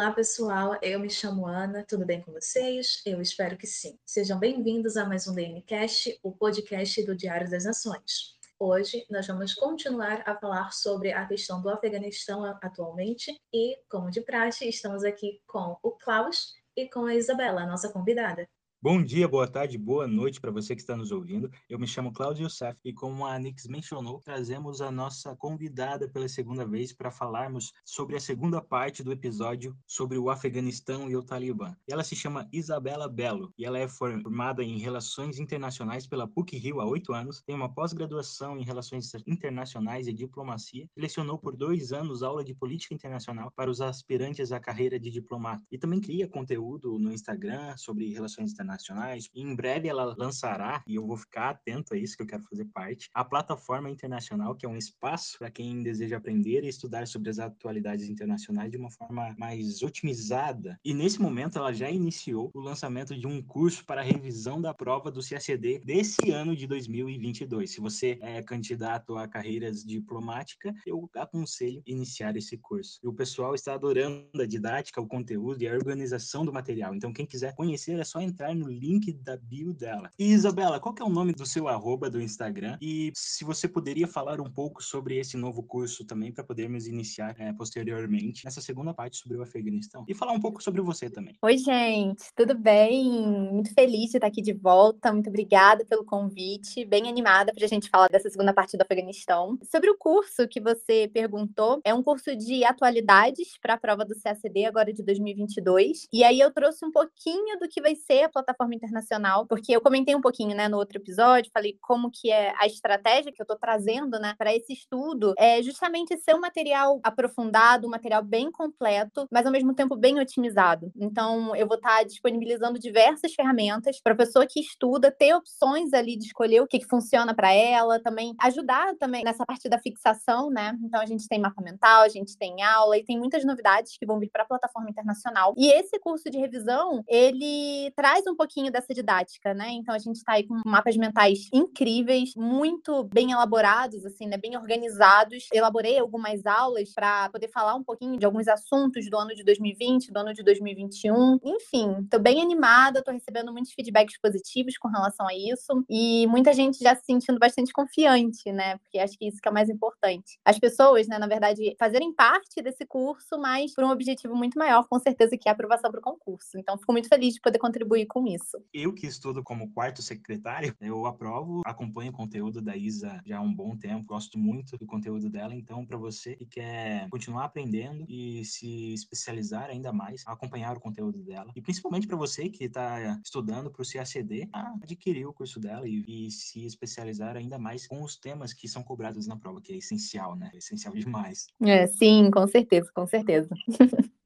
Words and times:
Olá, 0.00 0.12
pessoal. 0.12 0.78
Eu 0.80 1.00
me 1.00 1.10
chamo 1.10 1.44
Ana. 1.44 1.82
Tudo 1.82 2.06
bem 2.06 2.22
com 2.22 2.30
vocês? 2.30 3.02
Eu 3.04 3.20
espero 3.20 3.56
que 3.56 3.66
sim. 3.66 3.98
Sejam 4.06 4.38
bem-vindos 4.38 4.96
a 4.96 5.04
mais 5.04 5.26
um 5.26 5.34
DNCast, 5.34 6.20
o 6.22 6.30
podcast 6.30 7.04
do 7.04 7.16
Diário 7.16 7.50
das 7.50 7.64
Nações. 7.64 8.38
Hoje 8.60 9.04
nós 9.10 9.26
vamos 9.26 9.54
continuar 9.54 10.22
a 10.24 10.36
falar 10.36 10.72
sobre 10.72 11.10
a 11.10 11.26
questão 11.26 11.60
do 11.60 11.68
Afeganistão 11.68 12.44
atualmente 12.62 13.36
e, 13.52 13.76
como 13.90 14.08
de 14.08 14.20
praxe, 14.20 14.68
estamos 14.68 15.02
aqui 15.02 15.42
com 15.48 15.76
o 15.82 15.90
Klaus 15.90 16.54
e 16.76 16.88
com 16.88 17.04
a 17.04 17.16
Isabela, 17.16 17.66
nossa 17.66 17.88
convidada. 17.88 18.48
Bom 18.80 19.02
dia, 19.02 19.26
boa 19.26 19.48
tarde, 19.48 19.76
boa 19.76 20.06
noite 20.06 20.40
para 20.40 20.52
você 20.52 20.72
que 20.72 20.80
está 20.80 20.96
nos 20.96 21.10
ouvindo. 21.10 21.50
Eu 21.68 21.80
me 21.80 21.86
chamo 21.86 22.12
Cláudio 22.12 22.44
Youssef 22.44 22.78
e, 22.84 22.92
como 22.92 23.26
a 23.26 23.36
Nix 23.36 23.66
mencionou, 23.66 24.20
trazemos 24.20 24.80
a 24.80 24.88
nossa 24.88 25.34
convidada 25.34 26.08
pela 26.08 26.28
segunda 26.28 26.64
vez 26.64 26.92
para 26.92 27.10
falarmos 27.10 27.72
sobre 27.84 28.14
a 28.14 28.20
segunda 28.20 28.62
parte 28.62 29.02
do 29.02 29.10
episódio 29.10 29.76
sobre 29.84 30.16
o 30.16 30.30
Afeganistão 30.30 31.10
e 31.10 31.16
o 31.16 31.24
Talibã. 31.24 31.74
Ela 31.88 32.04
se 32.04 32.14
chama 32.14 32.48
Isabela 32.52 33.08
Belo 33.08 33.52
e 33.58 33.64
ela 33.64 33.80
é 33.80 33.88
formada 33.88 34.62
em 34.62 34.78
Relações 34.78 35.40
Internacionais 35.40 36.06
pela 36.06 36.28
PUC-Rio 36.28 36.80
há 36.80 36.86
oito 36.86 37.12
anos, 37.12 37.42
tem 37.42 37.56
uma 37.56 37.74
pós-graduação 37.74 38.56
em 38.56 38.62
Relações 38.62 39.12
Internacionais 39.26 40.06
e 40.06 40.12
Diplomacia, 40.12 40.88
lecionou 40.96 41.36
por 41.36 41.56
dois 41.56 41.92
anos 41.92 42.22
aula 42.22 42.44
de 42.44 42.54
Política 42.54 42.94
Internacional 42.94 43.50
para 43.56 43.72
os 43.72 43.80
aspirantes 43.80 44.52
à 44.52 44.60
carreira 44.60 45.00
de 45.00 45.10
diplomata 45.10 45.64
e 45.68 45.76
também 45.76 46.00
cria 46.00 46.28
conteúdo 46.28 46.96
no 46.96 47.12
Instagram 47.12 47.76
sobre 47.76 48.12
relações 48.12 48.52
internacionais 48.52 48.67
internacionais. 48.68 49.30
Em 49.34 49.54
breve 49.54 49.88
ela 49.88 50.14
lançará, 50.16 50.82
e 50.86 50.96
eu 50.96 51.06
vou 51.06 51.16
ficar 51.16 51.50
atento 51.50 51.94
a 51.94 51.96
isso, 51.96 52.16
que 52.16 52.22
eu 52.22 52.26
quero 52.26 52.44
fazer 52.44 52.66
parte, 52.66 53.08
a 53.14 53.24
plataforma 53.24 53.90
internacional, 53.90 54.54
que 54.54 54.66
é 54.66 54.68
um 54.68 54.76
espaço 54.76 55.38
para 55.38 55.50
quem 55.50 55.82
deseja 55.82 56.18
aprender 56.18 56.64
e 56.64 56.68
estudar 56.68 57.06
sobre 57.06 57.30
as 57.30 57.38
atualidades 57.38 58.08
internacionais 58.08 58.70
de 58.70 58.76
uma 58.76 58.90
forma 58.90 59.34
mais 59.38 59.82
otimizada. 59.82 60.78
E 60.84 60.92
nesse 60.92 61.20
momento 61.20 61.58
ela 61.58 61.72
já 61.72 61.90
iniciou 61.90 62.50
o 62.54 62.60
lançamento 62.60 63.18
de 63.18 63.26
um 63.26 63.42
curso 63.42 63.84
para 63.84 64.02
revisão 64.02 64.60
da 64.60 64.74
prova 64.74 65.10
do 65.10 65.26
CACD 65.26 65.80
desse 65.84 66.30
ano 66.30 66.54
de 66.54 66.66
2022. 66.66 67.70
Se 67.70 67.80
você 67.80 68.18
é 68.20 68.42
candidato 68.42 69.16
a 69.16 69.26
carreiras 69.26 69.82
diplomáticas, 69.84 70.74
eu 70.86 71.08
aconselho 71.14 71.82
iniciar 71.86 72.36
esse 72.36 72.58
curso. 72.58 72.98
E 73.02 73.08
o 73.08 73.12
pessoal 73.12 73.54
está 73.54 73.74
adorando 73.74 74.42
a 74.42 74.46
didática, 74.46 75.00
o 75.00 75.06
conteúdo 75.06 75.62
e 75.62 75.68
a 75.68 75.74
organização 75.74 76.44
do 76.44 76.52
material. 76.52 76.94
Então, 76.94 77.12
quem 77.12 77.26
quiser 77.26 77.54
conhecer, 77.54 77.98
é 77.98 78.04
só 78.04 78.20
entrar 78.20 78.52
no 78.58 78.68
link 78.68 79.12
da 79.12 79.36
bio 79.36 79.72
dela. 79.72 80.10
E 80.18 80.26
Isabela, 80.32 80.80
qual 80.80 80.94
é 80.98 81.04
o 81.04 81.08
nome 81.08 81.32
do 81.32 81.46
seu 81.46 81.68
arroba 81.68 82.10
do 82.10 82.20
Instagram? 82.20 82.76
E 82.82 83.12
se 83.14 83.44
você 83.44 83.68
poderia 83.68 84.06
falar 84.06 84.40
um 84.40 84.50
pouco 84.50 84.82
sobre 84.82 85.16
esse 85.18 85.36
novo 85.36 85.62
curso 85.62 86.04
também, 86.04 86.32
para 86.32 86.44
podermos 86.44 86.86
iniciar 86.86 87.34
é, 87.38 87.52
posteriormente 87.52 88.44
nessa 88.44 88.60
segunda 88.60 88.92
parte 88.92 89.16
sobre 89.16 89.38
o 89.38 89.42
Afeganistão. 89.42 90.04
E 90.08 90.14
falar 90.14 90.32
um 90.32 90.40
pouco 90.40 90.62
sobre 90.62 90.80
você 90.80 91.08
também. 91.08 91.36
Oi, 91.40 91.56
gente, 91.56 92.24
tudo 92.34 92.54
bem? 92.54 93.26
Muito 93.52 93.72
feliz 93.72 94.10
de 94.10 94.16
estar 94.16 94.26
aqui 94.26 94.42
de 94.42 94.52
volta. 94.52 95.12
Muito 95.12 95.28
obrigada 95.28 95.84
pelo 95.84 96.04
convite. 96.04 96.84
Bem 96.84 97.08
animada 97.08 97.52
para 97.54 97.64
a 97.64 97.68
gente 97.68 97.88
falar 97.88 98.08
dessa 98.08 98.28
segunda 98.28 98.52
parte 98.52 98.76
do 98.76 98.82
Afeganistão. 98.82 99.58
Sobre 99.70 99.90
o 99.90 99.96
curso 99.96 100.46
que 100.48 100.60
você 100.60 101.08
perguntou, 101.12 101.80
é 101.84 101.94
um 101.94 102.02
curso 102.02 102.36
de 102.36 102.64
atualidades 102.64 103.56
para 103.60 103.74
a 103.74 103.78
prova 103.78 104.04
do 104.04 104.18
CACD 104.20 104.64
agora 104.66 104.92
de 104.92 105.02
2022. 105.02 106.08
E 106.12 106.24
aí 106.24 106.40
eu 106.40 106.52
trouxe 106.52 106.84
um 106.84 106.90
pouquinho 106.90 107.58
do 107.58 107.68
que 107.68 107.80
vai 107.80 107.94
ser 107.94 108.24
a 108.24 108.28
plataforma 108.28 108.47
internacional, 108.74 109.46
porque 109.46 109.72
eu 109.72 109.80
comentei 109.80 110.14
um 110.14 110.20
pouquinho, 110.20 110.56
né, 110.56 110.68
no 110.68 110.76
outro 110.76 110.98
episódio, 110.98 111.50
falei 111.52 111.76
como 111.80 112.10
que 112.10 112.30
é 112.30 112.52
a 112.58 112.66
estratégia 112.66 113.32
que 113.32 113.40
eu 113.40 113.44
estou 113.44 113.58
trazendo, 113.58 114.18
né, 114.18 114.34
para 114.38 114.54
esse 114.54 114.72
estudo, 114.72 115.34
é 115.38 115.62
justamente 115.62 116.16
ser 116.18 116.34
um 116.34 116.40
material 116.40 117.00
aprofundado, 117.02 117.86
um 117.86 117.90
material 117.90 118.22
bem 118.22 118.50
completo, 118.50 119.26
mas 119.30 119.46
ao 119.46 119.52
mesmo 119.52 119.74
tempo 119.74 119.96
bem 119.96 120.18
otimizado. 120.20 120.90
Então, 120.96 121.54
eu 121.56 121.66
vou 121.66 121.76
estar 121.76 121.98
tá 121.98 122.02
disponibilizando 122.02 122.78
diversas 122.78 123.32
ferramentas 123.34 124.00
para 124.02 124.14
pessoa 124.14 124.46
que 124.46 124.60
estuda 124.60 125.10
ter 125.10 125.34
opções 125.34 125.92
ali 125.92 126.16
de 126.16 126.26
escolher 126.26 126.60
o 126.60 126.66
que, 126.66 126.78
que 126.78 126.86
funciona 126.86 127.34
para 127.34 127.52
ela, 127.52 128.00
também 128.00 128.34
ajudar 128.40 128.94
também 128.96 129.24
nessa 129.24 129.44
parte 129.44 129.68
da 129.68 129.78
fixação, 129.78 130.50
né? 130.50 130.76
Então, 130.82 131.00
a 131.00 131.06
gente 131.06 131.28
tem 131.28 131.38
mapa 131.38 131.62
mental, 131.62 132.02
a 132.02 132.08
gente 132.08 132.36
tem 132.36 132.62
aula 132.62 132.96
e 132.98 133.04
tem 133.04 133.18
muitas 133.18 133.44
novidades 133.44 133.96
que 133.98 134.06
vão 134.06 134.18
vir 134.18 134.30
para 134.30 134.42
a 134.42 134.46
plataforma 134.46 134.90
internacional. 134.90 135.54
E 135.56 135.70
esse 135.72 135.98
curso 135.98 136.30
de 136.30 136.38
revisão, 136.38 137.02
ele 137.06 137.92
traz 137.96 138.26
um 138.26 138.34
pouquinho 138.38 138.70
dessa 138.70 138.94
didática, 138.94 139.52
né? 139.52 139.70
Então 139.72 139.92
a 139.94 139.98
gente 139.98 140.16
está 140.16 140.34
aí 140.34 140.46
com 140.46 140.54
mapas 140.64 140.96
mentais 140.96 141.48
incríveis, 141.52 142.34
muito 142.36 143.02
bem 143.12 143.32
elaborados, 143.32 144.06
assim, 144.06 144.26
né? 144.26 144.38
Bem 144.38 144.56
organizados. 144.56 145.48
Elaborei 145.52 145.98
algumas 145.98 146.46
aulas 146.46 146.92
para 146.94 147.28
poder 147.30 147.48
falar 147.48 147.74
um 147.74 147.82
pouquinho 147.82 148.16
de 148.16 148.24
alguns 148.24 148.46
assuntos 148.46 149.10
do 149.10 149.18
ano 149.18 149.34
de 149.34 149.42
2020, 149.42 150.12
do 150.12 150.18
ano 150.20 150.32
de 150.32 150.44
2021. 150.44 151.38
Enfim, 151.44 151.96
estou 152.04 152.20
bem 152.20 152.40
animada, 152.40 153.00
estou 153.00 153.12
recebendo 153.12 153.52
muitos 153.52 153.72
feedbacks 153.72 154.18
positivos 154.20 154.78
com 154.78 154.88
relação 154.88 155.26
a 155.26 155.34
isso 155.34 155.84
e 155.90 156.26
muita 156.28 156.52
gente 156.52 156.78
já 156.78 156.94
se 156.94 157.04
sentindo 157.04 157.38
bastante 157.40 157.72
confiante, 157.72 158.52
né? 158.52 158.78
Porque 158.78 158.98
acho 159.00 159.18
que 159.18 159.26
isso 159.26 159.38
que 159.42 159.48
é 159.48 159.50
o 159.50 159.54
mais 159.54 159.68
importante. 159.68 160.38
As 160.44 160.58
pessoas, 160.58 161.08
né, 161.08 161.18
na 161.18 161.26
verdade, 161.26 161.74
fazerem 161.78 162.14
parte 162.14 162.62
desse 162.62 162.86
curso, 162.86 163.36
mas 163.38 163.74
por 163.74 163.82
um 163.82 163.90
objetivo 163.90 164.36
muito 164.36 164.56
maior, 164.56 164.86
com 164.88 164.98
certeza, 165.00 165.36
que 165.36 165.48
é 165.48 165.50
a 165.50 165.54
aprovação 165.54 165.90
para 165.90 165.98
o 165.98 166.02
concurso. 166.02 166.56
Então, 166.56 166.78
fico 166.78 166.92
muito 166.92 167.08
feliz 167.08 167.34
de 167.34 167.40
poder 167.40 167.58
contribuir 167.58 168.06
com 168.06 168.27
com 168.28 168.34
isso. 168.34 168.58
Eu 168.72 168.92
que 168.92 169.06
estudo 169.06 169.42
como 169.42 169.72
quarto 169.72 170.02
secretário, 170.02 170.74
eu 170.80 171.06
aprovo, 171.06 171.62
acompanho 171.64 172.10
o 172.10 172.14
conteúdo 172.14 172.60
da 172.60 172.76
Isa 172.76 173.20
já 173.24 173.38
há 173.38 173.40
um 173.40 173.54
bom 173.54 173.76
tempo, 173.76 174.04
gosto 174.04 174.38
muito 174.38 174.76
do 174.76 174.86
conteúdo 174.86 175.30
dela, 175.30 175.54
então 175.54 175.86
para 175.86 175.96
você 175.96 176.36
que 176.36 176.46
quer 176.46 177.08
continuar 177.08 177.44
aprendendo 177.44 178.04
e 178.08 178.44
se 178.44 178.92
especializar 178.92 179.70
ainda 179.70 179.92
mais, 179.92 180.22
acompanhar 180.26 180.76
o 180.76 180.80
conteúdo 180.80 181.22
dela 181.22 181.52
e 181.56 181.62
principalmente 181.62 182.06
para 182.06 182.16
você 182.16 182.48
que 182.48 182.64
está 182.64 183.18
estudando 183.24 183.70
para 183.70 183.82
o 183.82 183.86
CACD, 183.86 184.48
adquirir 184.82 185.26
o 185.26 185.32
curso 185.32 185.58
dela 185.58 185.88
e, 185.88 186.04
e, 186.06 186.30
se 186.30 186.64
especializar 186.64 187.36
ainda 187.36 187.58
mais 187.58 187.86
com 187.86 188.02
os 188.02 188.16
temas 188.16 188.52
que 188.52 188.68
são 188.68 188.82
cobrados 188.82 189.26
na 189.26 189.36
prova, 189.36 189.60
que 189.60 189.72
é 189.72 189.76
essencial, 189.76 190.36
né? 190.36 190.50
É 190.52 190.58
essencial 190.58 190.94
demais. 190.94 191.46
É, 191.60 191.86
sim, 191.86 192.30
com 192.30 192.46
certeza, 192.46 192.90
com 192.92 193.06
certeza. 193.06 193.48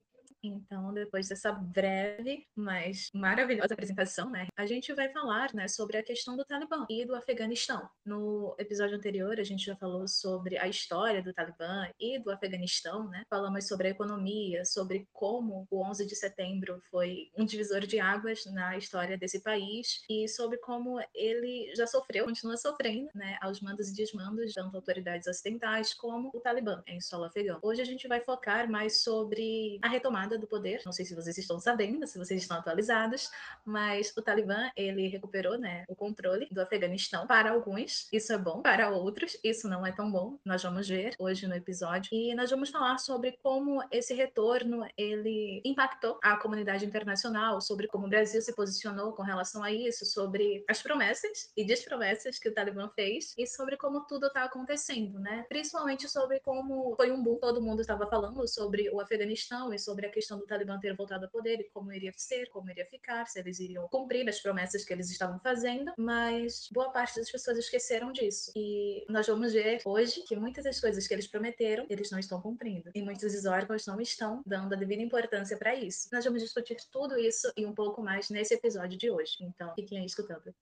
Então, 0.43 0.93
depois 0.93 1.29
dessa 1.29 1.53
breve, 1.53 2.47
mas 2.55 3.11
maravilhosa 3.15 3.75
apresentação, 3.75 4.31
né, 4.31 4.47
a 4.57 4.67
gente 4.67 4.93
vai 4.93 5.09
falar, 5.11 5.55
né, 5.55 5.69
sobre 5.69 5.97
a 5.97 6.03
questão 6.03 6.37
do 6.37 6.45
Talibã 6.45 6.85
e 6.91 7.05
do 7.05 7.15
Afeganistão. 7.15 7.89
No 8.05 8.55
episódio 8.59 8.97
anterior, 8.97 9.39
a 9.39 9.45
gente 9.45 9.65
já 9.65 9.77
falou 9.77 10.09
sobre 10.09 10.59
a 10.59 10.67
história 10.67 11.23
do 11.23 11.33
Talibã 11.33 11.89
e 11.99 12.19
do 12.19 12.31
Afeganistão, 12.31 13.09
né? 13.09 13.25
Falamos 13.31 13.69
sobre 13.69 13.89
a 13.89 13.91
economia, 13.91 14.65
sobre 14.65 15.09
como 15.13 15.67
o 15.71 15.85
11 15.85 16.07
de 16.07 16.17
setembro 16.17 16.83
foi 16.91 17.31
um 17.37 17.45
divisor 17.45 17.81
de 17.81 18.01
águas 18.01 18.45
na 18.47 18.77
história 18.77 19.17
desse 19.17 19.41
país 19.41 20.03
e 20.11 20.29
sobre 20.29 20.59
como 20.59 21.01
ele 21.15 21.73
já 21.77 21.87
sofreu, 21.87 22.25
continua 22.25 22.57
sofrendo, 22.57 23.11
né, 23.15 23.39
aos 23.41 23.61
mandos 23.61 23.89
e 23.89 23.95
desmandos 23.95 24.53
tanto 24.55 24.77
autoridades 24.77 25.27
ocidentais 25.27 25.95
como 25.95 26.31
o 26.35 26.41
Talibã 26.41 26.83
em 26.87 27.01
solo 27.01 27.25
afegão. 27.25 27.59
Hoje 27.63 27.81
a 27.81 27.85
gente 27.85 28.09
vai 28.09 28.21
focar 28.21 28.71
mais 28.71 29.01
sobre 29.01 29.79
a 29.83 29.89
retomada 29.89 30.32
do 30.39 30.47
poder. 30.47 30.83
Não 30.85 30.93
sei 30.93 31.05
se 31.05 31.15
vocês 31.15 31.37
estão 31.39 31.59
sabendo, 31.59 32.07
se 32.07 32.19
vocês 32.19 32.43
estão 32.43 32.57
atualizados, 32.57 33.31
mas 33.65 34.13
o 34.17 34.23
Talibã 34.23 34.71
ele 34.77 35.09
recuperou, 35.09 35.59
né, 35.59 35.85
o 35.89 35.95
controle 35.95 36.49
do 36.51 36.61
Afeganistão 36.61 37.27
para 37.27 37.51
alguns. 37.51 38.09
Isso 38.13 38.33
é 38.33 38.39
bom, 38.39 38.63
para 38.63 38.91
outros 38.91 39.37
isso 39.43 39.69
não 39.69 39.87
é 39.87 39.93
tão 39.93 40.11
bom. 40.11 40.39
Nós 40.45 40.63
vamos 40.63 40.89
ver 40.89 41.15
hoje 41.19 41.47
no 41.47 41.55
episódio 41.55 42.09
e 42.13 42.35
nós 42.35 42.51
vamos 42.51 42.71
falar 42.71 42.99
sobre 42.99 43.39
como 43.43 43.83
esse 43.91 44.15
retorno 44.15 44.87
ele 44.97 45.61
impactou 45.65 46.19
a 46.23 46.37
comunidade 46.37 46.85
internacional, 46.85 47.61
sobre 47.61 47.87
como 47.87 48.07
o 48.07 48.09
Brasil 48.09 48.41
se 48.41 48.55
posicionou 48.55 49.13
com 49.13 49.23
relação 49.23 49.63
a 49.63 49.73
isso, 49.73 50.05
sobre 50.05 50.65
as 50.69 50.83
promessas 50.83 51.53
e 51.57 51.65
despromessas 51.65 52.39
que 52.39 52.49
o 52.49 52.55
Talibã 52.55 52.89
fez 52.95 53.35
e 53.37 53.47
sobre 53.47 53.77
como 53.77 54.07
tudo 54.07 54.27
está 54.27 54.45
acontecendo, 54.45 55.19
né? 55.19 55.45
Principalmente 55.49 56.09
sobre 56.09 56.41
como 56.41 56.95
foi 56.97 57.11
um 57.11 57.23
boom, 57.23 57.37
todo 57.37 57.63
mundo 57.63 57.81
estava 57.81 58.07
falando 58.07 58.47
sobre 58.47 58.91
o 58.91 59.01
Afeganistão 59.01 59.73
e 59.73 59.79
sobre 59.79 60.07
a 60.07 60.11
questão 60.11 60.22
questão 60.23 60.39
do 60.39 60.47
Talibã 60.47 60.79
ter 60.79 60.95
voltado 60.95 61.25
ao 61.25 61.31
poder 61.31 61.61
e 61.61 61.65
como 61.65 61.93
iria 61.93 62.13
ser, 62.17 62.49
como 62.51 62.71
iria 62.71 62.87
ficar, 62.87 63.27
se 63.27 63.41
eles 63.41 63.59
iriam 63.59 63.89
cumprir 63.89 64.29
as 64.29 64.41
promessas 64.41 64.85
que 64.85 64.93
eles 64.93 65.11
estavam 65.11 65.39
fazendo, 65.41 65.93
mas 65.99 66.69
boa 66.73 66.91
parte 66.91 67.17
das 67.17 67.31
pessoas 67.31 67.59
esqueceram 67.59 68.13
disso. 68.13 68.53
E 68.55 69.05
nós 69.09 69.27
vamos 69.27 69.53
ver 69.53 69.81
hoje 69.85 70.23
que 70.23 70.37
muitas 70.37 70.65
das 70.65 70.81
coisas 70.81 71.07
que 71.07 71.13
eles 71.13 71.27
prometeram, 71.27 71.87
eles 71.91 72.11
não 72.11 72.19
estão 72.19 72.41
cumprindo. 72.41 72.91
E 72.95 73.03
muitos 73.03 73.33
dos 73.33 73.45
órgãos 73.45 73.87
não 73.87 74.01
estão 74.01 74.43
dando 74.47 74.75
a 74.75 74.77
devida 74.77 75.03
importância 75.03 75.57
para 75.57 75.75
isso. 75.75 76.09
Nós 76.13 76.25
vamos 76.25 76.41
discutir 76.41 76.77
tudo 76.91 77.19
isso 77.19 77.53
e 77.57 77.67
um 77.67 77.75
pouco 77.75 78.01
mais 78.01 78.31
nesse 78.31 78.55
episódio 78.55 78.97
de 78.97 79.11
hoje. 79.11 79.37
Então, 79.41 79.75
fiquem 79.75 79.99
aí 79.99 80.07
escutando. 80.07 80.55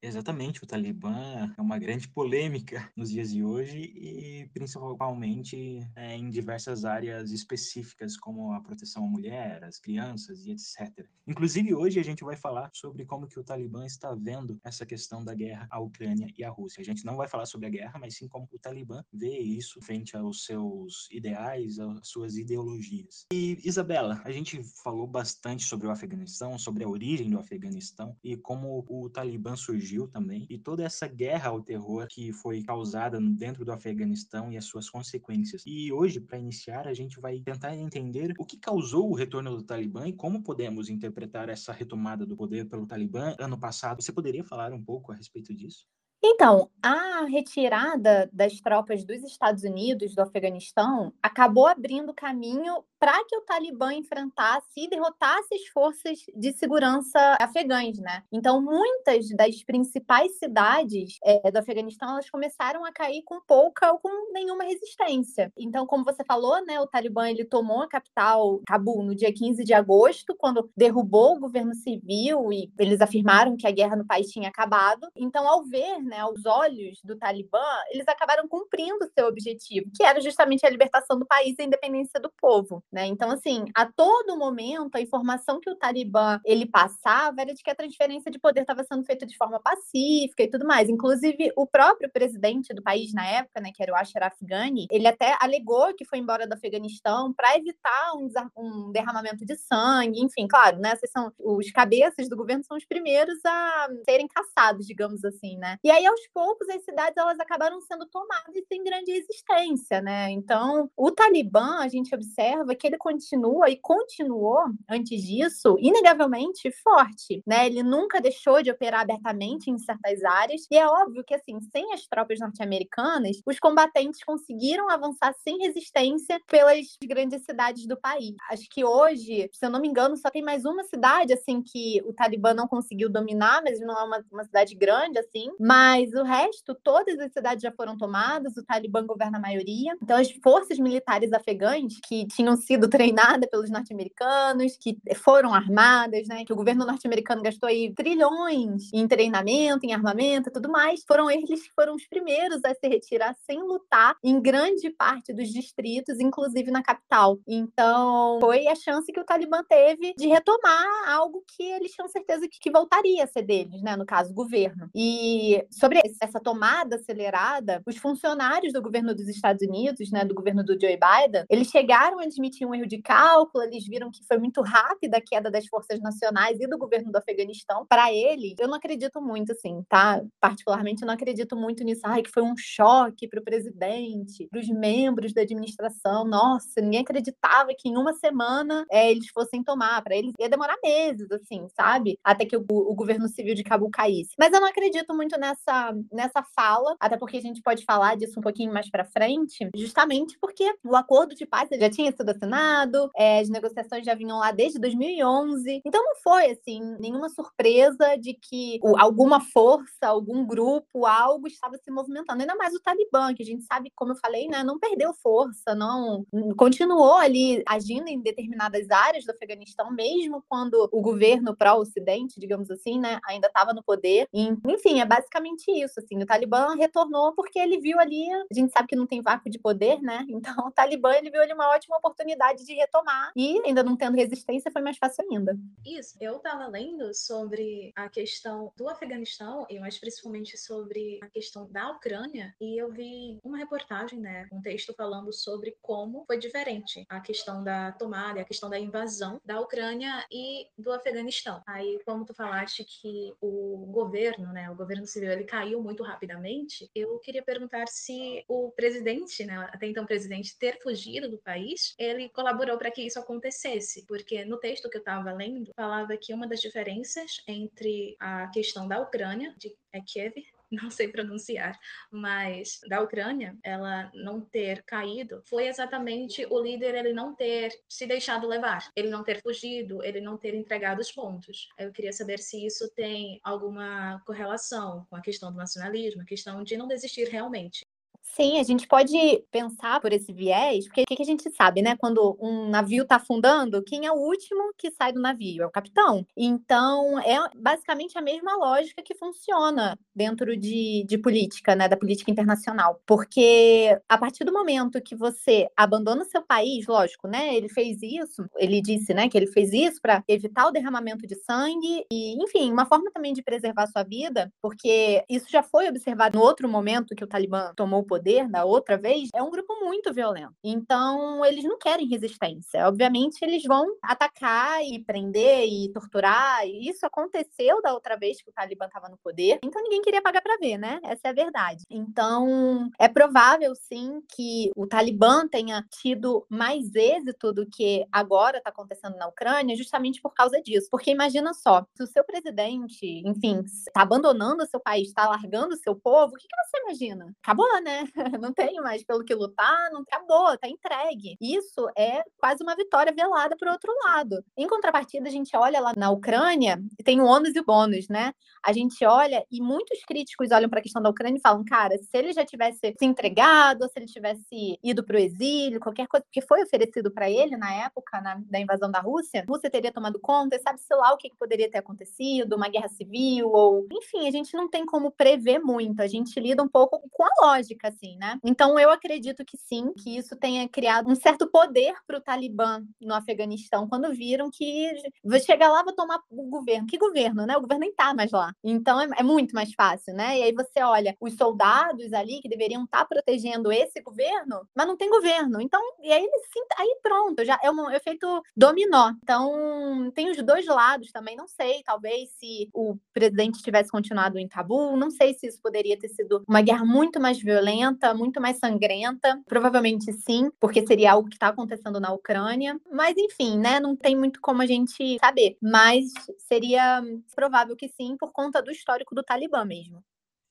Exatamente, 0.00 0.62
o 0.62 0.66
Talibã 0.66 1.52
é 1.56 1.60
uma 1.60 1.76
grande 1.76 2.06
polêmica 2.08 2.88
nos 2.96 3.10
dias 3.10 3.32
de 3.32 3.42
hoje 3.42 3.78
e 3.78 4.48
principalmente 4.54 5.84
é, 5.96 6.16
em 6.16 6.30
diversas 6.30 6.84
áreas 6.84 7.32
específicas, 7.32 8.16
como 8.16 8.52
a 8.52 8.60
proteção 8.60 9.04
à 9.04 9.08
mulher, 9.08 9.64
às 9.64 9.78
crianças 9.78 10.46
e 10.46 10.52
etc. 10.52 11.04
Inclusive, 11.26 11.74
hoje 11.74 11.98
a 11.98 12.04
gente 12.04 12.22
vai 12.22 12.36
falar 12.36 12.70
sobre 12.72 13.04
como 13.04 13.26
que 13.26 13.40
o 13.40 13.44
Talibã 13.44 13.84
está 13.84 14.14
vendo 14.14 14.60
essa 14.64 14.86
questão 14.86 15.24
da 15.24 15.34
guerra 15.34 15.66
à 15.68 15.80
Ucrânia 15.80 16.32
e 16.38 16.44
à 16.44 16.50
Rússia. 16.50 16.80
A 16.80 16.84
gente 16.84 17.04
não 17.04 17.16
vai 17.16 17.26
falar 17.26 17.46
sobre 17.46 17.66
a 17.66 17.70
guerra, 17.70 17.98
mas 17.98 18.14
sim 18.14 18.28
como 18.28 18.48
o 18.52 18.58
Talibã 18.58 19.02
vê 19.12 19.36
isso 19.38 19.80
frente 19.82 20.16
aos 20.16 20.44
seus 20.44 21.08
ideais, 21.10 21.78
às 21.80 22.08
suas 22.08 22.36
ideologias. 22.36 23.26
E, 23.32 23.58
Isabela, 23.64 24.22
a 24.24 24.30
gente 24.30 24.62
falou 24.84 25.08
bastante 25.08 25.64
sobre 25.64 25.88
o 25.88 25.90
Afeganistão, 25.90 26.56
sobre 26.56 26.84
a 26.84 26.88
origem 26.88 27.28
do 27.28 27.38
Afeganistão 27.38 28.16
e 28.22 28.36
como 28.36 28.86
o 28.88 29.10
Talibã 29.10 29.56
surgiu 29.56 29.87
surgiu 29.88 30.06
também, 30.06 30.46
e 30.50 30.58
toda 30.58 30.84
essa 30.84 31.08
guerra 31.08 31.48
ao 31.48 31.62
terror 31.62 32.06
que 32.08 32.32
foi 32.32 32.62
causada 32.62 33.18
dentro 33.20 33.64
do 33.64 33.72
Afeganistão 33.72 34.52
e 34.52 34.56
as 34.56 34.66
suas 34.66 34.90
consequências. 34.90 35.62
E 35.66 35.90
hoje, 35.90 36.20
para 36.20 36.38
iniciar, 36.38 36.86
a 36.86 36.92
gente 36.92 37.18
vai 37.18 37.40
tentar 37.40 37.74
entender 37.74 38.34
o 38.38 38.44
que 38.44 38.58
causou 38.58 39.10
o 39.10 39.14
retorno 39.14 39.56
do 39.56 39.62
Talibã 39.62 40.06
e 40.06 40.12
como 40.12 40.42
podemos 40.42 40.90
interpretar 40.90 41.48
essa 41.48 41.72
retomada 41.72 42.26
do 42.26 42.36
poder 42.36 42.68
pelo 42.68 42.86
Talibã 42.86 43.34
ano 43.38 43.58
passado. 43.58 44.02
Você 44.02 44.12
poderia 44.12 44.44
falar 44.44 44.72
um 44.72 44.82
pouco 44.82 45.10
a 45.10 45.14
respeito 45.14 45.54
disso? 45.54 45.86
Então, 46.22 46.68
a 46.82 47.24
retirada 47.26 48.28
das 48.32 48.60
tropas 48.60 49.04
dos 49.04 49.22
Estados 49.22 49.62
Unidos 49.62 50.14
do 50.14 50.22
Afeganistão 50.22 51.12
acabou 51.22 51.66
abrindo 51.66 52.12
caminho 52.12 52.84
para 52.98 53.24
que 53.24 53.36
o 53.36 53.42
Talibã 53.42 53.92
enfrentasse 53.94 54.66
e 54.76 54.88
derrotasse 54.88 55.54
as 55.54 55.66
forças 55.68 56.18
de 56.34 56.52
segurança 56.52 57.36
afegãs, 57.40 57.98
né? 57.98 58.24
Então, 58.32 58.60
muitas 58.60 59.28
das 59.30 59.62
principais 59.62 60.36
cidades 60.38 61.18
é, 61.22 61.50
do 61.50 61.58
Afeganistão 61.58 62.10
elas 62.10 62.28
começaram 62.28 62.84
a 62.84 62.92
cair 62.92 63.22
com 63.22 63.40
pouca 63.46 63.92
ou 63.92 63.98
com 64.00 64.32
nenhuma 64.32 64.64
resistência. 64.64 65.52
Então, 65.56 65.86
como 65.86 66.04
você 66.04 66.24
falou, 66.24 66.64
né, 66.64 66.80
o 66.80 66.86
Talibã 66.88 67.28
ele 67.28 67.44
tomou 67.44 67.82
a 67.82 67.88
capital 67.88 68.60
Cabul 68.66 69.04
no 69.04 69.14
dia 69.14 69.32
15 69.32 69.62
de 69.62 69.72
agosto, 69.72 70.34
quando 70.36 70.68
derrubou 70.76 71.36
o 71.36 71.40
governo 71.40 71.74
civil 71.74 72.52
e 72.52 72.72
eles 72.78 73.00
afirmaram 73.00 73.56
que 73.56 73.66
a 73.66 73.70
guerra 73.70 73.94
no 73.94 74.06
país 74.06 74.28
tinha 74.28 74.48
acabado. 74.48 75.08
Então, 75.14 75.46
ao 75.48 75.64
ver, 75.64 76.00
né, 76.08 76.18
aos 76.20 76.44
olhos 76.46 76.98
do 77.04 77.16
Talibã, 77.16 77.62
eles 77.90 78.08
acabaram 78.08 78.48
cumprindo 78.48 79.08
seu 79.16 79.26
objetivo, 79.26 79.90
que 79.94 80.02
era 80.02 80.20
justamente 80.20 80.66
a 80.66 80.70
libertação 80.70 81.18
do 81.18 81.26
país 81.26 81.54
e 81.58 81.62
a 81.62 81.64
independência 81.64 82.20
do 82.20 82.30
povo. 82.40 82.82
Né? 82.90 83.06
Então, 83.06 83.30
assim, 83.30 83.66
a 83.74 83.86
todo 83.86 84.36
momento, 84.36 84.96
a 84.96 85.00
informação 85.00 85.60
que 85.60 85.70
o 85.70 85.76
Talibã 85.76 86.40
ele 86.44 86.66
passava 86.66 87.40
era 87.40 87.54
de 87.54 87.62
que 87.62 87.70
a 87.70 87.74
transferência 87.74 88.30
de 88.30 88.38
poder 88.38 88.62
estava 88.62 88.82
sendo 88.84 89.04
feita 89.04 89.26
de 89.26 89.36
forma 89.36 89.60
pacífica 89.60 90.42
e 90.42 90.50
tudo 90.50 90.66
mais. 90.66 90.88
Inclusive, 90.88 91.52
o 91.56 91.66
próprio 91.66 92.10
presidente 92.10 92.74
do 92.74 92.82
país 92.82 93.12
na 93.12 93.26
época, 93.26 93.60
né, 93.60 93.70
que 93.74 93.82
era 93.82 93.92
o 93.92 93.96
Ashraf 93.96 94.36
Ghani, 94.42 94.86
ele 94.90 95.06
até 95.06 95.36
alegou 95.40 95.94
que 95.94 96.04
foi 96.04 96.18
embora 96.18 96.46
do 96.46 96.54
Afeganistão 96.54 97.32
para 97.32 97.56
evitar 97.56 98.12
um, 98.14 98.28
um, 98.56 98.92
derramamento 98.92 99.44
de 99.44 99.56
sangue. 99.56 100.20
Enfim, 100.20 100.46
claro, 100.46 100.78
né, 100.78 100.94
são 101.12 101.32
os 101.38 101.70
cabeças 101.70 102.28
do 102.28 102.36
governo 102.36 102.64
são 102.64 102.76
os 102.76 102.84
primeiros 102.84 103.38
a 103.44 103.88
serem 104.04 104.28
caçados, 104.28 104.86
digamos 104.86 105.24
assim, 105.24 105.56
né? 105.58 105.76
E 105.82 105.90
aí, 105.90 105.97
aos 106.06 106.20
poucos, 106.32 106.68
as 106.68 106.84
cidades 106.84 107.16
elas 107.16 107.38
acabaram 107.40 107.80
sendo 107.80 108.06
tomadas 108.06 108.54
sem 108.68 108.82
grande 108.82 109.12
resistência, 109.12 110.00
né? 110.00 110.30
Então, 110.30 110.90
o 110.96 111.10
Talibã, 111.10 111.78
a 111.78 111.88
gente 111.88 112.14
observa 112.14 112.74
que 112.74 112.86
ele 112.86 112.98
continua 112.98 113.70
e 113.70 113.76
continuou, 113.76 114.58
antes 114.88 115.22
disso, 115.22 115.76
inegavelmente 115.78 116.70
forte, 116.82 117.42
né? 117.46 117.66
Ele 117.66 117.82
nunca 117.82 118.20
deixou 118.20 118.62
de 118.62 118.70
operar 118.70 119.02
abertamente 119.02 119.70
em 119.70 119.78
certas 119.78 120.22
áreas, 120.24 120.66
e 120.70 120.76
é 120.76 120.86
óbvio 120.86 121.24
que, 121.24 121.34
assim, 121.34 121.60
sem 121.72 121.92
as 121.92 122.06
tropas 122.06 122.38
norte-americanas, 122.40 123.40
os 123.46 123.58
combatentes 123.58 124.22
conseguiram 124.24 124.88
avançar 124.90 125.34
sem 125.42 125.58
resistência 125.58 126.40
pelas 126.46 126.96
grandes 127.04 127.44
cidades 127.44 127.86
do 127.86 127.96
país. 127.96 128.34
Acho 128.50 128.68
que 128.70 128.84
hoje, 128.84 129.48
se 129.52 129.64
eu 129.64 129.70
não 129.70 129.80
me 129.80 129.88
engano, 129.88 130.16
só 130.16 130.30
tem 130.30 130.42
mais 130.42 130.64
uma 130.64 130.84
cidade, 130.84 131.32
assim, 131.32 131.62
que 131.62 132.02
o 132.04 132.12
Talibã 132.12 132.52
não 132.54 132.68
conseguiu 132.68 133.08
dominar, 133.08 133.62
mas 133.62 133.80
não 133.80 133.98
é 133.98 134.04
uma, 134.04 134.24
uma 134.30 134.44
cidade 134.44 134.74
grande, 134.74 135.18
assim, 135.18 135.50
mas 135.58 135.87
o 136.14 136.22
resto, 136.22 136.74
todas 136.82 137.18
as 137.18 137.32
cidades 137.32 137.62
já 137.62 137.72
foram 137.72 137.96
tomadas, 137.96 138.56
o 138.56 138.64
Talibã 138.64 139.04
governa 139.04 139.38
a 139.38 139.40
maioria. 139.40 139.94
Então, 140.02 140.16
as 140.16 140.30
forças 140.42 140.78
militares 140.78 141.32
afegãs, 141.32 141.98
que 142.06 142.26
tinham 142.26 142.56
sido 142.56 142.78
sido 142.78 142.88
treinada 142.88 143.46
pelos 143.48 143.70
norte-americanos, 143.70 144.76
que 144.76 144.96
foram 145.16 145.52
armadas, 145.52 146.28
né? 146.28 146.44
Que 146.44 146.52
o 146.52 146.56
governo 146.56 146.86
norte-americano 146.86 147.42
gastou 147.42 147.68
aí 147.68 147.92
trilhões 147.92 148.92
em 148.92 149.06
treinamento, 149.08 149.84
em 149.84 149.92
armamento 149.92 150.48
e 150.48 150.52
tudo 150.52 150.70
mais. 150.70 151.04
Foram 151.06 151.30
eles 151.30 151.62
que 151.62 151.72
foram 151.74 151.94
os 151.94 152.06
primeiros 152.06 152.64
a 152.64 152.74
se 152.74 152.88
retirar 152.88 153.34
sem 153.44 153.60
lutar 153.60 154.16
em 154.22 154.40
grande 154.40 154.90
parte 154.90 155.32
dos 155.32 155.48
distritos, 155.48 156.20
inclusive 156.20 156.70
na 156.70 156.82
capital. 156.82 157.38
Então, 157.46 158.38
foi 158.40 158.66
a 158.68 158.74
chance 158.74 159.12
que 159.12 159.20
o 159.20 159.24
Talibã 159.24 159.62
teve 159.68 160.14
de 160.16 160.28
retomar 160.28 161.08
algo 161.08 161.42
que 161.56 161.62
eles 161.62 161.92
tinham 161.92 162.08
certeza 162.08 162.46
que, 162.48 162.58
que 162.60 162.70
voltaria 162.70 163.24
a 163.24 163.26
ser 163.26 163.42
deles, 163.42 163.82
né? 163.82 163.96
No 163.96 164.06
caso, 164.06 164.30
o 164.30 164.34
governo. 164.34 164.88
E 164.94 165.64
sobre 165.78 166.00
essa 166.20 166.40
tomada 166.40 166.96
acelerada, 166.96 167.82
os 167.86 167.96
funcionários 167.96 168.72
do 168.72 168.82
governo 168.82 169.14
dos 169.14 169.28
Estados 169.28 169.66
Unidos, 169.66 170.10
né? 170.10 170.24
Do 170.24 170.34
governo 170.34 170.64
do 170.64 170.78
Joe 170.80 170.98
Biden, 170.98 171.44
eles 171.48 171.68
chegaram 171.68 172.18
a 172.18 172.24
admitir 172.24 172.66
um 172.66 172.74
erro 172.74 172.86
de 172.86 173.00
cálculo, 173.00 173.64
eles 173.64 173.86
viram 173.86 174.10
que 174.10 174.24
foi 174.26 174.38
muito 174.38 174.60
rápida 174.62 175.18
a 175.18 175.20
queda 175.20 175.50
das 175.50 175.66
forças 175.66 176.00
nacionais 176.00 176.58
e 176.60 176.66
do 176.66 176.78
governo 176.78 177.10
do 177.10 177.16
Afeganistão. 177.16 177.86
Para 177.88 178.12
eles, 178.12 178.54
eu 178.58 178.68
não 178.68 178.74
acredito 178.74 179.20
muito, 179.20 179.52
assim, 179.52 179.82
tá? 179.88 180.22
Particularmente, 180.40 181.02
eu 181.02 181.06
não 181.06 181.14
acredito 181.14 181.56
muito 181.56 181.84
nisso. 181.84 182.02
Ai, 182.04 182.22
que 182.22 182.30
foi 182.30 182.42
um 182.42 182.54
choque 182.56 183.28
para 183.28 183.40
o 183.40 183.44
presidente, 183.44 184.48
para 184.50 184.60
os 184.60 184.68
membros 184.68 185.32
da 185.32 185.42
administração. 185.42 186.24
Nossa, 186.24 186.80
ninguém 186.80 187.00
acreditava 187.00 187.70
que 187.76 187.88
em 187.88 187.96
uma 187.96 188.12
semana 188.14 188.84
é, 188.90 189.10
eles 189.10 189.28
fossem 189.28 189.62
tomar. 189.62 190.02
Para 190.02 190.16
eles 190.16 190.32
ia 190.38 190.48
demorar 190.48 190.76
meses, 190.82 191.30
assim, 191.30 191.66
sabe? 191.76 192.18
Até 192.22 192.44
que 192.44 192.56
o, 192.56 192.64
o 192.68 192.94
governo 192.94 193.28
civil 193.28 193.54
de 193.54 193.62
Cabul 193.62 193.90
caísse. 193.90 194.34
Mas 194.38 194.52
eu 194.52 194.60
não 194.60 194.68
acredito 194.68 195.14
muito 195.14 195.38
nessa, 195.38 195.67
nessa 196.12 196.42
fala, 196.54 196.96
até 197.00 197.16
porque 197.16 197.36
a 197.36 197.42
gente 197.42 197.62
pode 197.62 197.84
falar 197.84 198.16
disso 198.16 198.38
um 198.38 198.42
pouquinho 198.42 198.72
mais 198.72 198.90
para 198.90 199.04
frente, 199.04 199.68
justamente 199.74 200.38
porque 200.40 200.74
o 200.84 200.96
acordo 200.96 201.34
de 201.34 201.46
paz 201.46 201.68
já 201.70 201.90
tinha 201.90 202.12
sido 202.12 202.30
assinado 202.30 203.10
é, 203.16 203.40
as 203.40 203.48
negociações 203.48 204.04
já 204.04 204.14
vinham 204.14 204.38
lá 204.38 204.50
desde 204.52 204.78
2011. 204.78 205.82
Então 205.84 206.02
não 206.02 206.16
foi 206.22 206.50
assim 206.50 206.96
nenhuma 206.98 207.28
surpresa 207.28 208.16
de 208.16 208.34
que 208.34 208.80
alguma 208.96 209.40
força, 209.40 210.06
algum 210.06 210.46
grupo, 210.46 211.06
algo 211.06 211.46
estava 211.46 211.76
se 211.78 211.90
movimentando. 211.90 212.40
Ainda 212.40 212.54
mais 212.56 212.74
o 212.74 212.80
Talibã, 212.80 213.34
que 213.34 213.42
a 213.42 213.46
gente 213.46 213.64
sabe, 213.64 213.92
como 213.94 214.12
eu 214.12 214.16
falei, 214.16 214.48
né, 214.48 214.62
não 214.62 214.78
perdeu 214.78 215.12
força, 215.14 215.74
não 215.74 216.24
continuou 216.56 217.16
ali 217.16 217.62
agindo 217.66 218.08
em 218.08 218.20
determinadas 218.20 218.90
áreas 218.90 219.24
do 219.24 219.32
Afeganistão, 219.32 219.90
mesmo 219.90 220.42
quando 220.48 220.88
o 220.92 221.00
governo 221.00 221.56
pró-Ocidente, 221.56 222.40
digamos 222.40 222.70
assim, 222.70 222.98
né, 222.98 223.18
ainda 223.26 223.48
estava 223.48 223.72
no 223.72 223.82
poder. 223.82 224.26
E, 224.32 224.48
enfim, 224.66 225.00
é 225.00 225.04
basicamente 225.04 225.57
isso. 225.68 226.00
Assim, 226.00 226.22
o 226.22 226.26
Talibã 226.26 226.74
retornou 226.74 227.34
porque 227.34 227.58
ele 227.58 227.78
viu 227.78 227.98
ali, 227.98 228.30
a 228.32 228.54
gente 228.54 228.72
sabe 228.72 228.88
que 228.88 228.96
não 228.96 229.06
tem 229.06 229.22
vácuo 229.22 229.50
de 229.50 229.58
poder, 229.58 230.00
né? 230.00 230.26
Então 230.38 230.68
o 230.68 230.70
Talibã 230.70 231.12
ele 231.14 231.30
viu 231.30 231.42
ali 231.42 231.52
uma 231.52 231.68
ótima 231.70 231.96
oportunidade 231.96 232.64
de 232.64 232.72
retomar. 232.72 233.32
E 233.34 233.60
ainda 233.66 233.82
não 233.82 233.96
tendo 233.96 234.16
resistência, 234.16 234.70
foi 234.70 234.80
mais 234.80 234.96
fácil 234.96 235.24
ainda. 235.28 235.58
Isso. 235.84 236.16
Eu 236.20 236.36
estava 236.36 236.66
lendo 236.68 237.12
sobre 237.12 237.92
a 237.96 238.08
questão 238.08 238.72
do 238.76 238.88
Afeganistão, 238.88 239.66
e 239.68 239.78
mais 239.80 239.98
principalmente 239.98 240.56
sobre 240.56 241.18
a 241.22 241.26
questão 241.26 241.68
da 241.70 241.90
Ucrânia, 241.90 242.54
e 242.60 242.80
eu 242.80 242.90
vi 242.92 243.38
uma 243.42 243.58
reportagem, 243.58 244.20
né, 244.20 244.48
um 244.52 244.60
texto 244.60 244.94
falando 244.94 245.32
sobre 245.32 245.76
como 245.82 246.24
foi 246.26 246.38
diferente 246.38 247.04
a 247.08 247.20
questão 247.20 247.64
da 247.64 247.92
tomada, 247.92 248.40
a 248.40 248.44
questão 248.44 248.70
da 248.70 248.78
invasão 248.78 249.40
da 249.44 249.60
Ucrânia 249.60 250.24
e 250.30 250.68
do 250.76 250.92
Afeganistão. 250.92 251.62
Aí, 251.66 252.00
como 252.04 252.24
tu 252.24 252.34
falaste 252.34 252.84
que 252.84 253.34
o 253.40 253.86
governo, 253.90 254.52
né, 254.52 254.70
o 254.70 254.76
governo 254.76 255.06
civil, 255.06 255.30
ele 255.30 255.44
caiu 255.48 255.82
muito 255.82 256.02
rapidamente, 256.02 256.90
eu 256.94 257.18
queria 257.18 257.42
perguntar 257.42 257.88
se 257.88 258.44
o 258.46 258.70
presidente, 258.70 259.44
né, 259.44 259.56
até 259.72 259.86
então 259.86 260.04
presidente, 260.04 260.58
ter 260.58 260.78
fugido 260.82 261.28
do 261.28 261.38
país, 261.38 261.94
ele 261.98 262.28
colaborou 262.28 262.76
para 262.76 262.90
que 262.90 263.02
isso 263.02 263.18
acontecesse, 263.18 264.04
porque 264.06 264.44
no 264.44 264.58
texto 264.58 264.90
que 264.90 264.98
eu 264.98 265.00
estava 265.00 265.32
lendo 265.32 265.72
falava 265.74 266.16
que 266.16 266.34
uma 266.34 266.46
das 266.46 266.60
diferenças 266.60 267.42
entre 267.46 268.16
a 268.20 268.48
questão 268.48 268.86
da 268.86 269.00
Ucrânia, 269.00 269.54
de 269.56 269.74
é 269.90 270.00
Kiev, 270.02 270.34
não 270.82 270.90
sei 270.90 271.08
pronunciar, 271.08 271.78
mas 272.10 272.80
da 272.88 273.00
Ucrânia, 273.00 273.56
ela 273.62 274.10
não 274.14 274.40
ter 274.40 274.82
caído, 274.82 275.42
foi 275.46 275.66
exatamente 275.66 276.46
o 276.50 276.60
líder 276.60 276.94
ele 276.94 277.12
não 277.12 277.34
ter 277.34 277.72
se 277.88 278.06
deixado 278.06 278.46
levar, 278.46 278.90
ele 278.94 279.08
não 279.08 279.24
ter 279.24 279.42
fugido, 279.42 280.02
ele 280.04 280.20
não 280.20 280.36
ter 280.36 280.54
entregado 280.54 281.00
os 281.00 281.12
pontos. 281.12 281.68
Eu 281.78 281.92
queria 281.92 282.12
saber 282.12 282.38
se 282.38 282.64
isso 282.64 282.88
tem 282.94 283.40
alguma 283.42 284.20
correlação 284.26 285.06
com 285.08 285.16
a 285.16 285.20
questão 285.20 285.50
do 285.50 285.58
nacionalismo, 285.58 286.22
a 286.22 286.26
questão 286.26 286.62
de 286.62 286.76
não 286.76 286.88
desistir 286.88 287.28
realmente. 287.28 287.87
Sim, 288.34 288.60
a 288.60 288.62
gente 288.62 288.86
pode 288.86 289.16
pensar 289.50 290.00
por 290.00 290.12
esse 290.12 290.32
viés, 290.32 290.84
porque 290.84 291.02
o 291.02 291.06
que, 291.06 291.22
a 291.22 291.26
gente 291.26 291.50
sabe, 291.50 291.82
né? 291.82 291.96
Quando 291.96 292.36
um 292.40 292.68
navio 292.68 293.02
está 293.02 293.16
afundando, 293.16 293.82
quem 293.82 294.06
é 294.06 294.12
o 294.12 294.14
último 294.14 294.72
que 294.78 294.92
sai 294.92 295.12
do 295.12 295.20
navio? 295.20 295.64
É 295.64 295.66
o 295.66 295.70
capitão. 295.70 296.24
Então, 296.36 297.18
é 297.18 297.36
basicamente 297.56 298.16
a 298.16 298.20
mesma 298.20 298.56
lógica 298.56 299.02
que 299.02 299.14
funciona 299.14 299.98
dentro 300.14 300.56
de, 300.56 301.04
de 301.08 301.18
política, 301.18 301.74
né? 301.74 301.88
Da 301.88 301.96
política 301.96 302.30
internacional. 302.30 303.00
Porque 303.04 303.98
a 304.08 304.16
partir 304.16 304.44
do 304.44 304.52
momento 304.52 305.02
que 305.02 305.16
você 305.16 305.68
abandona 305.76 306.22
o 306.22 306.26
seu 306.26 306.42
país, 306.42 306.86
lógico, 306.86 307.26
né? 307.26 307.56
Ele 307.56 307.68
fez 307.68 307.98
isso, 308.02 308.44
ele 308.56 308.80
disse, 308.80 309.12
né, 309.12 309.28
que 309.28 309.36
ele 309.36 309.48
fez 309.48 309.72
isso 309.72 310.00
para 310.00 310.22
evitar 310.28 310.66
o 310.66 310.70
derramamento 310.70 311.26
de 311.26 311.34
sangue 311.34 312.04
e, 312.10 312.40
enfim, 312.42 312.70
uma 312.70 312.86
forma 312.86 313.10
também 313.10 313.32
de 313.32 313.42
preservar 313.42 313.86
sua 313.88 314.04
vida, 314.04 314.52
porque 314.62 315.24
isso 315.28 315.46
já 315.50 315.62
foi 315.62 315.88
observado 315.88 316.38
no 316.38 316.44
outro 316.44 316.68
momento 316.68 317.14
que 317.16 317.24
o 317.24 317.26
Talibã 317.26 317.72
tomou 317.74 318.00
o 318.00 318.06
poder, 318.06 318.17
da 318.18 318.64
outra 318.64 318.96
vez, 318.96 319.28
é 319.34 319.42
um 319.42 319.50
grupo 319.50 319.74
muito 319.84 320.12
violento. 320.12 320.54
Então, 320.62 321.44
eles 321.44 321.64
não 321.64 321.78
querem 321.78 322.06
resistência. 322.06 322.86
Obviamente, 322.86 323.42
eles 323.42 323.62
vão 323.64 323.86
atacar 324.02 324.82
e 324.84 324.98
prender 325.04 325.66
e 325.66 325.92
torturar. 325.92 326.66
E 326.66 326.88
isso 326.88 327.04
aconteceu 327.06 327.80
da 327.82 327.92
outra 327.92 328.16
vez 328.16 328.42
que 328.42 328.50
o 328.50 328.52
Talibã 328.52 328.86
estava 328.86 329.08
no 329.08 329.18
poder. 329.18 329.58
Então, 329.62 329.82
ninguém 329.82 330.02
queria 330.02 330.22
pagar 330.22 330.42
para 330.42 330.56
ver, 330.58 330.78
né? 330.78 331.00
Essa 331.04 331.28
é 331.28 331.30
a 331.30 331.34
verdade. 331.34 331.84
Então, 331.90 332.90
é 332.98 333.08
provável, 333.08 333.74
sim, 333.74 334.20
que 334.34 334.70
o 334.76 334.86
Talibã 334.86 335.46
tenha 335.48 335.84
tido 335.90 336.46
mais 336.48 336.94
êxito 336.94 337.52
do 337.52 337.66
que 337.66 338.06
agora 338.12 338.58
está 338.58 338.70
acontecendo 338.70 339.16
na 339.16 339.28
Ucrânia, 339.28 339.76
justamente 339.76 340.20
por 340.20 340.34
causa 340.34 340.60
disso. 340.60 340.88
Porque 340.90 341.10
imagina 341.10 341.52
só, 341.54 341.86
se 341.94 342.02
o 342.02 342.06
seu 342.06 342.24
presidente, 342.24 343.22
enfim, 343.24 343.62
está 343.64 344.02
abandonando 344.02 344.62
o 344.62 344.66
seu 344.66 344.80
país, 344.80 345.08
está 345.08 345.28
largando 345.28 345.74
o 345.74 345.78
seu 345.78 345.94
povo, 345.94 346.34
o 346.34 346.36
que, 346.36 346.46
que 346.46 346.56
você 346.56 346.78
imagina? 346.82 347.34
Acabou, 347.42 347.80
né? 347.82 348.07
Não 348.40 348.52
tem 348.52 348.74
mais 348.76 349.02
pelo 349.04 349.24
que 349.24 349.34
lutar, 349.34 349.90
não 349.92 350.02
acabou, 350.02 350.56
tá 350.58 350.68
entregue. 350.68 351.36
Isso 351.40 351.88
é 351.96 352.22
quase 352.38 352.62
uma 352.62 352.74
vitória 352.74 353.12
velada 353.12 353.56
para 353.56 353.72
outro 353.72 353.92
lado. 354.04 354.42
Em 354.56 354.66
contrapartida, 354.66 355.28
a 355.28 355.32
gente 355.32 355.56
olha 355.56 355.80
lá 355.80 355.92
na 355.96 356.10
Ucrânia, 356.10 356.80
tem 357.04 357.20
o 357.20 357.24
ônus 357.24 357.54
e 357.54 357.60
o 357.60 357.64
bônus, 357.64 358.08
né? 358.08 358.32
A 358.64 358.72
gente 358.72 359.04
olha 359.04 359.44
e 359.50 359.60
muitos 359.60 360.04
críticos 360.04 360.50
olham 360.50 360.68
para 360.68 360.80
a 360.80 360.82
questão 360.82 361.02
da 361.02 361.10
Ucrânia 361.10 361.38
e 361.38 361.40
falam, 361.40 361.64
cara, 361.64 361.96
se 361.98 362.16
ele 362.16 362.32
já 362.32 362.44
tivesse 362.44 362.94
se 362.98 363.04
entregado, 363.04 363.84
se 363.84 363.92
ele 363.96 364.06
tivesse 364.06 364.78
ido 364.82 365.04
para 365.04 365.16
o 365.16 365.20
exílio, 365.20 365.80
qualquer 365.80 366.06
coisa 366.06 366.24
que 366.30 366.40
foi 366.40 366.62
oferecido 366.62 367.10
para 367.10 367.30
ele 367.30 367.56
na 367.56 367.72
época 367.72 368.20
na, 368.20 368.40
da 368.46 368.60
invasão 368.60 368.90
da 368.90 369.00
Rússia, 369.00 369.42
a 369.42 369.50
Rússia 369.50 369.70
teria 369.70 369.92
tomado 369.92 370.18
conta, 370.20 370.56
e 370.56 370.60
sabe-se 370.60 370.94
lá 370.94 371.12
o 371.12 371.16
que, 371.16 371.30
que 371.30 371.36
poderia 371.36 371.70
ter 371.70 371.78
acontecido, 371.78 372.56
uma 372.56 372.68
guerra 372.68 372.88
civil, 372.88 373.50
ou 373.50 373.86
enfim, 373.92 374.28
a 374.28 374.30
gente 374.30 374.54
não 374.54 374.68
tem 374.68 374.84
como 374.84 375.10
prever 375.10 375.58
muito, 375.58 376.00
a 376.00 376.06
gente 376.06 376.38
lida 376.38 376.62
um 376.62 376.68
pouco 376.68 377.02
com 377.10 377.24
a 377.24 377.30
lógica, 377.40 377.88
assim, 377.98 378.16
né? 378.16 378.38
Então 378.44 378.78
eu 378.78 378.90
acredito 378.90 379.44
que 379.44 379.56
sim, 379.56 379.92
que 379.94 380.16
isso 380.16 380.36
tenha 380.36 380.68
criado 380.68 381.10
um 381.10 381.14
certo 381.14 381.50
poder 381.50 381.94
para 382.06 382.18
o 382.18 382.20
Talibã 382.20 382.82
no 383.00 383.14
Afeganistão, 383.14 383.88
quando 383.88 384.12
viram 384.14 384.50
que 384.50 384.92
vou 385.22 385.40
chegar 385.40 385.68
lá, 385.68 385.82
vou 385.82 385.94
tomar 385.94 386.20
o 386.30 386.44
governo. 386.44 386.86
Que 386.86 386.96
governo, 386.96 387.44
né? 387.44 387.56
O 387.56 387.60
governo 387.60 387.80
nem 387.80 387.94
tá 387.94 388.14
mais 388.14 388.30
lá. 388.30 388.52
Então 388.62 389.00
é, 389.00 389.08
é 389.18 389.22
muito 389.22 389.54
mais 389.54 389.72
fácil, 389.74 390.14
né? 390.14 390.38
E 390.38 390.42
aí 390.44 390.52
você 390.52 390.82
olha 390.82 391.16
os 391.20 391.34
soldados 391.34 392.12
ali 392.12 392.40
que 392.40 392.48
deveriam 392.48 392.84
estar 392.84 393.00
tá 393.00 393.04
protegendo 393.06 393.72
esse 393.72 394.00
governo, 394.00 394.66
mas 394.74 394.86
não 394.86 394.96
tem 394.96 395.10
governo. 395.10 395.60
Então, 395.60 395.80
e 396.02 396.12
aí 396.12 396.28
sim, 396.52 396.60
aí 396.78 396.98
pronto, 397.02 397.44
já 397.44 397.58
é 397.62 397.70
um 397.70 397.90
efeito 397.90 398.42
dominó. 398.56 399.12
Então, 399.22 400.10
tem 400.14 400.30
os 400.30 400.42
dois 400.42 400.66
lados 400.66 401.10
também, 401.10 401.36
não 401.36 401.48
sei, 401.48 401.82
talvez 401.84 402.30
se 402.38 402.68
o 402.72 402.96
presidente 403.12 403.62
tivesse 403.62 403.90
continuado 403.90 404.38
em 404.38 404.48
Cabul, 404.48 404.96
não 404.96 405.10
sei 405.10 405.34
se 405.34 405.46
isso 405.46 405.60
poderia 405.62 405.98
ter 405.98 406.08
sido 406.08 406.42
uma 406.46 406.62
guerra 406.62 406.84
muito 406.84 407.20
mais 407.20 407.38
violenta, 407.38 407.87
muito 408.16 408.40
mais 408.40 408.58
sangrenta. 408.58 409.40
Provavelmente 409.46 410.12
sim, 410.12 410.50
porque 410.60 410.86
seria 410.86 411.12
algo 411.12 411.28
que 411.28 411.36
está 411.36 411.48
acontecendo 411.48 412.00
na 412.00 412.12
Ucrânia. 412.12 412.78
Mas 412.90 413.16
enfim, 413.16 413.58
né? 413.58 413.80
Não 413.80 413.96
tem 413.96 414.16
muito 414.16 414.40
como 414.40 414.62
a 414.62 414.66
gente 414.66 415.18
saber. 415.18 415.56
Mas 415.62 416.12
seria 416.38 417.02
provável 417.34 417.76
que 417.76 417.88
sim, 417.88 418.16
por 418.16 418.32
conta 418.32 418.62
do 418.62 418.70
histórico 418.70 419.14
do 419.14 419.22
Talibã 419.22 419.64
mesmo. 419.64 420.02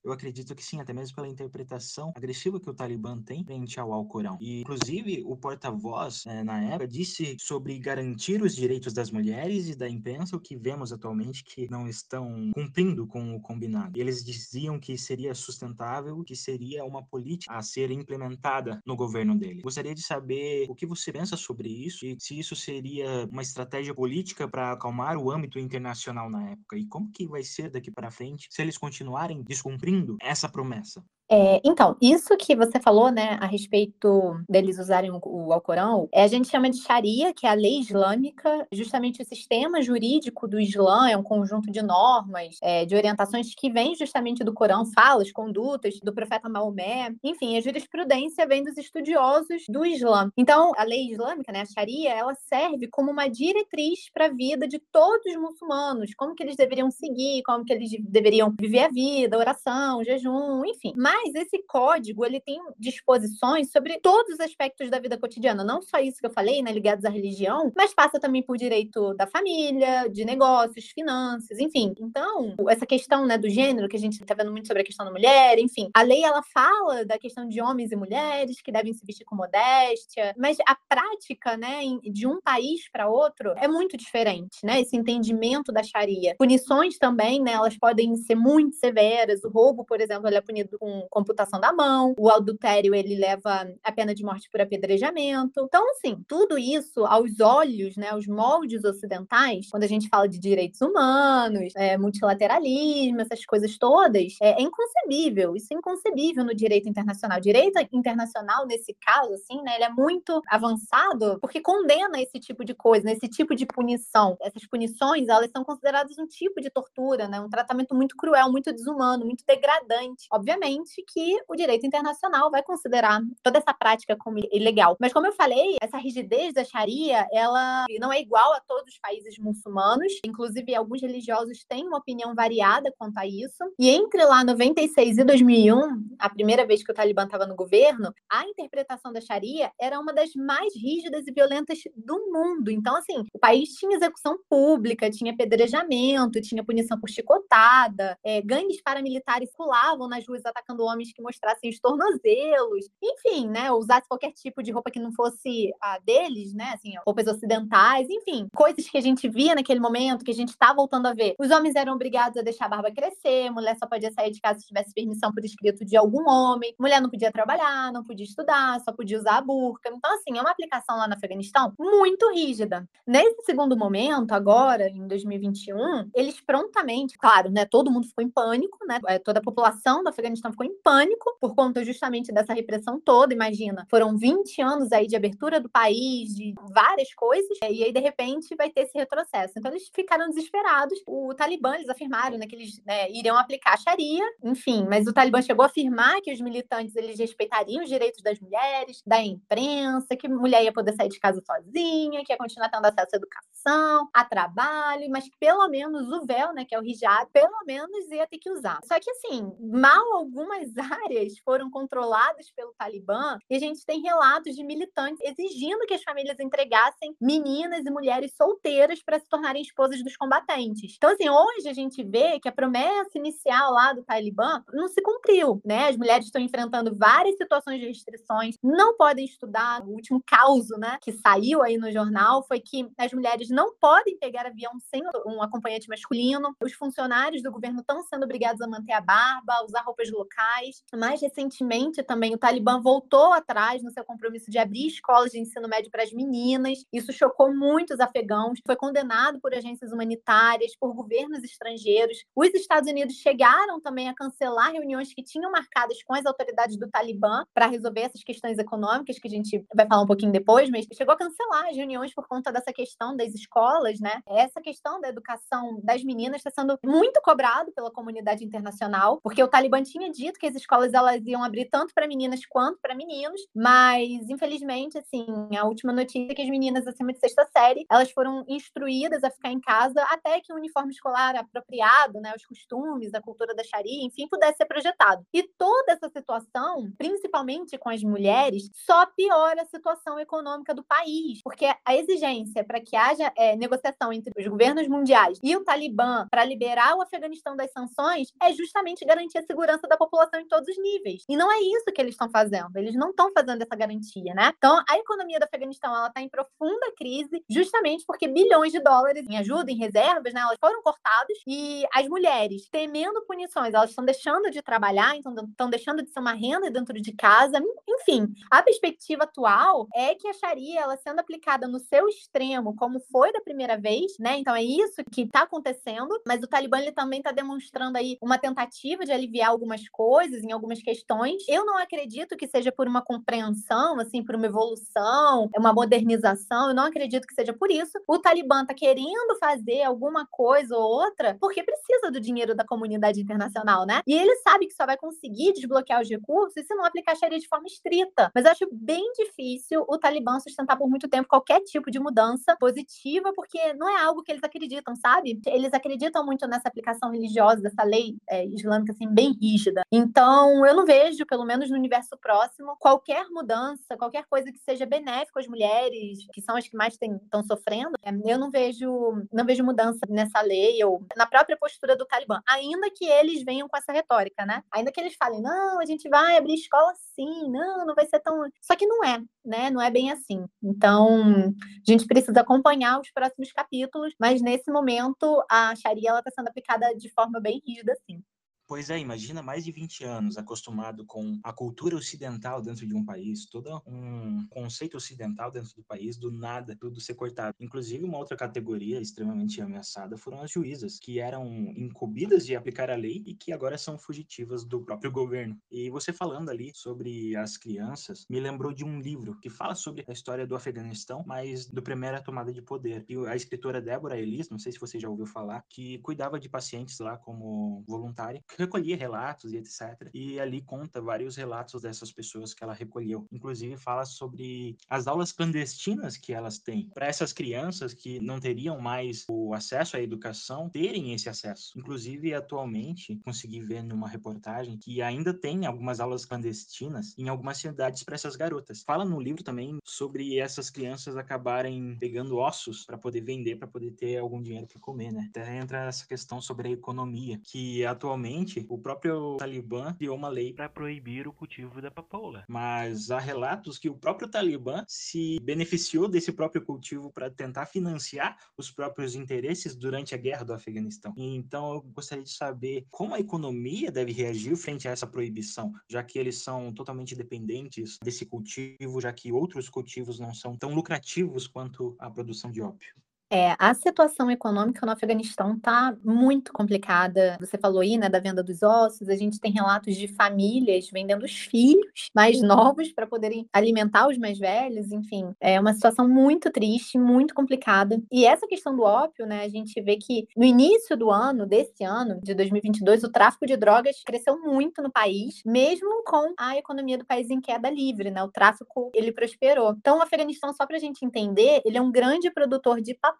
Eu 0.07 0.13
acredito 0.13 0.55
que 0.55 0.63
sim, 0.63 0.79
até 0.79 0.93
mesmo 0.93 1.17
pela 1.17 1.27
interpretação 1.27 2.13
agressiva 2.15 2.61
que 2.61 2.69
o 2.69 2.73
Talibã 2.73 3.21
tem 3.21 3.43
frente 3.43 3.77
ao 3.77 3.91
Alcorão. 3.91 4.37
E, 4.39 4.61
inclusive, 4.61 5.21
o 5.25 5.35
porta-voz, 5.35 6.25
é, 6.25 6.45
na 6.45 6.63
época, 6.63 6.87
disse 6.87 7.35
sobre 7.41 7.77
garantir 7.77 8.41
os 8.41 8.55
direitos 8.55 8.93
das 8.93 9.11
mulheres 9.11 9.67
e 9.67 9.75
da 9.75 9.89
imprensa, 9.89 10.37
o 10.37 10.39
que 10.39 10.55
vemos 10.55 10.93
atualmente 10.93 11.43
que 11.43 11.69
não 11.69 11.89
estão 11.89 12.51
cumprindo 12.53 13.05
com 13.05 13.35
o 13.35 13.41
combinado. 13.41 13.99
Eles 13.99 14.23
diziam 14.23 14.79
que 14.79 14.97
seria 14.97 15.35
sustentável, 15.35 16.23
que 16.23 16.37
seria 16.37 16.85
uma 16.85 17.03
política 17.05 17.53
a 17.53 17.61
ser 17.61 17.91
implementada 17.91 18.81
no 18.85 18.95
governo 18.95 19.37
dele. 19.37 19.61
Gostaria 19.61 19.93
de 19.93 20.01
saber 20.01 20.67
o 20.69 20.75
que 20.75 20.85
você 20.85 21.11
pensa 21.11 21.35
sobre 21.35 21.67
isso 21.67 22.05
e 22.05 22.15
se 22.17 22.39
isso 22.39 22.55
seria 22.55 23.27
uma 23.29 23.41
estratégia 23.41 23.93
política 23.93 24.47
para 24.47 24.71
acalmar 24.71 25.17
o 25.17 25.29
âmbito 25.29 25.59
internacional 25.59 26.29
na 26.29 26.51
época 26.51 26.77
e 26.77 26.85
como 26.85 27.11
que 27.11 27.27
vai 27.27 27.43
ser 27.43 27.69
daqui 27.69 27.91
para 27.91 28.09
frente 28.09 28.47
se 28.49 28.61
eles 28.61 28.77
continuarem 28.77 29.43
descumprindo 29.43 29.96
cumprindo 29.97 30.17
essa 30.21 30.49
promessa. 30.49 31.03
É, 31.29 31.59
então, 31.63 31.97
isso 32.01 32.37
que 32.37 32.55
você 32.55 32.79
falou, 32.79 33.11
né, 33.11 33.37
a 33.41 33.45
respeito 33.45 34.39
deles 34.47 34.79
usarem 34.79 35.11
o, 35.11 35.19
o 35.23 35.51
Alcorão, 35.51 36.07
é, 36.13 36.23
a 36.23 36.27
gente 36.27 36.47
chama 36.47 36.69
de 36.69 36.81
Sharia, 36.81 37.33
que 37.33 37.45
é 37.45 37.49
a 37.49 37.53
lei 37.53 37.79
islâmica, 37.79 38.65
justamente 38.71 39.21
o 39.21 39.25
sistema 39.25 39.81
jurídico 39.81 40.47
do 40.47 40.59
Islã, 40.59 41.09
é 41.09 41.17
um 41.17 41.23
conjunto 41.23 41.69
de 41.69 41.81
normas, 41.81 42.57
é, 42.61 42.85
de 42.85 42.95
orientações 42.95 43.53
que 43.53 43.69
vem 43.69 43.95
justamente 43.95 44.43
do 44.43 44.53
Corão, 44.53 44.85
falas, 44.85 45.31
condutas 45.31 45.99
do 46.01 46.13
profeta 46.13 46.47
Maomé, 46.47 47.13
enfim, 47.23 47.57
a 47.57 47.61
jurisprudência 47.61 48.47
vem 48.47 48.63
dos 48.63 48.77
estudiosos 48.77 49.63
do 49.67 49.85
Islã. 49.85 50.31
Então, 50.37 50.71
a 50.77 50.83
lei 50.83 51.11
islâmica, 51.11 51.51
né, 51.51 51.61
a 51.61 51.65
Sharia, 51.65 52.13
ela 52.13 52.35
serve 52.35 52.87
como 52.87 53.11
uma 53.11 53.27
diretriz 53.27 54.09
para 54.13 54.27
a 54.27 54.33
vida 54.33 54.67
de 54.67 54.79
todos 54.91 55.25
os 55.25 55.35
muçulmanos, 55.35 56.13
como 56.15 56.35
que 56.35 56.43
eles 56.43 56.55
deveriam 56.55 56.89
seguir, 56.89 57.41
como 57.43 57.65
que 57.65 57.73
eles 57.73 57.91
deveriam 57.99 58.53
viver 58.57 58.85
a 58.85 58.89
vida, 58.89 59.37
oração, 59.37 60.03
jejum, 60.03 60.63
enfim. 60.65 60.93
Mas 60.95 61.16
mas 61.17 61.33
esse 61.33 61.63
código, 61.63 62.23
ele 62.25 62.39
tem 62.39 62.59
disposições 62.77 63.71
sobre 63.71 63.99
todos 63.99 64.35
os 64.35 64.39
aspectos 64.39 64.89
da 64.89 64.99
vida 64.99 65.17
cotidiana, 65.17 65.63
não 65.63 65.81
só 65.81 65.97
isso 65.97 66.19
que 66.19 66.27
eu 66.27 66.31
falei, 66.31 66.61
né, 66.61 66.71
ligados 66.71 67.05
à 67.05 67.09
religião, 67.09 67.71
mas 67.75 67.93
passa 67.93 68.19
também 68.19 68.43
por 68.43 68.57
direito 68.57 69.13
da 69.15 69.25
família, 69.25 70.07
de 70.07 70.23
negócios, 70.23 70.91
finanças, 70.91 71.59
enfim. 71.59 71.93
Então, 71.99 72.55
essa 72.69 72.85
questão, 72.85 73.25
né, 73.25 73.37
do 73.37 73.49
gênero, 73.49 73.87
que 73.87 73.95
a 73.95 73.99
gente 73.99 74.21
está 74.21 74.35
vendo 74.35 74.51
muito 74.51 74.67
sobre 74.67 74.81
a 74.83 74.85
questão 74.85 75.05
da 75.05 75.11
mulher, 75.11 75.57
enfim, 75.57 75.89
a 75.93 76.01
lei 76.01 76.23
ela 76.23 76.43
fala 76.43 77.03
da 77.05 77.17
questão 77.17 77.47
de 77.47 77.61
homens 77.61 77.91
e 77.91 77.95
mulheres 77.95 78.61
que 78.61 78.71
devem 78.71 78.93
se 78.93 79.05
vestir 79.05 79.25
com 79.25 79.35
modéstia, 79.35 80.35
mas 80.37 80.57
a 80.67 80.75
prática, 80.87 81.57
né, 81.57 81.81
de 82.03 82.27
um 82.27 82.39
país 82.41 82.89
para 82.91 83.09
outro 83.09 83.53
é 83.57 83.67
muito 83.67 83.97
diferente, 83.97 84.59
né? 84.63 84.81
Esse 84.81 84.95
entendimento 84.95 85.71
da 85.71 85.81
Sharia. 85.81 86.35
Punições 86.37 86.97
também, 86.97 87.41
né, 87.41 87.53
elas 87.53 87.77
podem 87.77 88.15
ser 88.17 88.35
muito 88.35 88.75
severas. 88.75 89.43
O 89.43 89.49
roubo, 89.49 89.83
por 89.83 89.99
exemplo, 89.99 90.27
ele 90.27 90.37
é 90.37 90.41
punido 90.41 90.77
com 90.77 91.06
computação 91.09 91.59
da 91.59 91.71
mão, 91.71 92.13
o 92.17 92.29
adultério 92.29 92.93
ele 92.93 93.15
leva 93.15 93.67
a 93.83 93.91
pena 93.91 94.13
de 94.13 94.23
morte 94.23 94.49
por 94.49 94.61
apedrejamento. 94.61 95.61
Então, 95.61 95.83
assim, 95.91 96.23
tudo 96.27 96.57
isso 96.57 97.05
aos 97.05 97.39
olhos, 97.39 97.95
né, 97.95 98.09
aos 98.09 98.27
moldes 98.27 98.83
ocidentais, 98.83 99.69
quando 99.69 99.83
a 99.83 99.87
gente 99.87 100.09
fala 100.09 100.27
de 100.27 100.39
direitos 100.39 100.81
humanos, 100.81 101.73
é, 101.75 101.97
multilateralismo, 101.97 103.21
essas 103.21 103.45
coisas 103.45 103.77
todas, 103.77 104.35
é, 104.41 104.59
é, 104.59 104.61
inconcebível. 104.61 105.55
Isso 105.55 105.73
é 105.73 105.77
inconcebível 105.77 106.43
no 106.43 106.53
direito 106.53 106.89
internacional. 106.89 107.37
O 107.37 107.41
direito 107.41 107.77
internacional, 107.91 108.65
nesse 108.65 108.93
caso, 108.93 109.33
assim, 109.33 109.61
né, 109.61 109.75
ele 109.75 109.83
é 109.83 109.89
muito 109.89 110.41
avançado 110.47 111.39
porque 111.39 111.61
condena 111.61 112.21
esse 112.21 112.39
tipo 112.39 112.63
de 112.63 112.73
coisa, 112.73 113.05
né, 113.05 113.13
esse 113.13 113.27
tipo 113.27 113.55
de 113.55 113.65
punição. 113.65 114.37
Essas 114.41 114.65
punições, 114.67 115.27
elas 115.27 115.51
são 115.51 115.63
consideradas 115.63 116.17
um 116.17 116.25
tipo 116.25 116.61
de 116.61 116.69
tortura, 116.69 117.27
né, 117.27 117.39
um 117.39 117.49
tratamento 117.49 117.93
muito 117.95 118.15
cruel, 118.15 118.51
muito 118.51 118.71
desumano, 118.73 119.25
muito 119.25 119.43
degradante. 119.45 120.27
Obviamente, 120.31 120.96
que 121.03 121.37
o 121.47 121.55
direito 121.55 121.85
internacional 121.85 122.49
vai 122.49 122.63
considerar 122.63 123.21
toda 123.43 123.57
essa 123.57 123.73
prática 123.73 124.15
como 124.15 124.39
ilegal. 124.51 124.95
Mas 124.99 125.13
como 125.13 125.27
eu 125.27 125.33
falei, 125.33 125.75
essa 125.81 125.97
rigidez 125.97 126.53
da 126.53 126.63
Sharia, 126.63 127.27
ela 127.31 127.85
não 127.99 128.11
é 128.11 128.19
igual 128.19 128.53
a 128.53 128.59
todos 128.61 128.93
os 128.93 128.99
países 128.99 129.37
muçulmanos. 129.37 130.13
Inclusive, 130.25 130.75
alguns 130.75 131.01
religiosos 131.01 131.65
têm 131.67 131.87
uma 131.87 131.97
opinião 131.97 132.33
variada 132.35 132.93
quanto 132.97 133.17
a 133.17 133.25
isso. 133.25 133.63
E 133.79 133.89
entre 133.89 134.23
lá 134.25 134.43
96 134.43 135.17
e 135.17 135.23
2001, 135.23 136.15
a 136.19 136.29
primeira 136.29 136.65
vez 136.65 136.83
que 136.83 136.91
o 136.91 136.95
Talibã 136.95 137.23
estava 137.23 137.45
no 137.45 137.55
governo, 137.55 138.13
a 138.29 138.45
interpretação 138.47 139.11
da 139.11 139.21
Sharia 139.21 139.71
era 139.79 139.99
uma 139.99 140.13
das 140.13 140.33
mais 140.35 140.73
rígidas 140.75 141.27
e 141.27 141.31
violentas 141.31 141.79
do 141.95 142.31
mundo. 142.31 142.69
Então, 142.71 142.95
assim, 142.95 143.25
o 143.33 143.39
país 143.39 143.69
tinha 143.73 143.95
execução 143.95 144.37
pública, 144.49 145.09
tinha 145.09 145.33
apedrejamento, 145.33 146.41
tinha 146.41 146.63
punição 146.63 146.99
por 146.99 147.09
chicotada, 147.09 148.17
é, 148.23 148.41
gangues 148.41 148.81
paramilitares 148.81 149.51
pulavam 149.55 150.07
nas 150.07 150.27
ruas 150.27 150.45
atacando 150.45 150.83
homens 150.87 151.13
que 151.13 151.21
mostrassem 151.21 151.69
os 151.69 151.79
tornozelos, 151.79 152.89
enfim, 153.01 153.47
né? 153.47 153.71
Usasse 153.71 154.07
qualquer 154.07 154.31
tipo 154.31 154.63
de 154.63 154.71
roupa 154.71 154.91
que 154.91 154.99
não 154.99 155.11
fosse 155.11 155.71
a 155.81 155.99
deles, 155.99 156.53
né? 156.53 156.71
Assim, 156.73 156.93
roupas 157.05 157.27
ocidentais, 157.27 158.07
enfim, 158.09 158.47
coisas 158.55 158.89
que 158.89 158.97
a 158.97 159.01
gente 159.01 159.27
via 159.29 159.55
naquele 159.55 159.79
momento, 159.79 160.25
que 160.25 160.31
a 160.31 160.35
gente 160.35 160.49
está 160.49 160.73
voltando 160.73 161.07
a 161.07 161.13
ver. 161.13 161.35
Os 161.39 161.51
homens 161.51 161.75
eram 161.75 161.93
obrigados 161.93 162.37
a 162.37 162.41
deixar 162.41 162.65
a 162.65 162.69
barba 162.69 162.91
crescer, 162.91 163.49
mulher 163.51 163.75
só 163.77 163.87
podia 163.87 164.11
sair 164.11 164.31
de 164.31 164.39
casa 164.39 164.59
se 164.59 164.67
tivesse 164.67 164.93
permissão 164.93 165.31
por 165.31 165.43
escrito 165.43 165.85
de 165.85 165.97
algum 165.97 166.27
homem, 166.29 166.73
mulher 166.79 167.01
não 167.01 167.09
podia 167.09 167.31
trabalhar, 167.31 167.91
não 167.91 168.03
podia 168.03 168.25
estudar, 168.25 168.79
só 168.81 168.91
podia 168.91 169.17
usar 169.17 169.37
a 169.37 169.41
burca. 169.41 169.89
Então, 169.93 170.13
assim, 170.13 170.37
é 170.37 170.41
uma 170.41 170.51
aplicação 170.51 170.97
lá 170.97 171.07
no 171.07 171.13
Afeganistão 171.13 171.73
muito 171.79 172.31
rígida. 172.31 172.87
Nesse 173.05 173.43
segundo 173.43 173.77
momento, 173.77 174.31
agora, 174.33 174.87
em 174.89 175.07
2021, 175.07 176.09
eles 176.15 176.39
prontamente, 176.41 177.17
claro, 177.17 177.49
né, 177.49 177.65
todo 177.65 177.91
mundo 177.91 178.07
ficou 178.07 178.23
em 178.23 178.29
pânico, 178.29 178.77
né, 178.87 178.99
é, 179.07 179.19
toda 179.19 179.39
a 179.39 179.43
população 179.43 180.03
do 180.03 180.09
Afeganistão 180.09 180.51
ficou 180.51 180.65
em 180.65 180.76
pânico 180.83 181.37
por 181.39 181.55
conta 181.55 181.83
justamente 181.83 182.31
dessa 182.31 182.53
repressão 182.53 182.99
toda, 182.99 183.33
imagina, 183.33 183.85
foram 183.89 184.17
20 184.17 184.61
anos 184.61 184.91
aí 184.91 185.07
de 185.07 185.15
abertura 185.15 185.59
do 185.59 185.69
país, 185.69 186.33
de 186.35 186.53
várias 186.71 187.13
coisas, 187.13 187.57
e 187.61 187.83
aí, 187.83 187.91
de 187.91 187.99
repente, 187.99 188.55
vai 188.55 188.69
ter 188.69 188.81
esse 188.81 188.97
retrocesso. 188.97 189.53
Então, 189.57 189.71
eles 189.71 189.89
ficaram 189.93 190.29
desesperados. 190.29 190.99
O 191.07 191.33
Talibã, 191.33 191.75
eles 191.75 191.89
afirmaram, 191.89 192.37
né, 192.37 192.47
que 192.47 192.55
eles 192.55 192.81
né, 192.85 193.09
iriam 193.11 193.37
aplicar 193.37 193.73
a 193.73 193.77
Sharia, 193.77 194.25
enfim, 194.43 194.85
mas 194.89 195.07
o 195.07 195.13
Talibã 195.13 195.41
chegou 195.41 195.63
a 195.63 195.67
afirmar 195.67 196.21
que 196.21 196.31
os 196.31 196.41
militantes, 196.41 196.95
eles 196.95 197.19
respeitariam 197.19 197.83
os 197.83 197.89
direitos 197.89 198.21
das 198.21 198.39
mulheres, 198.39 199.01
da 199.05 199.21
imprensa, 199.21 200.15
que 200.15 200.27
mulher 200.27 200.63
ia 200.63 200.73
poder 200.73 200.93
sair 200.93 201.09
de 201.09 201.19
casa 201.19 201.41
sozinha, 201.45 202.23
que 202.25 202.31
ia 202.31 202.37
continuar 202.37 202.69
tendo 202.69 202.85
acesso 202.85 203.09
à 203.13 203.17
educação, 203.17 204.09
a 204.13 204.23
trabalho, 204.23 205.09
mas 205.09 205.25
que 205.25 205.37
pelo 205.39 205.67
menos 205.67 206.11
o 206.11 206.25
véu, 206.25 206.53
né, 206.53 206.65
que 206.65 206.75
é 206.75 206.79
o 206.79 206.83
hijab, 206.83 207.29
pelo 207.31 207.65
menos 207.65 208.09
ia 208.11 208.27
ter 208.27 208.37
que 208.37 208.49
usar. 208.49 208.79
Só 208.83 208.99
que 208.99 209.09
assim, 209.09 209.51
mal 209.59 210.25
algumas 210.57 210.77
áreas 210.77 211.37
foram 211.43 211.69
controladas 211.69 212.49
pelo 212.51 212.73
Talibã 212.77 213.37
e 213.49 213.55
a 213.55 213.59
gente 213.59 213.85
tem 213.85 214.01
relatos 214.01 214.55
de 214.55 214.63
militantes 214.63 215.21
exigindo 215.23 215.85
que 215.85 215.93
as 215.93 216.03
famílias 216.03 216.39
entregassem 216.39 217.15
meninas 217.21 217.85
e 217.85 217.91
mulheres 217.91 218.33
solteiras 218.35 219.01
para 219.03 219.19
se 219.19 219.27
tornarem 219.29 219.61
esposas 219.61 220.03
dos 220.03 220.17
combatentes. 220.17 220.95
Então 220.97 221.11
assim, 221.11 221.29
hoje 221.29 221.67
a 221.67 221.73
gente 221.73 222.03
vê 222.03 222.39
que 222.39 222.49
a 222.49 222.51
promessa 222.51 223.11
inicial 223.15 223.71
lá 223.71 223.93
do 223.93 224.03
Talibã 224.03 224.63
não 224.73 224.87
se 224.87 225.01
cumpriu, 225.01 225.61
né? 225.65 225.89
As 225.89 225.97
mulheres 225.97 226.25
estão 226.25 226.41
enfrentando 226.41 226.95
várias 226.95 227.37
situações 227.37 227.79
de 227.79 227.87
restrições, 227.87 228.55
não 228.63 228.95
podem 228.95 229.25
estudar. 229.25 229.81
O 229.83 229.91
último 229.91 230.21
caos, 230.25 230.67
né, 230.77 230.97
que 231.01 231.11
saiu 231.11 231.61
aí 231.61 231.77
no 231.77 231.91
jornal 231.91 232.43
foi 232.47 232.59
que 232.59 232.87
as 232.97 233.13
mulheres 233.13 233.49
não 233.49 233.75
podem 233.79 234.17
pegar 234.17 234.45
avião 234.45 234.71
sem 234.79 235.01
um 235.25 235.41
acompanhante 235.41 235.87
masculino. 235.87 236.55
Os 236.61 236.73
funcionários 236.73 237.43
do 237.43 237.51
governo 237.51 237.81
estão 237.81 238.01
sendo 238.03 238.23
obrigados 238.23 238.61
a 238.61 238.67
manter 238.67 238.93
a 238.93 239.01
barba, 239.01 239.63
usar 239.65 239.81
roupas 239.81 240.09
locais. 240.11 240.46
Mais 240.95 241.21
recentemente, 241.21 242.01
também 242.03 242.33
o 242.33 242.37
Talibã 242.37 242.81
voltou 242.81 243.33
atrás 243.33 243.83
no 243.83 243.91
seu 243.91 244.03
compromisso 244.03 244.49
de 244.49 244.57
abrir 244.57 244.87
escolas 244.87 245.31
de 245.31 245.39
ensino 245.39 245.67
médio 245.67 245.91
para 245.91 246.03
as 246.03 246.11
meninas. 246.11 246.85
Isso 246.91 247.11
chocou 247.11 247.53
muitos 247.53 247.99
afegãos. 247.99 248.59
Foi 248.65 248.75
condenado 248.75 249.39
por 249.39 249.53
agências 249.53 249.91
humanitárias, 249.91 250.75
por 250.79 250.93
governos 250.93 251.43
estrangeiros. 251.43 252.23
Os 252.35 252.53
Estados 252.53 252.89
Unidos 252.89 253.15
chegaram 253.15 253.81
também 253.81 254.09
a 254.09 254.15
cancelar 254.15 254.71
reuniões 254.71 255.13
que 255.13 255.23
tinham 255.23 255.51
marcadas 255.51 256.01
com 256.03 256.13
as 256.13 256.25
autoridades 256.25 256.77
do 256.77 256.89
Talibã 256.89 257.43
para 257.53 257.67
resolver 257.67 258.01
essas 258.01 258.23
questões 258.23 258.57
econômicas 258.57 259.19
que 259.19 259.27
a 259.27 259.31
gente 259.31 259.65
vai 259.75 259.87
falar 259.87 260.03
um 260.03 260.07
pouquinho 260.07 260.31
depois, 260.31 260.69
mas 260.69 260.85
chegou 260.93 261.13
a 261.13 261.17
cancelar 261.17 261.67
as 261.67 261.75
reuniões 261.75 262.13
por 262.13 262.27
conta 262.27 262.51
dessa 262.51 262.71
questão 262.71 263.15
das 263.15 263.33
escolas, 263.33 263.99
né? 263.99 264.21
Essa 264.27 264.61
questão 264.61 264.99
da 265.01 265.09
educação 265.09 265.79
das 265.83 266.03
meninas 266.03 266.37
está 266.37 266.51
sendo 266.51 266.77
muito 266.83 267.21
cobrado 267.21 267.71
pela 267.73 267.91
comunidade 267.91 268.43
internacional, 268.43 269.19
porque 269.21 269.43
o 269.43 269.47
Talibã 269.47 269.81
tinha 269.83 270.09
dito 270.09 270.36
que 270.37 270.47
as 270.47 270.55
escolas 270.55 270.93
elas 270.93 271.25
iam 271.25 271.43
abrir 271.43 271.65
tanto 271.69 271.93
para 271.93 272.07
meninas 272.07 272.45
quanto 272.45 272.79
para 272.81 272.95
meninos, 272.95 273.41
mas 273.55 274.29
infelizmente, 274.29 274.97
assim, 274.97 275.25
a 275.57 275.65
última 275.65 275.91
notícia 275.93 276.31
é 276.31 276.35
que 276.35 276.41
as 276.41 276.49
meninas 276.49 276.87
acima 276.87 277.13
de 277.13 277.19
sexta 277.19 277.45
série, 277.45 277.85
elas 277.89 278.11
foram 278.11 278.43
instruídas 278.47 279.23
a 279.23 279.31
ficar 279.31 279.51
em 279.51 279.59
casa 279.59 280.01
até 280.09 280.39
que 280.39 280.53
o 280.53 280.55
uniforme 280.55 280.91
escolar 280.91 281.35
apropriado, 281.35 282.19
né, 282.19 282.33
os 282.35 282.45
costumes, 282.45 283.13
a 283.13 283.21
cultura 283.21 283.53
da 283.55 283.63
Sharia, 283.63 284.05
enfim, 284.05 284.27
pudesse 284.27 284.57
ser 284.57 284.65
projetado. 284.65 285.25
E 285.33 285.43
toda 285.57 285.93
essa 285.93 286.09
situação, 286.09 286.91
principalmente 286.97 287.77
com 287.77 287.89
as 287.89 288.03
mulheres, 288.03 288.69
só 288.73 289.05
piora 289.05 289.61
a 289.61 289.65
situação 289.65 290.19
econômica 290.19 290.73
do 290.73 290.83
país, 290.83 291.41
porque 291.43 291.65
a 291.85 291.95
exigência 291.95 292.63
para 292.63 292.81
que 292.81 292.95
haja 292.95 293.31
é, 293.35 293.55
negociação 293.55 294.13
entre 294.13 294.31
os 294.37 294.47
governos 294.47 294.87
mundiais 294.87 295.39
e 295.43 295.55
o 295.55 295.63
Talibã 295.63 296.27
para 296.29 296.43
liberar 296.43 296.95
o 296.95 297.01
Afeganistão 297.01 297.55
das 297.55 297.71
sanções 297.71 298.31
é 298.41 298.53
justamente 298.53 299.05
garantir 299.05 299.37
a 299.37 299.43
segurança 299.43 299.87
da 299.87 299.97
população 299.97 300.26
em 300.35 300.47
todos 300.47 300.67
os 300.67 300.77
níveis. 300.81 301.23
E 301.29 301.37
não 301.37 301.51
é 301.51 301.59
isso 301.59 301.91
que 301.93 302.01
eles 302.01 302.13
estão 302.13 302.29
fazendo. 302.29 302.75
Eles 302.75 302.95
não 302.95 303.09
estão 303.09 303.31
fazendo 303.33 303.61
essa 303.61 303.75
garantia, 303.75 304.33
né? 304.33 304.51
Então, 304.57 304.81
a 304.89 304.97
economia 304.97 305.39
do 305.39 305.43
Afeganistão 305.43 305.93
ela 305.93 306.07
está 306.07 306.21
em 306.21 306.29
profunda 306.29 306.91
crise, 306.97 307.43
justamente 307.49 308.05
porque 308.05 308.27
bilhões 308.27 308.71
de 308.71 308.79
dólares 308.79 309.25
em 309.29 309.37
ajuda, 309.37 309.71
em 309.71 309.77
reservas, 309.77 310.33
né, 310.33 310.41
elas 310.41 310.57
foram 310.59 310.81
cortados 310.81 311.37
e 311.45 311.85
as 311.93 312.07
mulheres, 312.07 312.67
temendo 312.69 313.23
punições, 313.25 313.73
elas 313.73 313.89
estão 313.89 314.05
deixando 314.05 314.49
de 314.49 314.61
trabalhar, 314.61 315.15
então 315.15 315.33
estão 315.33 315.69
deixando 315.69 316.03
de 316.03 316.09
ser 316.09 316.19
uma 316.19 316.33
renda 316.33 316.69
dentro 316.69 316.99
de 317.01 317.13
casa. 317.13 317.59
Enfim, 317.87 318.27
a 318.51 318.61
perspectiva 318.61 319.23
atual 319.23 319.87
é 319.93 320.15
que 320.15 320.27
a 320.27 320.33
Sharia, 320.33 320.81
ela 320.81 320.97
sendo 320.97 321.19
aplicada 321.19 321.67
no 321.67 321.79
seu 321.79 322.07
extremo, 322.07 322.75
como 322.75 322.99
foi 323.11 323.31
da 323.31 323.41
primeira 323.41 323.77
vez, 323.77 324.13
né? 324.19 324.37
Então 324.37 324.55
é 324.55 324.63
isso 324.63 325.03
que 325.11 325.21
está 325.21 325.43
acontecendo, 325.43 326.19
mas 326.25 326.41
o 326.41 326.47
Talibã 326.47 326.79
ele 326.79 326.91
também 326.91 327.19
está 327.19 327.31
demonstrando 327.31 327.97
aí 327.97 328.17
uma 328.21 328.37
tentativa 328.37 329.05
de 329.05 329.11
aliviar 329.11 329.49
algumas 329.49 329.87
coisas 329.89 330.16
em 330.25 330.51
algumas 330.51 330.81
questões. 330.81 331.43
Eu 331.47 331.65
não 331.65 331.77
acredito 331.77 332.35
que 332.35 332.47
seja 332.47 332.71
por 332.71 332.87
uma 332.87 333.01
compreensão, 333.01 333.99
assim, 333.99 334.23
por 334.23 334.35
uma 334.35 334.45
evolução, 334.45 335.49
uma 335.57 335.73
modernização. 335.73 336.69
Eu 336.69 336.75
não 336.75 336.85
acredito 336.85 337.27
que 337.27 337.33
seja 337.33 337.53
por 337.53 337.71
isso. 337.71 337.91
O 338.07 338.19
Talibã 338.19 338.61
está 338.61 338.73
querendo 338.73 339.37
fazer 339.39 339.83
alguma 339.83 340.25
coisa 340.29 340.75
ou 340.75 340.83
outra 340.83 341.37
porque 341.39 341.63
precisa 341.63 342.11
do 342.11 342.19
dinheiro 342.19 342.55
da 342.55 342.65
comunidade 342.65 343.21
internacional, 343.21 343.85
né? 343.85 344.01
E 344.05 344.13
ele 344.13 344.35
sabe 344.37 344.67
que 344.67 344.73
só 344.73 344.85
vai 344.85 344.97
conseguir 344.97 345.53
desbloquear 345.53 346.01
os 346.01 346.09
recursos 346.09 346.65
se 346.65 346.75
não 346.75 346.85
aplicar 346.85 347.13
a 347.13 347.15
Sharia 347.15 347.39
de 347.39 347.47
forma 347.47 347.67
estrita. 347.67 348.31
Mas 348.33 348.45
eu 348.45 348.51
acho 348.51 348.67
bem 348.71 349.03
difícil 349.13 349.85
o 349.87 349.97
Talibã 349.97 350.39
sustentar 350.39 350.77
por 350.77 350.89
muito 350.89 351.07
tempo 351.07 351.27
qualquer 351.27 351.61
tipo 351.61 351.89
de 351.91 351.99
mudança 351.99 352.55
positiva, 352.59 353.31
porque 353.35 353.73
não 353.73 353.89
é 353.89 354.01
algo 354.01 354.23
que 354.23 354.31
eles 354.31 354.43
acreditam, 354.43 354.95
sabe? 354.95 355.39
Eles 355.45 355.73
acreditam 355.73 356.25
muito 356.25 356.47
nessa 356.47 356.67
aplicação 356.67 357.11
religiosa 357.11 357.61
dessa 357.61 357.83
lei 357.83 358.15
é, 358.29 358.45
islâmica, 358.45 358.93
assim, 358.93 359.07
bem 359.07 359.33
rígida. 359.39 359.83
Então, 360.07 360.65
eu 360.65 360.73
não 360.73 360.85
vejo, 360.85 361.25
pelo 361.25 361.43
menos 361.43 361.69
no 361.69 361.75
universo 361.75 362.17
próximo, 362.21 362.77
qualquer 362.79 363.27
mudança, 363.29 363.97
qualquer 363.97 364.25
coisa 364.29 364.49
que 364.51 364.59
seja 364.59 364.85
benéfica 364.85 365.37
às 365.37 365.47
mulheres, 365.47 366.19
que 366.33 366.41
são 366.41 366.55
as 366.55 366.65
que 366.65 366.77
mais 366.77 366.93
estão 366.93 367.43
sofrendo, 367.43 367.91
é, 368.01 368.09
eu 368.25 368.39
não 368.39 368.49
vejo, 368.49 368.89
não 369.33 369.45
vejo 369.45 369.65
mudança 369.65 369.99
nessa 370.07 370.39
lei 370.41 370.81
ou 370.83 371.05
na 371.17 371.25
própria 371.27 371.57
postura 371.57 371.93
do 371.93 372.05
Talibã, 372.05 372.41
ainda 372.47 372.89
que 372.89 373.05
eles 373.05 373.43
venham 373.43 373.67
com 373.67 373.75
essa 373.75 373.91
retórica, 373.91 374.45
né? 374.45 374.63
Ainda 374.71 374.93
que 374.93 374.99
eles 375.01 375.15
falem, 375.15 375.41
não, 375.41 375.81
a 375.81 375.85
gente 375.85 376.07
vai 376.07 376.37
abrir 376.37 376.53
escola 376.53 376.93
sim, 377.13 377.49
não, 377.51 377.85
não 377.85 377.93
vai 377.93 378.05
ser 378.05 378.21
tão. 378.21 378.49
Só 378.61 378.77
que 378.77 378.87
não 378.87 379.03
é, 379.03 379.21
né? 379.43 379.69
Não 379.69 379.81
é 379.81 379.91
bem 379.91 380.09
assim. 380.09 380.45
Então, 380.63 381.53
a 381.85 381.91
gente 381.91 382.07
precisa 382.07 382.39
acompanhar 382.39 382.99
os 383.01 383.11
próximos 383.11 383.51
capítulos, 383.51 384.13
mas 384.17 384.41
nesse 384.41 384.71
momento 384.71 385.43
a 385.51 385.75
Sharia 385.75 386.17
está 386.17 386.31
sendo 386.31 386.47
aplicada 386.47 386.95
de 386.95 387.09
forma 387.09 387.41
bem 387.41 387.61
rígida, 387.65 387.93
sim. 388.09 388.23
Pois 388.67 388.89
é, 388.89 388.99
imagina 388.99 389.41
mais 389.41 389.63
de 389.63 389.71
20 389.71 390.03
anos 390.03 390.37
acostumado 390.37 391.05
com 391.05 391.39
a 391.41 391.53
cultura 391.53 391.95
ocidental 391.95 392.61
dentro 392.61 392.85
de 392.85 392.93
um 392.93 393.05
país, 393.05 393.45
todo 393.45 393.81
um 393.87 394.45
conceito 394.49 394.97
ocidental 394.97 395.49
dentro 395.49 395.73
do 395.73 395.83
país, 395.85 396.17
do 396.17 396.29
nada, 396.29 396.75
tudo 396.77 396.99
ser 396.99 397.15
cortado. 397.15 397.55
Inclusive, 397.61 398.03
uma 398.03 398.17
outra 398.17 398.35
categoria 398.35 398.99
extremamente 398.99 399.61
ameaçada 399.61 400.17
foram 400.17 400.41
as 400.41 400.51
juízas, 400.51 400.99
que 400.99 401.17
eram 401.17 401.47
incumbidas 401.77 402.45
de 402.45 402.57
aplicar 402.57 402.89
a 402.89 402.95
lei 402.95 403.23
e 403.25 403.33
que 403.33 403.53
agora 403.53 403.77
são 403.77 403.97
fugitivas 403.97 404.65
do 404.65 404.81
próprio 404.83 405.13
governo. 405.13 405.57
E 405.71 405.89
você 405.89 406.11
falando 406.11 406.49
ali 406.49 406.73
sobre 406.75 407.37
as 407.37 407.55
crianças, 407.55 408.25
me 408.29 408.41
lembrou 408.41 408.73
de 408.73 408.83
um 408.83 408.99
livro 408.99 409.39
que 409.39 409.49
fala 409.49 409.75
sobre 409.75 410.03
a 410.09 410.11
história 410.11 410.45
do 410.45 410.55
Afeganistão, 410.57 411.23
mas 411.25 411.67
do 411.67 411.81
primeira 411.81 412.21
tomada 412.21 412.51
de 412.51 412.61
poder. 412.61 413.05
E 413.07 413.15
a 413.27 413.35
escritora 413.35 413.81
Débora 413.81 414.19
Elis, 414.19 414.49
não 414.49 414.59
sei 414.59 414.73
se 414.73 414.79
você 414.79 414.99
já 414.99 415.09
ouviu 415.09 415.25
falar, 415.25 415.63
que 415.69 415.99
cuidava 415.99 416.37
de 416.37 416.49
pacientes 416.49 416.99
lá 416.99 417.17
como 417.17 417.81
voluntária 417.87 418.43
recolhia 418.57 418.97
relatos 418.97 419.53
e 419.53 419.57
etc. 419.57 420.09
E 420.13 420.39
ali 420.39 420.61
conta 420.61 421.01
vários 421.01 421.35
relatos 421.35 421.81
dessas 421.81 422.11
pessoas 422.11 422.53
que 422.53 422.63
ela 422.63 422.73
recolheu. 422.73 423.27
Inclusive 423.31 423.77
fala 423.77 424.05
sobre 424.05 424.77
as 424.89 425.07
aulas 425.07 425.31
clandestinas 425.31 426.17
que 426.17 426.33
elas 426.33 426.57
têm. 426.57 426.89
Para 426.93 427.07
essas 427.07 427.31
crianças 427.33 427.93
que 427.93 428.19
não 428.19 428.39
teriam 428.39 428.79
mais 428.79 429.25
o 429.29 429.53
acesso 429.53 429.97
à 429.97 430.01
educação, 430.01 430.69
terem 430.69 431.13
esse 431.13 431.29
acesso. 431.29 431.77
Inclusive, 431.77 432.33
atualmente, 432.33 433.19
consegui 433.23 433.61
ver 433.61 433.83
numa 433.83 434.07
reportagem 434.07 434.77
que 434.77 435.01
ainda 435.01 435.33
tem 435.33 435.65
algumas 435.65 435.99
aulas 435.99 436.25
clandestinas 436.25 437.13
em 437.17 437.29
algumas 437.29 437.57
cidades 437.57 438.03
para 438.03 438.15
essas 438.15 438.35
garotas. 438.35 438.81
Fala 438.83 439.05
no 439.05 439.19
livro 439.19 439.43
também 439.43 439.77
sobre 439.85 440.37
essas 440.39 440.69
crianças 440.69 441.17
acabarem 441.17 441.97
pegando 441.99 442.37
ossos 442.37 442.85
para 442.85 442.97
poder 442.97 443.21
vender, 443.21 443.57
para 443.57 443.67
poder 443.67 443.91
ter 443.91 444.17
algum 444.17 444.41
dinheiro 444.41 444.67
para 444.67 444.79
comer, 444.79 445.11
né? 445.11 445.27
Até 445.29 445.57
entra 445.57 445.85
essa 445.85 446.07
questão 446.07 446.41
sobre 446.41 446.69
a 446.69 446.71
economia, 446.71 447.39
que 447.43 447.85
atualmente 447.85 448.46
o 448.69 448.77
próprio 448.77 449.37
Talibã 449.37 449.93
criou 449.93 450.15
uma 450.15 450.29
lei 450.29 450.53
para 450.53 450.69
proibir 450.69 451.27
o 451.27 451.33
cultivo 451.33 451.81
da 451.81 451.91
papoula. 451.91 452.45
Mas 452.47 453.11
há 453.11 453.19
relatos 453.19 453.77
que 453.77 453.89
o 453.89 453.97
próprio 453.97 454.29
Talibã 454.29 454.83
se 454.87 455.39
beneficiou 455.41 456.07
desse 456.07 456.31
próprio 456.31 456.63
cultivo 456.63 457.11
para 457.11 457.29
tentar 457.29 457.65
financiar 457.65 458.37
os 458.57 458.71
próprios 458.71 459.15
interesses 459.15 459.75
durante 459.75 460.15
a 460.15 460.17
guerra 460.17 460.43
do 460.43 460.53
Afeganistão. 460.53 461.13
Então, 461.17 461.73
eu 461.73 461.81
gostaria 461.81 462.23
de 462.23 462.31
saber 462.31 462.85
como 462.89 463.13
a 463.13 463.19
economia 463.19 463.91
deve 463.91 464.11
reagir 464.11 464.55
frente 464.55 464.87
a 464.87 464.91
essa 464.91 465.07
proibição, 465.07 465.73
já 465.89 466.03
que 466.03 466.17
eles 466.17 466.43
são 466.43 466.73
totalmente 466.73 467.15
dependentes 467.15 467.97
desse 468.03 468.25
cultivo, 468.25 469.01
já 469.01 469.11
que 469.11 469.31
outros 469.31 469.69
cultivos 469.69 470.19
não 470.19 470.33
são 470.33 470.57
tão 470.57 470.73
lucrativos 470.73 471.47
quanto 471.47 471.95
a 471.99 472.09
produção 472.09 472.51
de 472.51 472.61
ópio. 472.61 472.95
É, 473.29 473.55
a 473.59 473.73
situação 473.73 474.31
econômica 474.31 474.85
no 474.85 474.91
Afeganistão 474.93 475.55
está 475.55 475.93
muito 476.01 476.53
complicada. 476.53 477.35
Você 477.41 477.57
falou 477.57 477.81
aí, 477.81 477.97
né, 477.97 478.07
da 478.07 478.19
venda 478.19 478.41
dos 478.41 478.63
ossos. 478.63 479.09
A 479.09 479.15
gente 479.17 479.39
tem 479.39 479.51
relatos 479.51 479.97
de 479.97 480.07
famílias 480.07 480.89
vendendo 480.89 481.23
os 481.23 481.35
filhos 481.35 482.09
mais 482.15 482.41
novos 482.41 482.91
para 482.93 483.05
poderem 483.05 483.45
alimentar 483.51 484.07
os 484.07 484.17
mais 484.17 484.39
velhos. 484.39 484.93
Enfim, 484.93 485.33
é 485.41 485.59
uma 485.59 485.73
situação 485.73 486.07
muito 486.07 486.49
triste, 486.49 486.97
muito 486.97 487.35
complicada. 487.35 488.01
E 488.09 488.25
essa 488.25 488.47
questão 488.47 488.73
do 488.73 488.83
ópio, 488.83 489.25
né, 489.25 489.43
a 489.43 489.49
gente 489.49 489.81
vê 489.81 489.97
que 489.97 490.25
no 490.35 490.45
início 490.45 490.95
do 490.95 491.11
ano, 491.11 491.45
desse 491.45 491.83
ano, 491.83 492.21
de 492.23 492.33
2022, 492.33 493.03
o 493.03 493.11
tráfico 493.11 493.45
de 493.45 493.57
drogas 493.57 494.01
cresceu 494.05 494.39
muito 494.41 494.81
no 494.81 494.91
país, 494.91 495.41
mesmo 495.45 496.01
com 496.05 496.33
a 496.37 496.55
economia 496.57 496.97
do 496.97 497.05
país 497.05 497.29
em 497.29 497.41
queda 497.41 497.69
livre, 497.69 498.09
né? 498.09 498.23
O 498.23 498.31
tráfico, 498.31 498.89
ele 498.93 499.11
prosperou. 499.11 499.75
Então, 499.77 499.97
o 499.97 500.01
Afeganistão, 500.01 500.53
só 500.53 500.65
para 500.65 500.77
a 500.77 500.79
gente 500.79 501.03
entender, 501.03 501.61
ele 501.65 501.77
é 501.77 501.81
um 501.81 501.91
grande 501.91 502.31
produtor 502.31 502.81
de 502.81 502.93
papel 502.93 503.16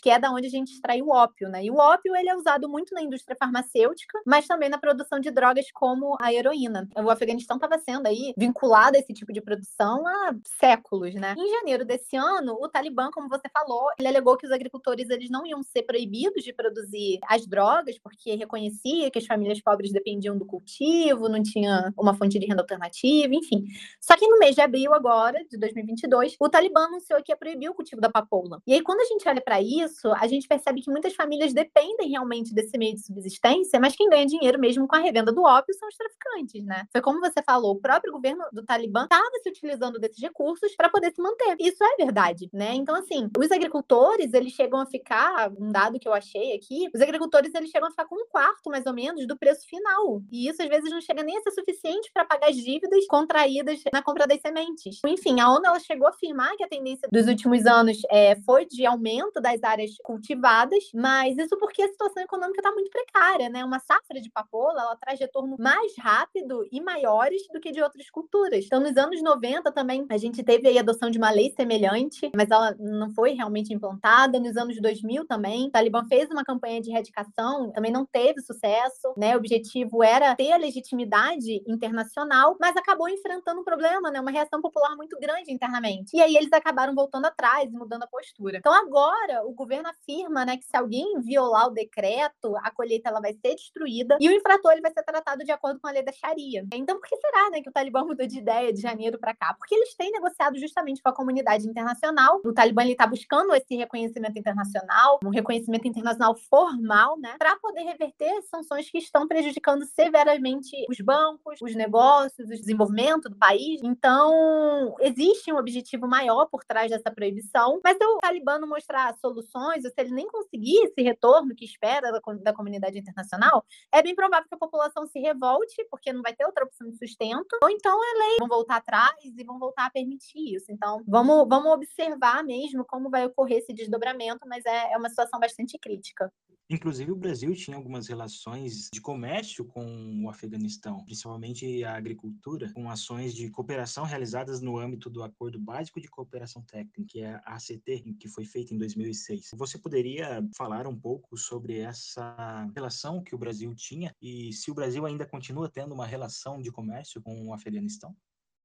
que 0.00 0.10
é 0.10 0.18
da 0.18 0.30
onde 0.30 0.46
a 0.46 0.50
gente 0.50 0.72
extrai 0.72 1.02
o 1.02 1.10
ópio, 1.10 1.48
né? 1.48 1.64
E 1.64 1.70
o 1.70 1.76
ópio 1.76 2.14
ele 2.16 2.28
é 2.28 2.36
usado 2.36 2.68
muito 2.68 2.94
na 2.94 3.02
indústria 3.02 3.36
farmacêutica, 3.38 4.20
mas 4.26 4.46
também 4.46 4.68
na 4.68 4.78
produção 4.78 5.18
de 5.20 5.30
drogas 5.30 5.66
como 5.72 6.16
a 6.20 6.32
heroína. 6.32 6.88
O 6.96 7.10
Afeganistão 7.10 7.56
estava 7.56 7.78
sendo 7.78 8.06
aí 8.06 8.32
vinculado 8.36 8.96
a 8.96 9.00
esse 9.00 9.12
tipo 9.12 9.32
de 9.32 9.40
produção 9.40 10.06
há 10.06 10.34
séculos, 10.60 11.14
né? 11.14 11.34
Em 11.36 11.50
janeiro 11.50 11.84
desse 11.84 12.16
ano, 12.16 12.56
o 12.60 12.68
Talibã, 12.68 13.10
como 13.12 13.28
você 13.28 13.48
falou, 13.52 13.88
ele 13.98 14.08
alegou 14.08 14.36
que 14.36 14.46
os 14.46 14.52
agricultores 14.52 15.08
eles 15.10 15.30
não 15.30 15.46
iam 15.46 15.62
ser 15.62 15.82
proibidos 15.82 16.42
de 16.42 16.52
produzir 16.52 17.18
as 17.28 17.46
drogas, 17.46 17.98
porque 17.98 18.34
reconhecia 18.34 19.10
que 19.10 19.18
as 19.18 19.26
famílias 19.26 19.60
pobres 19.60 19.92
dependiam 19.92 20.36
do 20.36 20.46
cultivo, 20.46 21.28
não 21.28 21.42
tinha 21.42 21.92
uma 21.98 22.14
fonte 22.14 22.38
de 22.38 22.46
renda 22.46 22.62
alternativa, 22.62 23.34
enfim. 23.34 23.64
Só 24.00 24.16
que 24.16 24.26
no 24.26 24.38
mês 24.38 24.54
de 24.54 24.60
abril 24.60 24.94
agora, 24.94 25.44
de 25.48 25.58
2022, 25.58 26.36
o 26.38 26.48
Talibã 26.48 26.84
anunciou 26.84 27.22
que 27.22 27.32
ia 27.32 27.36
proibir 27.36 27.68
o 27.70 27.74
cultivo 27.74 28.00
da 28.00 28.10
papoula. 28.10 28.60
E 28.66 28.74
aí 28.74 28.82
quando 28.82 29.00
a 29.00 29.04
gente 29.04 29.28
olha 29.38 29.40
para 29.40 29.62
isso, 29.62 30.12
a 30.12 30.26
gente 30.26 30.46
percebe 30.46 30.82
que 30.82 30.90
muitas 30.90 31.14
famílias 31.14 31.52
dependem 31.52 32.10
realmente 32.10 32.52
desse 32.52 32.76
meio 32.76 32.94
de 32.94 33.04
subsistência, 33.04 33.80
mas 33.80 33.94
quem 33.96 34.08
ganha 34.08 34.26
dinheiro 34.26 34.58
mesmo 34.58 34.86
com 34.86 34.96
a 34.96 34.98
revenda 34.98 35.32
do 35.32 35.42
ópio 35.42 35.74
são 35.74 35.88
os 35.88 35.96
traficantes, 35.96 36.64
né? 36.64 36.84
Foi 36.92 37.00
como 37.00 37.20
você 37.20 37.42
falou, 37.42 37.72
o 37.72 37.80
próprio 37.80 38.12
governo 38.12 38.44
do 38.52 38.64
Talibã 38.64 39.04
estava 39.04 39.24
se 39.42 39.48
utilizando 39.48 39.98
desses 39.98 40.20
recursos 40.20 40.74
para 40.76 40.88
poder 40.88 41.12
se 41.14 41.22
manter. 41.22 41.56
Isso 41.60 41.82
é 41.82 42.04
verdade, 42.04 42.48
né? 42.52 42.74
Então, 42.74 42.94
assim, 42.94 43.30
os 43.38 43.50
agricultores, 43.50 44.34
eles 44.34 44.52
chegam 44.52 44.80
a 44.80 44.86
ficar, 44.86 45.50
um 45.58 45.70
dado 45.70 45.98
que 45.98 46.08
eu 46.08 46.12
achei 46.12 46.54
aqui, 46.54 46.88
os 46.94 47.00
agricultores, 47.00 47.54
eles 47.54 47.70
chegam 47.70 47.88
a 47.88 47.90
ficar 47.90 48.06
com 48.06 48.16
um 48.16 48.26
quarto, 48.28 48.70
mais 48.70 48.86
ou 48.86 48.92
menos, 48.92 49.26
do 49.26 49.38
preço 49.38 49.66
final. 49.68 50.22
E 50.30 50.48
isso, 50.48 50.62
às 50.62 50.68
vezes, 50.68 50.90
não 50.90 51.00
chega 51.00 51.22
nem 51.22 51.36
a 51.36 51.42
ser 51.42 51.52
suficiente 51.52 52.10
para 52.12 52.24
pagar 52.24 52.48
as 52.48 52.56
dívidas 52.56 53.06
contraídas 53.06 53.80
na 53.92 54.02
compra 54.02 54.26
das 54.26 54.40
sementes. 54.40 54.98
Enfim, 55.06 55.40
a 55.40 55.50
ONU, 55.50 55.66
ela 55.66 55.78
chegou 55.78 56.06
a 56.06 56.10
afirmar 56.10 56.56
que 56.56 56.64
a 56.64 56.68
tendência 56.68 57.08
dos 57.10 57.26
últimos 57.26 57.66
anos 57.66 57.98
é, 58.10 58.36
foi 58.42 58.66
de 58.66 58.84
aumento 58.86 59.27
aumento 59.28 59.40
das 59.40 59.62
áreas 59.62 59.90
cultivadas, 60.02 60.90
mas 60.94 61.36
isso 61.36 61.56
porque 61.58 61.82
a 61.82 61.88
situação 61.88 62.22
econômica 62.22 62.60
está 62.60 62.72
muito 62.72 62.90
precária, 62.90 63.48
né? 63.48 63.64
Uma 63.64 63.78
safra 63.78 64.20
de 64.20 64.30
papoula, 64.30 64.80
ela 64.80 64.96
traz 64.96 65.20
retorno 65.20 65.56
mais 65.58 65.96
rápido 65.98 66.66
e 66.72 66.80
maiores 66.80 67.42
do 67.52 67.60
que 67.60 67.70
de 67.70 67.82
outras 67.82 68.10
culturas. 68.10 68.64
Então, 68.64 68.80
nos 68.80 68.96
anos 68.96 69.22
90 69.22 69.70
também, 69.72 70.06
a 70.10 70.16
gente 70.16 70.42
teve 70.42 70.76
a 70.76 70.80
adoção 70.80 71.10
de 71.10 71.18
uma 71.18 71.30
lei 71.30 71.50
semelhante, 71.50 72.30
mas 72.34 72.50
ela 72.50 72.74
não 72.78 73.10
foi 73.12 73.32
realmente 73.32 73.72
implantada. 73.72 74.40
Nos 74.40 74.56
anos 74.56 74.80
2000 74.80 75.26
também, 75.26 75.66
o 75.68 75.70
Talibã 75.70 76.04
fez 76.08 76.30
uma 76.30 76.44
campanha 76.44 76.80
de 76.80 76.90
erradicação, 76.90 77.70
também 77.72 77.92
não 77.92 78.04
teve 78.04 78.40
sucesso, 78.40 79.14
né? 79.16 79.34
O 79.34 79.38
objetivo 79.38 80.02
era 80.02 80.34
ter 80.34 80.52
a 80.52 80.56
legitimidade 80.56 81.62
internacional, 81.66 82.56
mas 82.60 82.76
acabou 82.76 83.08
enfrentando 83.08 83.60
um 83.60 83.64
problema, 83.64 84.10
né? 84.10 84.20
Uma 84.20 84.30
reação 84.30 84.60
popular 84.60 84.96
muito 84.96 85.18
grande 85.18 85.52
internamente. 85.52 86.16
E 86.16 86.20
aí 86.20 86.36
eles 86.36 86.52
acabaram 86.52 86.94
voltando 86.94 87.26
atrás 87.26 87.70
e 87.70 87.76
mudando 87.76 88.04
a 88.04 88.06
postura. 88.06 88.58
Então, 88.58 88.72
agora 88.72 89.17
agora 89.18 89.46
o 89.46 89.52
governo 89.52 89.88
afirma, 89.88 90.44
né, 90.44 90.56
que 90.56 90.64
se 90.64 90.76
alguém 90.76 91.20
violar 91.20 91.66
o 91.66 91.70
decreto, 91.70 92.56
a 92.62 92.70
colheita 92.70 93.08
ela 93.08 93.20
vai 93.20 93.32
ser 93.32 93.54
destruída 93.54 94.16
e 94.20 94.28
o 94.28 94.32
infrator 94.32 94.72
ele 94.72 94.80
vai 94.80 94.92
ser 94.92 95.02
tratado 95.02 95.44
de 95.44 95.50
acordo 95.50 95.80
com 95.80 95.88
a 95.88 95.90
lei 95.90 96.02
da 96.02 96.12
Sharia. 96.12 96.64
Então, 96.72 96.98
por 96.98 97.08
que 97.08 97.16
será, 97.16 97.50
né, 97.50 97.60
que 97.60 97.68
o 97.68 97.72
Talibã 97.72 98.04
mudou 98.04 98.26
de 98.26 98.38
ideia 98.38 98.72
de 98.72 98.80
janeiro 98.80 99.18
para 99.18 99.34
cá? 99.34 99.54
Porque 99.54 99.74
eles 99.74 99.94
têm 99.94 100.10
negociado 100.10 100.58
justamente 100.58 101.02
com 101.02 101.08
a 101.08 101.14
comunidade 101.14 101.68
internacional. 101.68 102.40
O 102.44 102.52
Talibã 102.52 102.84
está 102.84 103.06
buscando 103.06 103.54
esse 103.54 103.74
reconhecimento 103.76 104.38
internacional, 104.38 105.18
um 105.24 105.30
reconhecimento 105.30 105.86
internacional 105.86 106.34
formal, 106.48 107.18
né, 107.18 107.36
para 107.38 107.56
poder 107.56 107.82
reverter 107.82 108.42
sanções 108.42 108.90
que 108.90 108.98
estão 108.98 109.26
prejudicando 109.26 109.84
severamente 109.84 110.70
os 110.88 111.00
bancos, 111.00 111.60
os 111.60 111.74
negócios, 111.74 112.48
o 112.48 112.52
desenvolvimento 112.52 113.28
do 113.28 113.36
país. 113.36 113.80
Então, 113.82 114.94
existe 115.00 115.52
um 115.52 115.56
objetivo 115.56 116.06
maior 116.06 116.46
por 116.46 116.64
trás 116.64 116.90
dessa 116.90 117.10
proibição, 117.10 117.80
mas 117.82 117.96
se 117.96 118.04
o 118.04 118.18
Talibã 118.18 118.58
não 118.58 118.68
mostrar 118.68 119.07
soluções, 119.16 119.84
ou 119.84 119.90
se 119.90 120.00
ele 120.00 120.12
nem 120.12 120.26
conseguir 120.26 120.84
esse 120.84 121.02
retorno 121.02 121.54
que 121.54 121.64
espera 121.64 122.12
da, 122.12 122.20
da 122.42 122.52
comunidade 122.52 122.98
internacional, 122.98 123.64
é 123.92 124.02
bem 124.02 124.14
provável 124.14 124.46
que 124.48 124.54
a 124.54 124.58
população 124.58 125.06
se 125.06 125.18
revolte, 125.18 125.86
porque 125.90 126.12
não 126.12 126.22
vai 126.22 126.34
ter 126.34 126.44
outra 126.44 126.64
opção 126.64 126.90
de 126.90 126.98
sustento, 126.98 127.56
ou 127.62 127.70
então 127.70 127.92
a 127.92 128.18
lei 128.26 128.36
vão 128.38 128.48
voltar 128.48 128.76
atrás 128.76 129.16
e 129.24 129.44
vão 129.44 129.58
voltar 129.58 129.86
a 129.86 129.90
permitir 129.90 130.54
isso. 130.54 130.70
Então, 130.70 131.02
vamos, 131.06 131.46
vamos 131.48 131.72
observar 131.72 132.44
mesmo 132.44 132.84
como 132.84 133.10
vai 133.10 133.26
ocorrer 133.26 133.58
esse 133.58 133.72
desdobramento, 133.72 134.46
mas 134.46 134.64
é, 134.66 134.92
é 134.92 134.96
uma 134.96 135.08
situação 135.08 135.40
bastante 135.40 135.78
crítica. 135.78 136.32
Inclusive, 136.70 137.10
o 137.10 137.16
Brasil 137.16 137.54
tinha 137.54 137.78
algumas 137.78 138.08
relações 138.08 138.90
de 138.92 139.00
comércio 139.00 139.64
com 139.64 140.22
o 140.22 140.28
Afeganistão, 140.28 141.02
principalmente 141.02 141.82
a 141.82 141.96
agricultura, 141.96 142.70
com 142.74 142.90
ações 142.90 143.34
de 143.34 143.48
cooperação 143.48 144.04
realizadas 144.04 144.60
no 144.60 144.78
âmbito 144.78 145.08
do 145.08 145.22
Acordo 145.22 145.58
Básico 145.58 145.98
de 145.98 146.08
Cooperação 146.08 146.62
Técnica, 146.62 147.02
que 147.08 147.20
é 147.20 147.40
a 147.46 147.54
ACT, 147.54 148.14
que 148.20 148.28
foi 148.28 148.44
feito 148.44 148.74
em 148.74 148.78
2006. 148.78 149.48
Você 149.54 149.78
poderia 149.78 150.46
falar 150.54 150.86
um 150.86 150.94
pouco 150.94 151.38
sobre 151.38 151.78
essa 151.78 152.70
relação 152.74 153.22
que 153.22 153.34
o 153.34 153.38
Brasil 153.38 153.74
tinha 153.74 154.14
e 154.20 154.52
se 154.52 154.70
o 154.70 154.74
Brasil 154.74 155.06
ainda 155.06 155.26
continua 155.26 155.70
tendo 155.70 155.94
uma 155.94 156.06
relação 156.06 156.60
de 156.60 156.70
comércio 156.70 157.22
com 157.22 157.46
o 157.46 157.54
Afeganistão? 157.54 158.14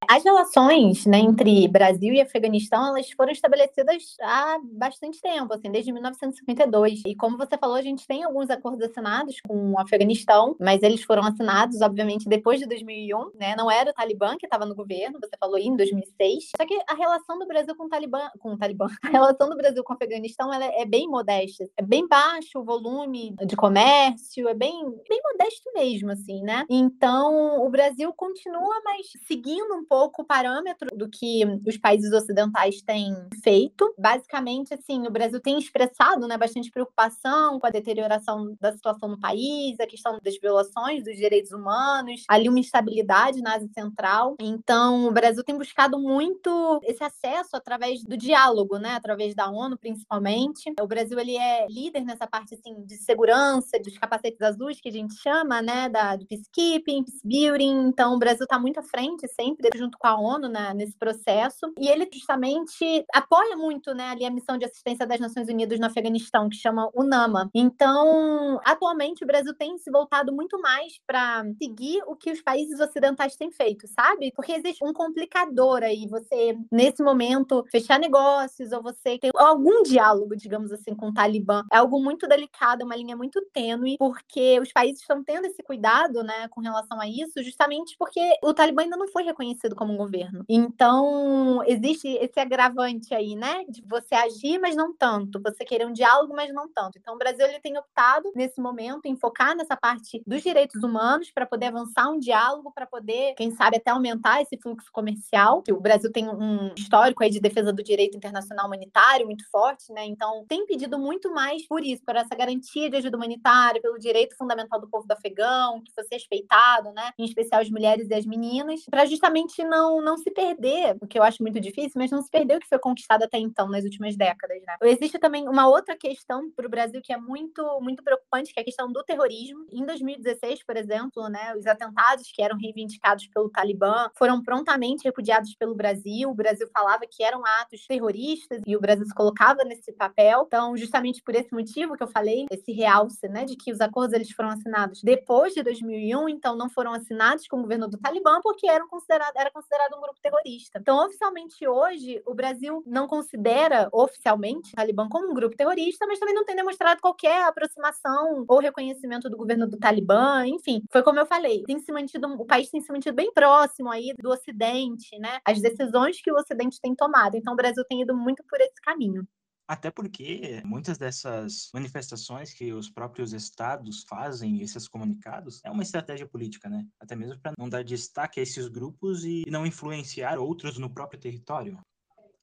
As 0.09 0.23
relações 0.23 1.05
né, 1.05 1.19
entre 1.19 1.67
Brasil 1.67 2.13
e 2.13 2.21
Afeganistão 2.21 2.87
elas 2.87 3.09
foram 3.11 3.31
estabelecidas 3.31 4.15
há 4.21 4.57
bastante 4.63 5.21
tempo, 5.21 5.53
assim, 5.53 5.71
desde 5.71 5.91
1952. 5.91 7.01
E 7.05 7.15
como 7.15 7.37
você 7.37 7.57
falou, 7.57 7.75
a 7.75 7.81
gente 7.81 8.05
tem 8.07 8.23
alguns 8.23 8.49
acordos 8.49 8.81
assinados 8.81 9.35
com 9.47 9.71
o 9.71 9.79
Afeganistão, 9.79 10.55
mas 10.59 10.81
eles 10.83 11.03
foram 11.03 11.23
assinados, 11.23 11.81
obviamente, 11.81 12.27
depois 12.27 12.59
de 12.59 12.65
2001. 12.65 13.31
Né? 13.39 13.55
Não 13.55 13.69
era 13.69 13.91
o 13.91 13.93
Talibã 13.93 14.35
que 14.37 14.45
estava 14.45 14.65
no 14.65 14.75
governo, 14.75 15.19
você 15.19 15.35
falou 15.39 15.57
em 15.57 15.75
2006. 15.75 16.51
Só 16.59 16.65
que 16.65 16.79
a 16.87 16.93
relação 16.93 17.39
do 17.39 17.47
Brasil 17.47 17.75
com 17.75 17.85
o 17.85 17.89
Talibã, 17.89 18.29
com 18.39 18.53
o 18.53 18.57
Talibã, 18.57 18.87
a 19.03 19.09
relação 19.09 19.49
do 19.49 19.57
Brasil 19.57 19.83
com 19.83 19.93
o 19.93 19.95
Afeganistão 19.95 20.53
ela 20.53 20.65
é 20.65 20.85
bem 20.85 21.07
modesta. 21.07 21.65
É 21.77 21.81
bem 21.81 22.07
baixo 22.07 22.59
o 22.59 22.63
volume 22.63 23.35
de 23.45 23.55
comércio, 23.55 24.47
é 24.47 24.53
bem, 24.53 24.73
bem 25.07 25.21
modesto 25.23 25.71
mesmo, 25.73 26.11
assim, 26.11 26.41
né? 26.41 26.65
Então, 26.69 27.63
o 27.65 27.69
Brasil 27.69 28.11
continua, 28.13 28.81
mas 28.83 29.07
seguindo 29.27 29.73
um 29.75 29.85
pouco 29.85 29.92
o 29.93 30.25
parâmetro 30.25 30.87
do 30.95 31.09
que 31.09 31.43
os 31.67 31.77
países 31.77 32.11
ocidentais 32.11 32.81
têm 32.81 33.13
feito. 33.43 33.93
Basicamente, 33.97 34.73
assim, 34.73 35.07
o 35.07 35.11
Brasil 35.11 35.39
tem 35.39 35.57
expressado 35.57 36.27
né, 36.27 36.37
bastante 36.37 36.71
preocupação 36.71 37.59
com 37.59 37.67
a 37.67 37.69
deterioração 37.69 38.55
da 38.59 38.71
situação 38.71 39.09
no 39.09 39.19
país, 39.19 39.79
a 39.79 39.87
questão 39.87 40.19
das 40.21 40.37
violações 40.39 41.03
dos 41.03 41.15
direitos 41.15 41.51
humanos, 41.51 42.23
ali 42.27 42.49
uma 42.49 42.59
instabilidade 42.59 43.41
na 43.41 43.55
Ásia 43.55 43.69
Central. 43.73 44.35
Então, 44.39 45.07
o 45.07 45.11
Brasil 45.11 45.43
tem 45.43 45.57
buscado 45.57 45.99
muito 45.99 46.79
esse 46.83 47.03
acesso 47.03 47.55
através 47.55 48.03
do 48.03 48.17
diálogo, 48.17 48.77
né, 48.77 48.95
através 48.95 49.35
da 49.35 49.49
ONU, 49.49 49.77
principalmente. 49.77 50.73
O 50.81 50.87
Brasil 50.87 51.19
ele 51.19 51.37
é 51.37 51.67
líder 51.67 52.01
nessa 52.01 52.27
parte 52.27 52.55
assim 52.55 52.83
de 52.85 52.97
segurança, 52.97 53.79
dos 53.79 53.97
capacetes 53.97 54.41
azuis 54.41 54.79
que 54.79 54.89
a 54.89 54.91
gente 54.91 55.15
chama, 55.15 55.61
né, 55.61 55.89
da 55.89 56.15
do 56.15 56.25
peacekeeping, 56.25 57.03
peace 57.03 57.21
building. 57.23 57.87
Então, 57.87 58.15
o 58.15 58.19
Brasil 58.19 58.43
está 58.43 58.59
muito 58.59 58.79
à 58.79 58.83
frente 58.83 59.27
sempre 59.27 59.69
junto 59.83 59.97
com 59.97 60.07
a 60.07 60.15
ONU 60.15 60.47
né, 60.47 60.73
nesse 60.73 60.97
processo, 60.97 61.73
e 61.77 61.87
ele 61.87 62.07
justamente 62.11 63.05
apoia 63.13 63.55
muito 63.57 63.93
né, 63.93 64.09
ali 64.09 64.25
a 64.25 64.31
missão 64.31 64.57
de 64.57 64.65
assistência 64.65 65.05
das 65.05 65.19
Nações 65.19 65.47
Unidas 65.49 65.79
no 65.79 65.85
Afeganistão, 65.85 66.49
que 66.49 66.55
chama 66.55 66.89
UNAMA. 66.95 67.49
Então, 67.53 68.59
atualmente, 68.65 69.23
o 69.23 69.27
Brasil 69.27 69.53
tem 69.53 69.77
se 69.77 69.91
voltado 69.91 70.33
muito 70.33 70.59
mais 70.59 70.93
para 71.05 71.43
seguir 71.61 72.01
o 72.07 72.15
que 72.15 72.31
os 72.31 72.41
países 72.41 72.79
ocidentais 72.79 73.35
têm 73.35 73.51
feito, 73.51 73.87
sabe? 73.87 74.31
Porque 74.35 74.53
existe 74.53 74.83
um 74.83 74.93
complicador 74.93 75.83
aí, 75.83 76.07
você, 76.07 76.57
nesse 76.71 77.03
momento, 77.03 77.65
fechar 77.71 77.99
negócios 77.99 78.71
ou 78.71 78.81
você 78.81 79.17
ter 79.17 79.31
algum 79.35 79.83
diálogo, 79.83 80.35
digamos 80.35 80.71
assim, 80.71 80.95
com 80.95 81.09
o 81.09 81.13
Talibã. 81.13 81.63
É 81.71 81.77
algo 81.77 82.01
muito 82.01 82.27
delicado, 82.27 82.85
uma 82.85 82.95
linha 82.95 83.15
muito 83.15 83.41
tênue, 83.53 83.97
porque 83.97 84.59
os 84.59 84.71
países 84.71 85.01
estão 85.01 85.23
tendo 85.23 85.45
esse 85.45 85.61
cuidado, 85.63 86.23
né, 86.23 86.47
com 86.49 86.61
relação 86.61 86.99
a 86.99 87.07
isso, 87.07 87.43
justamente 87.43 87.95
porque 87.97 88.21
o 88.43 88.53
Talibã 88.53 88.83
ainda 88.83 88.97
não 88.97 89.07
foi 89.07 89.23
reconhecido 89.23 89.72
como 89.75 89.93
um 89.93 89.97
governo. 89.97 90.43
Então, 90.47 91.63
existe 91.65 92.07
esse 92.07 92.39
agravante 92.39 93.13
aí, 93.13 93.35
né, 93.35 93.63
de 93.69 93.81
você 93.87 94.15
agir, 94.15 94.59
mas 94.59 94.75
não 94.75 94.95
tanto, 94.95 95.41
você 95.41 95.65
querer 95.65 95.87
um 95.87 95.93
diálogo, 95.93 96.33
mas 96.35 96.53
não 96.53 96.71
tanto. 96.71 96.97
Então, 96.97 97.15
o 97.15 97.17
Brasil 97.17 97.45
ele 97.45 97.59
tem 97.59 97.77
optado 97.77 98.31
nesse 98.35 98.59
momento 98.61 99.05
em 99.05 99.15
focar 99.15 99.55
nessa 99.55 99.75
parte 99.75 100.21
dos 100.25 100.41
direitos 100.41 100.83
humanos 100.83 101.31
para 101.31 101.45
poder 101.45 101.67
avançar 101.67 102.09
um 102.09 102.19
diálogo, 102.19 102.71
para 102.73 102.85
poder, 102.85 103.33
quem 103.35 103.51
sabe, 103.51 103.77
até 103.77 103.91
aumentar 103.91 104.41
esse 104.41 104.57
fluxo 104.57 104.91
comercial. 104.91 105.63
O 105.69 105.79
Brasil 105.79 106.11
tem 106.11 106.29
um 106.29 106.71
histórico 106.77 107.23
aí 107.23 107.29
de 107.29 107.39
defesa 107.39 107.71
do 107.71 107.83
direito 107.83 108.15
internacional 108.17 108.67
humanitário 108.67 109.25
muito 109.25 109.49
forte, 109.49 109.91
né? 109.91 110.05
Então, 110.05 110.45
tem 110.47 110.65
pedido 110.65 110.97
muito 110.97 111.33
mais 111.33 111.65
por 111.67 111.83
isso, 111.83 112.03
por 112.05 112.15
essa 112.15 112.35
garantia 112.35 112.89
de 112.89 112.97
ajuda 112.97 113.17
humanitária, 113.17 113.81
pelo 113.81 113.97
direito 113.97 114.35
fundamental 114.37 114.79
do 114.79 114.87
povo 114.87 115.07
do 115.07 115.11
afegão, 115.11 115.81
que 115.81 115.91
fosse 115.93 116.09
respeitado, 116.11 116.91
né? 116.93 117.11
Em 117.17 117.25
especial 117.25 117.61
as 117.61 117.69
mulheres 117.69 118.09
e 118.09 118.13
as 118.13 118.25
meninas, 118.25 118.81
para 118.89 119.05
justamente 119.05 119.62
não, 119.63 120.01
não 120.01 120.17
se 120.17 120.31
perder, 120.31 120.95
o 121.01 121.07
que 121.07 121.17
eu 121.17 121.23
acho 121.23 121.41
muito 121.41 121.59
difícil, 121.59 121.93
mas 121.95 122.11
não 122.11 122.21
se 122.21 122.29
perder 122.29 122.57
o 122.57 122.59
que 122.59 122.67
foi 122.67 122.79
conquistado 122.79 123.23
até 123.23 123.37
então, 123.37 123.67
nas 123.69 123.83
últimas 123.83 124.15
décadas, 124.15 124.61
né? 124.65 124.75
Existe 124.83 125.19
também 125.19 125.47
uma 125.47 125.67
outra 125.67 125.97
questão 125.97 126.49
para 126.51 126.65
o 126.65 126.69
Brasil 126.69 127.01
que 127.01 127.13
é 127.13 127.17
muito, 127.17 127.63
muito 127.81 128.03
preocupante, 128.03 128.53
que 128.53 128.59
é 128.59 128.61
a 128.61 128.65
questão 128.65 128.91
do 128.91 129.03
terrorismo. 129.03 129.65
Em 129.71 129.85
2016, 129.85 130.63
por 130.63 130.77
exemplo, 130.77 131.27
né, 131.29 131.55
os 131.55 131.65
atentados 131.65 132.31
que 132.33 132.41
eram 132.41 132.57
reivindicados 132.57 133.27
pelo 133.27 133.49
Talibã 133.49 134.09
foram 134.17 134.41
prontamente 134.41 135.03
repudiados 135.03 135.55
pelo 135.55 135.75
Brasil. 135.75 136.29
O 136.29 136.35
Brasil 136.35 136.67
falava 136.73 137.03
que 137.09 137.23
eram 137.23 137.45
atos 137.61 137.85
terroristas 137.85 138.61
e 138.65 138.75
o 138.75 138.81
Brasil 138.81 139.05
se 139.05 139.13
colocava 139.13 139.63
nesse 139.63 139.91
papel. 139.93 140.43
Então, 140.47 140.75
justamente 140.77 141.21
por 141.21 141.35
esse 141.35 141.53
motivo 141.53 141.95
que 141.95 142.03
eu 142.03 142.07
falei, 142.07 142.45
esse 142.51 142.71
realce, 142.71 143.27
né, 143.27 143.45
de 143.45 143.55
que 143.55 143.71
os 143.71 143.81
acordos 143.81 144.13
eles 144.13 144.31
foram 144.31 144.49
assinados 144.49 145.01
depois 145.03 145.53
de 145.53 145.63
2001, 145.63 146.29
então 146.29 146.55
não 146.55 146.69
foram 146.69 146.93
assinados 146.93 147.47
com 147.47 147.57
o 147.57 147.61
governo 147.61 147.87
do 147.87 147.97
Talibã 147.97 148.39
porque 148.41 148.67
eram 148.67 148.87
considerado, 148.87 149.33
era 149.35 149.51
considerado 149.53 149.95
um 149.95 150.01
grupo 150.01 150.19
terrorista. 150.21 150.79
Então, 150.79 151.05
oficialmente 151.05 151.67
hoje, 151.67 152.21
o 152.25 152.33
Brasil 152.33 152.83
não 152.85 153.07
considera 153.07 153.87
oficialmente 153.91 154.71
o 154.73 154.75
Talibã 154.75 155.07
como 155.07 155.31
um 155.31 155.33
grupo 155.33 155.55
terrorista, 155.55 156.05
mas 156.07 156.19
também 156.19 156.35
não 156.35 156.45
tem 156.45 156.55
demonstrado 156.55 156.99
qualquer 157.01 157.43
aproximação 157.43 158.45
ou 158.47 158.59
reconhecimento 158.59 159.29
do 159.29 159.37
governo 159.37 159.67
do 159.67 159.77
Talibã, 159.77 160.45
enfim. 160.45 160.81
Foi 160.91 161.03
como 161.03 161.19
eu 161.19 161.25
falei, 161.25 161.63
tem 161.63 161.79
se 161.79 161.91
mantido, 161.91 162.27
o 162.27 162.45
país 162.45 162.69
tem 162.69 162.81
se 162.81 162.91
mantido 162.91 163.15
bem 163.15 163.31
próximo 163.31 163.89
aí 163.91 164.13
do 164.19 164.29
Ocidente, 164.29 165.17
né? 165.19 165.39
As 165.45 165.61
decisões 165.61 166.21
que 166.21 166.31
o 166.31 166.35
Ocidente 166.35 166.79
tem 166.81 166.95
tomado. 166.95 167.35
Então, 167.35 167.53
o 167.53 167.57
Brasil 167.57 167.83
tem 167.87 168.01
ido 168.01 168.15
muito 168.15 168.43
por 168.49 168.59
esse 168.59 168.81
caminho. 168.81 169.27
Até 169.67 169.89
porque 169.89 170.61
muitas 170.65 170.97
dessas 170.97 171.69
manifestações 171.73 172.53
que 172.53 172.73
os 172.73 172.89
próprios 172.89 173.31
estados 173.33 174.03
fazem, 174.07 174.61
esses 174.61 174.87
comunicados, 174.87 175.61
é 175.63 175.71
uma 175.71 175.83
estratégia 175.83 176.27
política, 176.27 176.69
né? 176.69 176.85
Até 176.99 177.15
mesmo 177.15 177.39
para 177.41 177.53
não 177.57 177.69
dar 177.69 177.83
destaque 177.83 178.39
a 178.39 178.43
esses 178.43 178.67
grupos 178.67 179.23
e 179.23 179.43
não 179.49 179.65
influenciar 179.65 180.37
outros 180.37 180.77
no 180.77 180.93
próprio 180.93 181.19
território. 181.19 181.79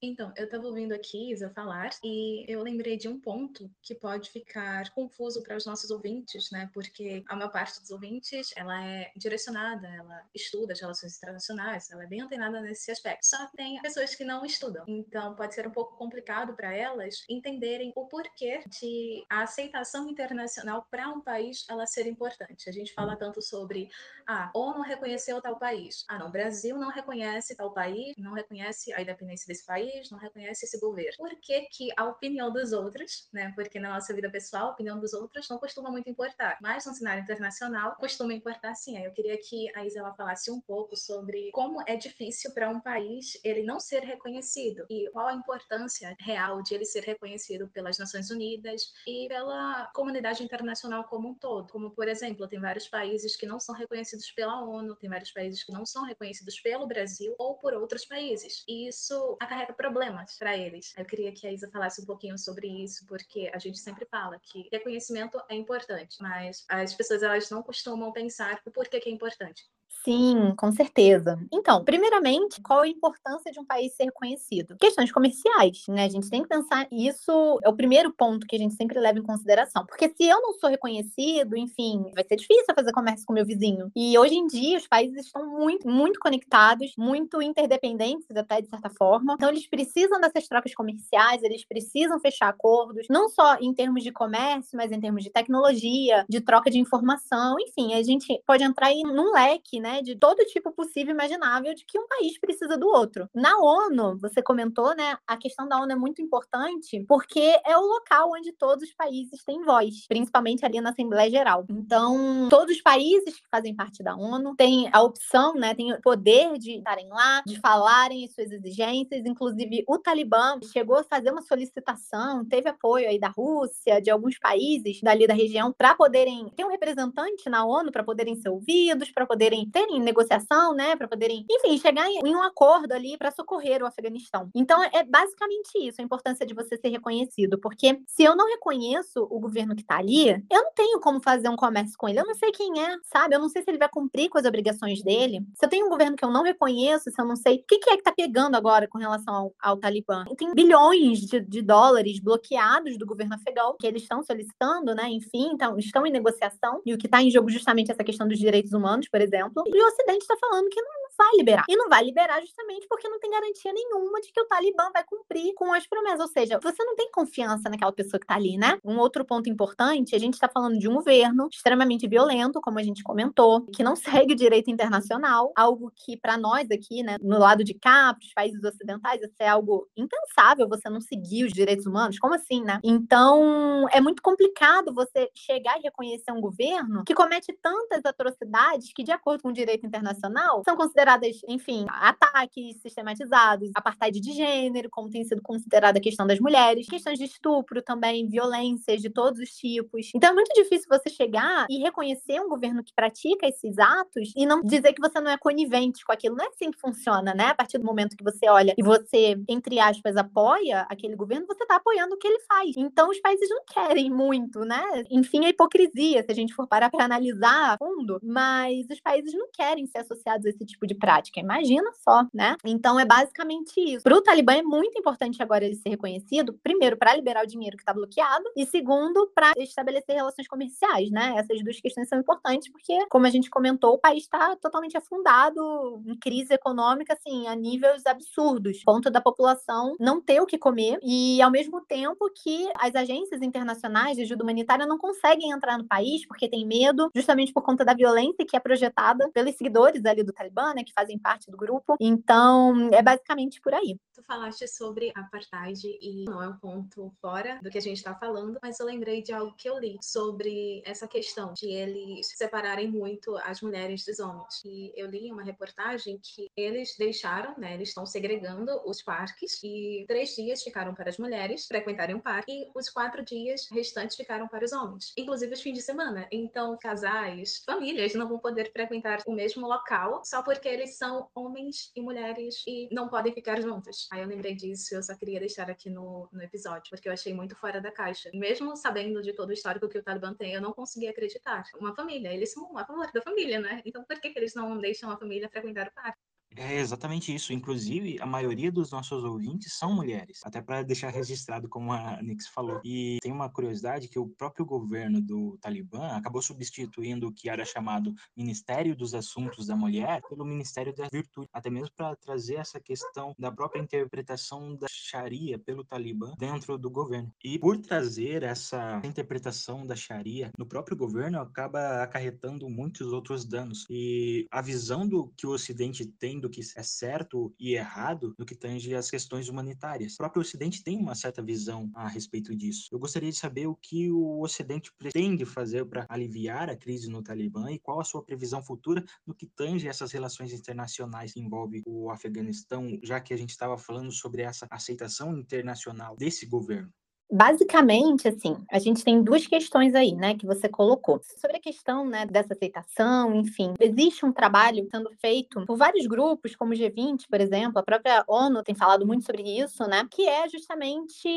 Então, 0.02 0.32
eu 0.34 0.46
estava 0.46 0.66
ouvindo 0.66 0.92
aqui 0.92 1.30
Isa 1.30 1.50
falar 1.50 1.90
e 2.02 2.50
eu 2.50 2.62
lembrei 2.62 2.96
de 2.96 3.06
um 3.06 3.20
ponto 3.20 3.70
que 3.82 3.94
pode 3.94 4.30
ficar 4.30 4.88
confuso 4.90 5.42
para 5.42 5.56
os 5.56 5.66
nossos 5.66 5.90
ouvintes, 5.90 6.50
né? 6.50 6.70
Porque 6.72 7.22
a 7.28 7.36
maior 7.36 7.50
parte 7.50 7.78
dos 7.78 7.90
ouvintes, 7.90 8.50
ela 8.56 8.82
é 8.82 9.12
direcionada, 9.14 9.86
ela 9.86 10.22
estuda 10.34 10.72
as 10.72 10.80
relações 10.80 11.18
internacionais, 11.18 11.90
ela 11.90 12.04
é 12.04 12.06
bem 12.06 12.22
antenada 12.22 12.62
nesse 12.62 12.90
aspecto. 12.90 13.26
Só 13.26 13.46
tem 13.54 13.80
pessoas 13.82 14.14
que 14.14 14.24
não 14.24 14.44
estudam. 14.46 14.84
Então, 14.88 15.34
pode 15.34 15.54
ser 15.54 15.66
um 15.66 15.70
pouco 15.70 15.94
complicado 15.96 16.54
para 16.54 16.74
elas 16.74 17.22
entenderem 17.28 17.92
o 17.94 18.06
porquê 18.06 18.62
de 18.80 19.22
a 19.28 19.42
aceitação 19.42 20.08
internacional 20.08 20.86
para 20.90 21.08
um 21.08 21.20
país 21.20 21.66
ela 21.68 21.86
ser 21.86 22.06
importante. 22.06 22.70
A 22.70 22.72
gente 22.72 22.94
fala 22.94 23.16
tanto 23.16 23.42
sobre 23.42 23.90
ah, 24.26 24.50
ONU 24.54 24.80
reconheceu 24.80 25.42
tal 25.42 25.58
país. 25.58 26.04
Ah, 26.08 26.18
não, 26.18 26.30
Brasil 26.30 26.78
não 26.78 26.88
reconhece 26.88 27.54
tal 27.54 27.72
país, 27.74 28.16
não 28.16 28.32
reconhece 28.32 28.94
a 28.94 29.02
independência 29.02 29.46
desse 29.46 29.66
país 29.66 29.89
país, 29.90 30.10
não 30.10 30.18
reconhece 30.18 30.64
esse 30.64 30.78
governo. 30.78 31.16
Por 31.16 31.34
que, 31.40 31.62
que 31.62 31.88
a 31.96 32.04
opinião 32.04 32.52
dos 32.52 32.72
outros, 32.72 33.28
né? 33.32 33.52
Porque 33.54 33.78
na 33.78 33.94
nossa 33.94 34.14
vida 34.14 34.30
pessoal, 34.30 34.68
a 34.68 34.70
opinião 34.70 34.98
dos 34.98 35.12
outros 35.12 35.48
não 35.48 35.58
costuma 35.58 35.90
muito 35.90 36.08
importar. 36.08 36.58
Mas 36.60 36.86
no 36.86 36.94
cenário 36.94 37.22
internacional, 37.22 37.96
costuma 37.96 38.32
importar 38.32 38.74
sim. 38.74 38.98
Eu 38.98 39.12
queria 39.12 39.38
que 39.38 39.70
a 39.76 39.84
Isela 39.84 40.14
falasse 40.14 40.50
um 40.50 40.60
pouco 40.60 40.96
sobre 40.96 41.50
como 41.52 41.82
é 41.86 41.96
difícil 41.96 42.52
para 42.52 42.68
um 42.68 42.80
país 42.80 43.38
ele 43.44 43.62
não 43.62 43.80
ser 43.80 44.02
reconhecido 44.02 44.84
e 44.88 45.10
qual 45.10 45.28
a 45.28 45.34
importância 45.34 46.14
real 46.20 46.62
de 46.62 46.74
ele 46.74 46.84
ser 46.84 47.04
reconhecido 47.04 47.68
pelas 47.68 47.98
Nações 47.98 48.30
Unidas 48.30 48.92
e 49.06 49.26
pela 49.28 49.90
comunidade 49.94 50.42
internacional 50.42 51.04
como 51.04 51.28
um 51.28 51.34
todo. 51.34 51.72
Como, 51.72 51.90
por 51.90 52.08
exemplo, 52.08 52.48
tem 52.48 52.60
vários 52.60 52.88
países 52.88 53.36
que 53.36 53.46
não 53.46 53.58
são 53.58 53.74
reconhecidos 53.74 54.30
pela 54.32 54.62
ONU, 54.62 54.96
tem 54.96 55.10
vários 55.10 55.32
países 55.32 55.64
que 55.64 55.72
não 55.72 55.84
são 55.84 56.04
reconhecidos 56.04 56.60
pelo 56.60 56.86
Brasil 56.86 57.34
ou 57.38 57.56
por 57.56 57.74
outros 57.74 58.04
países. 58.04 58.64
E 58.68 58.88
isso 58.88 59.36
acarreta 59.40 59.72
problemas 59.80 60.36
para 60.36 60.54
eles. 60.54 60.92
Eu 60.94 61.06
queria 61.06 61.32
que 61.32 61.46
a 61.46 61.52
Isa 61.52 61.70
falasse 61.70 62.02
um 62.02 62.04
pouquinho 62.04 62.36
sobre 62.36 62.66
isso, 62.66 63.06
porque 63.06 63.50
a 63.54 63.58
gente 63.58 63.78
sempre 63.78 64.04
fala 64.04 64.38
que 64.38 64.68
reconhecimento 64.70 65.40
é 65.48 65.54
importante, 65.54 66.18
mas 66.20 66.66
as 66.68 66.92
pessoas 66.92 67.22
elas 67.22 67.48
não 67.48 67.62
costumam 67.62 68.12
pensar 68.12 68.60
o 68.66 68.70
porquê 68.70 69.00
que 69.00 69.08
é 69.08 69.12
importante. 69.12 69.64
Sim, 69.92 70.54
com 70.56 70.72
certeza. 70.72 71.38
Então, 71.52 71.84
primeiramente, 71.84 72.62
qual 72.62 72.80
a 72.80 72.88
importância 72.88 73.52
de 73.52 73.60
um 73.60 73.64
país 73.66 73.94
ser 73.94 74.04
reconhecido? 74.04 74.76
Questões 74.80 75.12
comerciais, 75.12 75.82
né? 75.88 76.04
A 76.04 76.08
gente 76.08 76.30
tem 76.30 76.42
que 76.42 76.48
pensar 76.48 76.86
isso, 76.90 77.60
é 77.62 77.68
o 77.68 77.76
primeiro 77.76 78.10
ponto 78.14 78.46
que 78.46 78.56
a 78.56 78.58
gente 78.58 78.74
sempre 78.76 78.98
leva 78.98 79.18
em 79.18 79.22
consideração. 79.22 79.84
Porque 79.84 80.08
se 80.08 80.24
eu 80.24 80.40
não 80.40 80.54
sou 80.54 80.70
reconhecido, 80.70 81.54
enfim, 81.54 82.04
vai 82.14 82.24
ser 82.24 82.36
difícil 82.36 82.74
fazer 82.74 82.92
comércio 82.92 83.26
com 83.26 83.34
meu 83.34 83.44
vizinho. 83.44 83.90
E 83.94 84.16
hoje 84.16 84.34
em 84.36 84.46
dia, 84.46 84.78
os 84.78 84.86
países 84.88 85.26
estão 85.26 85.44
muito, 85.46 85.86
muito 85.86 86.18
conectados, 86.18 86.92
muito 86.96 87.42
interdependentes, 87.42 88.30
até 88.34 88.62
de 88.62 88.68
certa 88.68 88.88
forma. 88.88 89.34
Então, 89.34 89.50
eles 89.50 89.68
precisam 89.68 90.18
dessas 90.18 90.48
trocas 90.48 90.72
comerciais, 90.74 91.42
eles 91.42 91.66
precisam 91.66 92.18
fechar 92.20 92.48
acordos, 92.48 93.06
não 93.10 93.28
só 93.28 93.56
em 93.60 93.74
termos 93.74 94.02
de 94.02 94.12
comércio, 94.12 94.78
mas 94.78 94.90
em 94.92 95.00
termos 95.00 95.22
de 95.24 95.30
tecnologia, 95.30 96.24
de 96.28 96.40
troca 96.40 96.70
de 96.70 96.78
informação, 96.78 97.56
enfim, 97.60 97.92
a 97.94 98.02
gente 98.02 98.40
pode 98.46 98.62
entrar 98.64 98.86
aí 98.86 99.02
num 99.02 99.32
leque, 99.32 99.79
né? 99.80 100.00
de 100.02 100.16
todo 100.16 100.44
tipo 100.46 100.72
possível 100.72 101.12
e 101.12 101.14
imaginável 101.14 101.74
de 101.74 101.84
que 101.84 101.98
um 101.98 102.06
país 102.06 102.38
precisa 102.38 102.76
do 102.76 102.86
outro. 102.86 103.28
Na 103.34 103.58
ONU, 103.58 104.18
você 104.18 104.42
comentou, 104.42 104.94
né, 104.94 105.16
a 105.26 105.36
questão 105.36 105.68
da 105.68 105.80
ONU 105.80 105.92
é 105.92 105.96
muito 105.96 106.22
importante 106.22 107.04
porque 107.08 107.58
é 107.64 107.76
o 107.76 107.80
local 107.80 108.32
onde 108.32 108.52
todos 108.52 108.84
os 108.84 108.94
países 108.94 109.42
têm 109.44 109.62
voz, 109.62 110.06
principalmente 110.06 110.64
ali 110.64 110.80
na 110.80 110.90
Assembleia 110.90 111.30
Geral. 111.30 111.64
Então, 111.68 112.48
todos 112.48 112.76
os 112.76 112.82
países 112.82 113.40
que 113.40 113.48
fazem 113.50 113.74
parte 113.74 114.02
da 114.02 114.16
ONU 114.16 114.54
têm 114.56 114.88
a 114.92 115.02
opção, 115.02 115.54
né, 115.54 115.74
têm 115.74 115.92
o 115.92 116.00
poder 116.00 116.58
de 116.58 116.78
estarem 116.78 117.08
lá, 117.08 117.42
de 117.46 117.58
falarem 117.60 118.24
as 118.24 118.34
suas 118.34 118.50
exigências, 118.50 119.24
inclusive 119.24 119.84
o 119.88 119.98
Talibã 119.98 120.58
chegou 120.72 120.98
a 120.98 121.04
fazer 121.04 121.30
uma 121.30 121.42
solicitação, 121.42 122.44
teve 122.44 122.68
apoio 122.68 123.08
aí 123.08 123.18
da 123.18 123.28
Rússia, 123.28 124.00
de 124.00 124.10
alguns 124.10 124.38
países 124.38 125.00
dali 125.02 125.26
da 125.26 125.34
região 125.34 125.72
para 125.72 125.94
poderem 125.94 126.48
ter 126.56 126.64
um 126.64 126.70
representante 126.70 127.48
na 127.48 127.64
ONU 127.64 127.92
para 127.92 128.04
poderem 128.04 128.36
ser 128.36 128.48
ouvidos, 128.48 129.10
para 129.10 129.26
poderem 129.26 129.68
terem 129.70 130.00
negociação, 130.00 130.74
né, 130.74 130.96
para 130.96 131.08
poderem, 131.08 131.44
enfim, 131.50 131.78
chegar 131.78 132.08
em, 132.08 132.34
um 132.34 132.42
acordo 132.42 132.92
ali 132.92 133.16
para 133.16 133.30
socorrer 133.30 133.82
o 133.82 133.86
Afeganistão. 133.86 134.48
Então 134.54 134.82
é 134.82 135.04
basicamente 135.04 135.70
isso, 135.76 136.00
a 136.00 136.04
importância 136.04 136.46
de 136.46 136.54
você 136.54 136.76
ser 136.76 136.88
reconhecido, 136.88 137.58
porque 137.58 138.00
se 138.06 138.22
eu 138.22 138.36
não 138.36 138.46
reconheço 138.46 139.26
o 139.30 139.38
governo 139.40 139.74
que 139.74 139.82
está 139.82 139.98
ali, 139.98 140.28
eu 140.28 140.62
não 140.62 140.72
tenho 140.74 141.00
como 141.00 141.20
fazer 141.22 141.48
um 141.48 141.56
comércio 141.56 141.96
com 141.96 142.08
ele. 142.08 142.20
Eu 142.20 142.26
não 142.26 142.34
sei 142.34 142.50
quem 142.52 142.80
é, 142.82 142.96
sabe? 143.04 143.34
Eu 143.34 143.40
não 143.40 143.48
sei 143.48 143.62
se 143.62 143.70
ele 143.70 143.78
vai 143.78 143.88
cumprir 143.88 144.28
com 144.28 144.38
as 144.38 144.44
obrigações 144.44 145.02
dele. 145.02 145.40
Se 145.54 145.64
eu 145.64 145.68
tenho 145.68 145.86
um 145.86 145.90
governo 145.90 146.16
que 146.16 146.24
eu 146.24 146.30
não 146.30 146.42
reconheço, 146.42 147.10
se 147.10 147.20
eu 147.20 147.26
não 147.26 147.36
sei 147.36 147.56
o 147.56 147.64
que, 147.66 147.78
que 147.78 147.90
é 147.90 147.94
que 147.94 148.00
está 148.00 148.12
pegando 148.12 148.56
agora 148.56 148.88
com 148.88 148.98
relação 148.98 149.34
ao, 149.34 149.54
ao 149.60 149.76
Talibã. 149.76 150.24
E 150.30 150.36
tem 150.36 150.52
bilhões 150.54 151.20
de, 151.20 151.40
de, 151.40 151.62
dólares 151.62 152.20
bloqueados 152.20 152.98
do 152.98 153.06
governo 153.06 153.34
afegão 153.34 153.76
que 153.78 153.86
eles 153.86 154.02
estão 154.02 154.22
solicitando, 154.22 154.94
né? 154.94 155.08
Enfim, 155.08 155.50
então, 155.52 155.78
estão 155.78 156.06
em 156.06 156.10
negociação. 156.10 156.80
E 156.84 156.94
o 156.94 156.98
que 156.98 157.06
está 157.06 157.22
em 157.22 157.30
jogo 157.30 157.50
justamente 157.50 157.90
essa 157.90 158.04
questão 158.04 158.26
dos 158.26 158.38
direitos 158.38 158.72
humanos, 158.72 159.08
por 159.08 159.20
exemplo. 159.20 159.59
E 159.66 159.82
o 159.82 159.86
Ocidente 159.86 160.22
está 160.22 160.36
falando 160.36 160.68
que 160.70 160.80
não, 160.80 161.09
vai 161.20 161.36
liberar. 161.36 161.64
E 161.68 161.76
não 161.76 161.88
vai 161.88 162.02
liberar 162.02 162.40
justamente 162.40 162.86
porque 162.88 163.08
não 163.08 163.20
tem 163.20 163.30
garantia 163.30 163.72
nenhuma 163.72 164.20
de 164.20 164.32
que 164.32 164.40
o 164.40 164.46
Talibã 164.46 164.90
vai 164.92 165.04
cumprir 165.04 165.52
com 165.54 165.72
as 165.74 165.86
promessas. 165.86 166.20
Ou 166.20 166.28
seja, 166.28 166.58
você 166.62 166.82
não 166.82 166.96
tem 166.96 167.10
confiança 167.10 167.68
naquela 167.68 167.92
pessoa 167.92 168.18
que 168.18 168.26
tá 168.26 168.34
ali, 168.34 168.56
né? 168.56 168.78
Um 168.82 168.98
outro 168.98 169.24
ponto 169.24 169.48
importante, 169.50 170.16
a 170.16 170.18
gente 170.18 170.34
está 170.34 170.48
falando 170.48 170.78
de 170.78 170.88
um 170.88 170.94
governo 170.94 171.48
extremamente 171.52 172.08
violento, 172.08 172.60
como 172.60 172.78
a 172.78 172.82
gente 172.82 173.02
comentou, 173.02 173.66
que 173.66 173.82
não 173.82 173.94
segue 174.26 174.32
o 174.32 174.36
direito 174.36 174.70
internacional, 174.70 175.52
algo 175.54 175.92
que 175.94 176.16
para 176.16 176.38
nós 176.38 176.70
aqui, 176.70 177.02
né, 177.02 177.16
no 177.20 177.38
lado 177.38 177.62
de 177.62 177.74
cá, 177.74 178.14
para 178.14 178.24
os 178.24 178.32
países 178.32 178.64
ocidentais, 178.64 179.20
isso 179.20 179.34
é 179.40 179.48
algo 179.48 179.86
impensável 179.96 180.68
você 180.68 180.88
não 180.88 181.00
seguir 181.00 181.44
os 181.44 181.52
direitos 181.52 181.86
humanos. 181.86 182.18
Como 182.18 182.34
assim, 182.34 182.62
né? 182.62 182.80
Então, 182.82 183.86
é 183.90 184.00
muito 184.00 184.22
complicado 184.22 184.94
você 184.94 185.28
chegar 185.34 185.78
e 185.78 185.82
reconhecer 185.82 186.32
um 186.32 186.40
governo 186.40 187.04
que 187.04 187.14
comete 187.14 187.52
tantas 187.62 188.04
atrocidades 188.04 188.92
que, 188.94 189.02
de 189.02 189.12
acordo 189.12 189.42
com 189.42 189.48
o 189.48 189.52
direito 189.52 189.86
internacional, 189.86 190.62
são 190.64 190.76
consideradas, 190.76 191.09
enfim, 191.48 191.86
ataques 191.88 192.80
sistematizados, 192.80 193.70
apartheid 193.74 194.20
de 194.20 194.32
gênero, 194.32 194.88
como 194.90 195.10
tem 195.10 195.24
sido 195.24 195.42
considerada 195.42 195.98
a 195.98 196.02
questão 196.02 196.26
das 196.26 196.38
mulheres, 196.38 196.88
questões 196.88 197.18
de 197.18 197.24
estupro 197.24 197.82
também, 197.82 198.28
violências 198.28 199.00
de 199.00 199.10
todos 199.10 199.40
os 199.40 199.50
tipos. 199.50 200.10
Então, 200.14 200.30
é 200.30 200.34
muito 200.34 200.52
difícil 200.54 200.86
você 200.88 201.10
chegar 201.10 201.66
e 201.68 201.78
reconhecer 201.78 202.40
um 202.40 202.48
governo 202.48 202.82
que 202.82 202.94
pratica 202.94 203.46
esses 203.46 203.78
atos 203.78 204.32
e 204.36 204.46
não 204.46 204.62
dizer 204.62 204.92
que 204.92 205.00
você 205.00 205.20
não 205.20 205.30
é 205.30 205.38
conivente 205.38 206.04
com 206.04 206.12
aquilo. 206.12 206.36
Não 206.36 206.44
é 206.44 206.48
assim 206.48 206.70
que 206.70 206.80
funciona, 206.80 207.34
né? 207.34 207.46
A 207.46 207.54
partir 207.54 207.78
do 207.78 207.84
momento 207.84 208.16
que 208.16 208.24
você 208.24 208.48
olha 208.48 208.74
e 208.76 208.82
você, 208.82 209.36
entre 209.48 209.78
aspas, 209.78 210.16
apoia 210.16 210.86
aquele 210.88 211.16
governo, 211.16 211.46
você 211.46 211.62
está 211.62 211.76
apoiando 211.76 212.14
o 212.14 212.18
que 212.18 212.26
ele 212.26 212.40
faz. 212.40 212.76
Então, 212.76 213.08
os 213.08 213.20
países 213.20 213.48
não 213.48 213.64
querem 213.64 214.10
muito, 214.10 214.60
né? 214.60 214.82
Enfim, 215.10 215.44
a 215.44 215.48
hipocrisia, 215.48 216.22
se 216.22 216.30
a 216.30 216.34
gente 216.34 216.54
for 216.54 216.66
parar 216.66 216.90
para 216.90 217.04
analisar 217.04 217.74
a 217.74 217.78
fundo, 217.78 218.18
mas 218.22 218.86
os 218.90 219.00
países 219.00 219.32
não 219.34 219.48
querem 219.52 219.86
ser 219.86 219.98
associados 219.98 220.46
a 220.46 220.50
esse 220.50 220.64
tipo 220.64 220.86
de 220.86 220.89
prática. 220.94 221.40
Imagina 221.40 221.90
só, 221.94 222.24
né? 222.32 222.56
Então, 222.64 222.98
é 222.98 223.04
basicamente 223.04 223.78
isso. 223.80 224.02
Para 224.02 224.16
o 224.16 224.22
Talibã 224.22 224.54
é 224.54 224.62
muito 224.62 224.98
importante 224.98 225.42
agora 225.42 225.64
ele 225.64 225.76
ser 225.76 225.90
reconhecido, 225.90 226.58
primeiro, 226.62 226.96
para 226.96 227.14
liberar 227.14 227.44
o 227.44 227.46
dinheiro 227.46 227.76
que 227.76 227.82
está 227.82 227.92
bloqueado, 227.92 228.44
e 228.56 228.66
segundo, 228.66 229.30
para 229.34 229.52
estabelecer 229.56 230.14
relações 230.14 230.48
comerciais, 230.48 231.10
né? 231.10 231.34
Essas 231.36 231.62
duas 231.62 231.80
questões 231.80 232.08
são 232.08 232.18
importantes, 232.18 232.70
porque, 232.70 233.06
como 233.08 233.26
a 233.26 233.30
gente 233.30 233.50
comentou, 233.50 233.94
o 233.94 233.98
país 233.98 234.22
está 234.22 234.56
totalmente 234.56 234.96
afundado 234.96 236.02
em 236.06 236.16
crise 236.18 236.54
econômica, 236.54 237.14
assim, 237.14 237.46
a 237.46 237.54
níveis 237.54 238.06
absurdos, 238.06 238.82
ponto 238.84 239.10
da 239.10 239.20
população 239.20 239.94
não 239.98 240.20
ter 240.20 240.40
o 240.40 240.46
que 240.46 240.58
comer, 240.58 240.98
e 241.02 241.40
ao 241.42 241.50
mesmo 241.50 241.80
tempo 241.82 242.30
que 242.42 242.68
as 242.76 242.94
agências 242.94 243.42
internacionais 243.42 244.16
de 244.16 244.22
ajuda 244.22 244.42
humanitária 244.42 244.86
não 244.86 244.98
conseguem 244.98 245.50
entrar 245.50 245.78
no 245.78 245.86
país 245.86 246.26
porque 246.26 246.48
tem 246.48 246.66
medo, 246.66 247.10
justamente 247.14 247.52
por 247.52 247.62
conta 247.62 247.84
da 247.84 247.94
violência 247.94 248.44
que 248.46 248.56
é 248.56 248.60
projetada 248.60 249.28
pelos 249.32 249.54
seguidores 249.56 250.04
ali 250.04 250.22
do 250.22 250.32
Talibã, 250.32 250.74
né, 250.74 250.79
que 250.84 250.92
fazem 250.92 251.18
parte 251.18 251.50
do 251.50 251.56
grupo. 251.56 251.96
Então, 252.00 252.88
é 252.92 253.02
basicamente 253.02 253.60
por 253.60 253.74
aí. 253.74 253.98
Tu 254.20 254.26
falaste 254.26 254.68
sobre 254.68 255.10
apartheid 255.14 255.82
e 255.98 256.26
não 256.26 256.42
é 256.42 256.48
um 256.48 256.58
ponto 256.58 257.10
fora 257.22 257.58
do 257.62 257.70
que 257.70 257.78
a 257.78 257.80
gente 257.80 257.96
está 257.96 258.14
falando, 258.14 258.58
mas 258.62 258.78
eu 258.78 258.84
lembrei 258.84 259.22
de 259.22 259.32
algo 259.32 259.54
que 259.56 259.66
eu 259.66 259.78
li 259.78 259.98
sobre 260.02 260.82
essa 260.84 261.08
questão 261.08 261.54
de 261.54 261.68
eles 261.68 262.28
separarem 262.36 262.86
muito 262.86 263.34
as 263.38 263.62
mulheres 263.62 264.04
dos 264.04 264.20
homens. 264.20 264.62
E 264.62 264.92
eu 264.94 265.08
li 265.08 265.32
uma 265.32 265.42
reportagem 265.42 266.20
que 266.22 266.50
eles 266.54 266.96
deixaram, 266.98 267.56
né, 267.56 267.72
eles 267.72 267.88
estão 267.88 268.04
segregando 268.04 268.70
os 268.84 269.02
parques 269.02 269.58
e 269.64 270.04
três 270.06 270.34
dias 270.36 270.62
ficaram 270.62 270.94
para 270.94 271.08
as 271.08 271.16
mulheres 271.16 271.66
frequentarem 271.66 272.14
o 272.14 272.20
parque 272.20 272.52
e 272.52 272.70
os 272.74 272.90
quatro 272.90 273.24
dias 273.24 273.68
restantes 273.72 274.16
ficaram 274.16 274.46
para 274.48 274.66
os 274.66 274.72
homens, 274.72 275.14
inclusive 275.16 275.54
os 275.54 275.62
fins 275.62 275.78
de 275.78 275.82
semana. 275.82 276.28
Então, 276.30 276.76
casais, 276.78 277.62
famílias 277.64 278.12
não 278.14 278.28
vão 278.28 278.38
poder 278.38 278.70
frequentar 278.70 279.22
o 279.26 279.32
mesmo 279.32 279.66
local 279.66 280.20
só 280.26 280.42
porque 280.42 280.68
eles 280.68 280.98
são 280.98 281.26
homens 281.34 281.90
e 281.96 282.02
mulheres 282.02 282.62
e 282.66 282.86
não 282.92 283.08
podem 283.08 283.32
ficar 283.32 283.58
juntos. 283.62 284.09
Aí 284.10 284.20
eu 284.22 284.26
lembrei 284.26 284.54
disso, 284.54 284.94
eu 284.94 285.02
só 285.02 285.14
queria 285.14 285.38
deixar 285.38 285.70
aqui 285.70 285.88
no, 285.88 286.28
no 286.32 286.42
episódio, 286.42 286.90
porque 286.90 287.08
eu 287.08 287.12
achei 287.12 287.32
muito 287.32 287.54
fora 287.56 287.80
da 287.80 287.92
caixa. 287.92 288.30
Mesmo 288.34 288.76
sabendo 288.76 289.22
de 289.22 289.32
todo 289.32 289.50
o 289.50 289.52
histórico 289.52 289.88
que 289.88 289.98
o 289.98 290.02
Talibã 290.02 290.34
tem, 290.34 290.52
eu 290.52 290.60
não 290.60 290.72
consegui 290.72 291.06
acreditar. 291.08 291.64
Uma 291.78 291.94
família, 291.94 292.32
eles 292.32 292.52
são 292.52 292.76
a 292.76 292.84
favor 292.84 293.10
da 293.12 293.22
família, 293.22 293.60
né? 293.60 293.82
Então 293.84 294.04
por 294.04 294.20
que, 294.20 294.30
que 294.30 294.38
eles 294.38 294.54
não 294.54 294.78
deixam 294.78 295.10
a 295.10 295.16
família 295.16 295.48
frequentar 295.48 295.88
o 295.88 295.92
parque? 295.92 296.29
É 296.56 296.78
exatamente 296.78 297.34
isso. 297.34 297.52
Inclusive, 297.52 298.18
a 298.20 298.26
maioria 298.26 298.72
dos 298.72 298.90
nossos 298.90 299.22
ouvintes 299.24 299.74
são 299.74 299.94
mulheres, 299.94 300.40
até 300.44 300.60
para 300.60 300.82
deixar 300.82 301.10
registrado, 301.10 301.68
como 301.68 301.92
a 301.92 302.20
Nix 302.22 302.48
falou. 302.48 302.80
E 302.84 303.18
tem 303.22 303.32
uma 303.32 303.48
curiosidade 303.48 304.08
que 304.08 304.18
o 304.18 304.28
próprio 304.28 304.64
governo 304.64 305.20
do 305.20 305.56
Talibã 305.60 306.08
acabou 306.16 306.42
substituindo 306.42 307.28
o 307.28 307.32
que 307.32 307.48
era 307.48 307.64
chamado 307.64 308.14
Ministério 308.36 308.96
dos 308.96 309.14
Assuntos 309.14 309.66
da 309.66 309.76
Mulher 309.76 310.20
pelo 310.28 310.44
Ministério 310.44 310.94
da 310.94 311.08
Virtude, 311.10 311.48
até 311.52 311.70
mesmo 311.70 311.90
para 311.96 312.16
trazer 312.16 312.56
essa 312.56 312.80
questão 312.80 313.34
da 313.38 313.52
própria 313.52 313.80
interpretação 313.80 314.74
da 314.74 314.86
Sharia 314.90 315.58
pelo 315.58 315.84
Talibã 315.84 316.34
dentro 316.38 316.76
do 316.76 316.90
governo. 316.90 317.32
E 317.44 317.58
por 317.58 317.78
trazer 317.78 318.42
essa 318.42 319.00
interpretação 319.04 319.86
da 319.86 319.94
Sharia 319.94 320.50
no 320.58 320.66
próprio 320.66 320.96
governo, 320.96 321.40
acaba 321.40 322.02
acarretando 322.02 322.68
muitos 322.68 323.12
outros 323.12 323.44
danos. 323.44 323.86
E 323.88 324.46
a 324.50 324.60
visão 324.60 325.06
do 325.06 325.28
que 325.36 325.46
o 325.46 325.50
Ocidente 325.50 326.04
tem 326.04 326.39
do 326.40 326.50
que 326.50 326.60
é 326.76 326.82
certo 326.82 327.54
e 327.58 327.74
errado 327.74 328.34
no 328.38 328.44
que 328.44 328.54
tange 328.54 328.94
as 328.94 329.10
questões 329.10 329.48
humanitárias. 329.48 330.14
O 330.14 330.18
próprio 330.18 330.42
Ocidente 330.42 330.82
tem 330.82 330.98
uma 330.98 331.14
certa 331.14 331.42
visão 331.42 331.90
a 331.94 332.08
respeito 332.08 332.54
disso. 332.56 332.88
Eu 332.90 332.98
gostaria 332.98 333.30
de 333.30 333.36
saber 333.36 333.66
o 333.66 333.76
que 333.76 334.10
o 334.10 334.40
Ocidente 334.40 334.92
pretende 334.92 335.44
fazer 335.44 335.84
para 335.84 336.06
aliviar 336.08 336.68
a 336.70 336.76
crise 336.76 337.08
no 337.08 337.22
Talibã 337.22 337.70
e 337.70 337.78
qual 337.78 338.00
a 338.00 338.04
sua 338.04 338.22
previsão 338.22 338.62
futura 338.62 339.04
no 339.26 339.34
que 339.34 339.46
tange 339.46 339.86
essas 339.86 340.12
relações 340.12 340.52
internacionais 340.52 341.32
que 341.32 341.40
envolve 341.40 341.82
o 341.86 342.10
Afeganistão, 342.10 342.98
já 343.02 343.20
que 343.20 343.34
a 343.34 343.36
gente 343.36 343.50
estava 343.50 343.76
falando 343.76 344.10
sobre 344.10 344.42
essa 344.42 344.66
aceitação 344.70 345.36
internacional 345.36 346.16
desse 346.16 346.46
governo. 346.46 346.92
Basicamente, 347.30 348.26
assim, 348.26 348.56
a 348.70 348.78
gente 348.78 349.04
tem 349.04 349.22
duas 349.22 349.46
questões 349.46 349.94
aí, 349.94 350.14
né, 350.14 350.34
que 350.34 350.46
você 350.46 350.68
colocou. 350.68 351.20
Sobre 351.36 351.58
a 351.58 351.60
questão, 351.60 352.04
né, 352.04 352.26
dessa 352.26 352.54
aceitação, 352.54 353.34
enfim, 353.34 353.74
existe 353.78 354.26
um 354.26 354.32
trabalho 354.32 354.86
sendo 354.90 355.10
feito 355.20 355.64
por 355.64 355.76
vários 355.76 356.06
grupos, 356.06 356.56
como 356.56 356.72
o 356.72 356.76
G20, 356.76 357.26
por 357.30 357.40
exemplo, 357.40 357.78
a 357.78 357.84
própria 357.84 358.24
ONU 358.26 358.64
tem 358.64 358.74
falado 358.74 359.06
muito 359.06 359.24
sobre 359.24 359.42
isso, 359.42 359.84
né, 359.86 360.06
que 360.10 360.28
é 360.28 360.48
justamente 360.48 361.28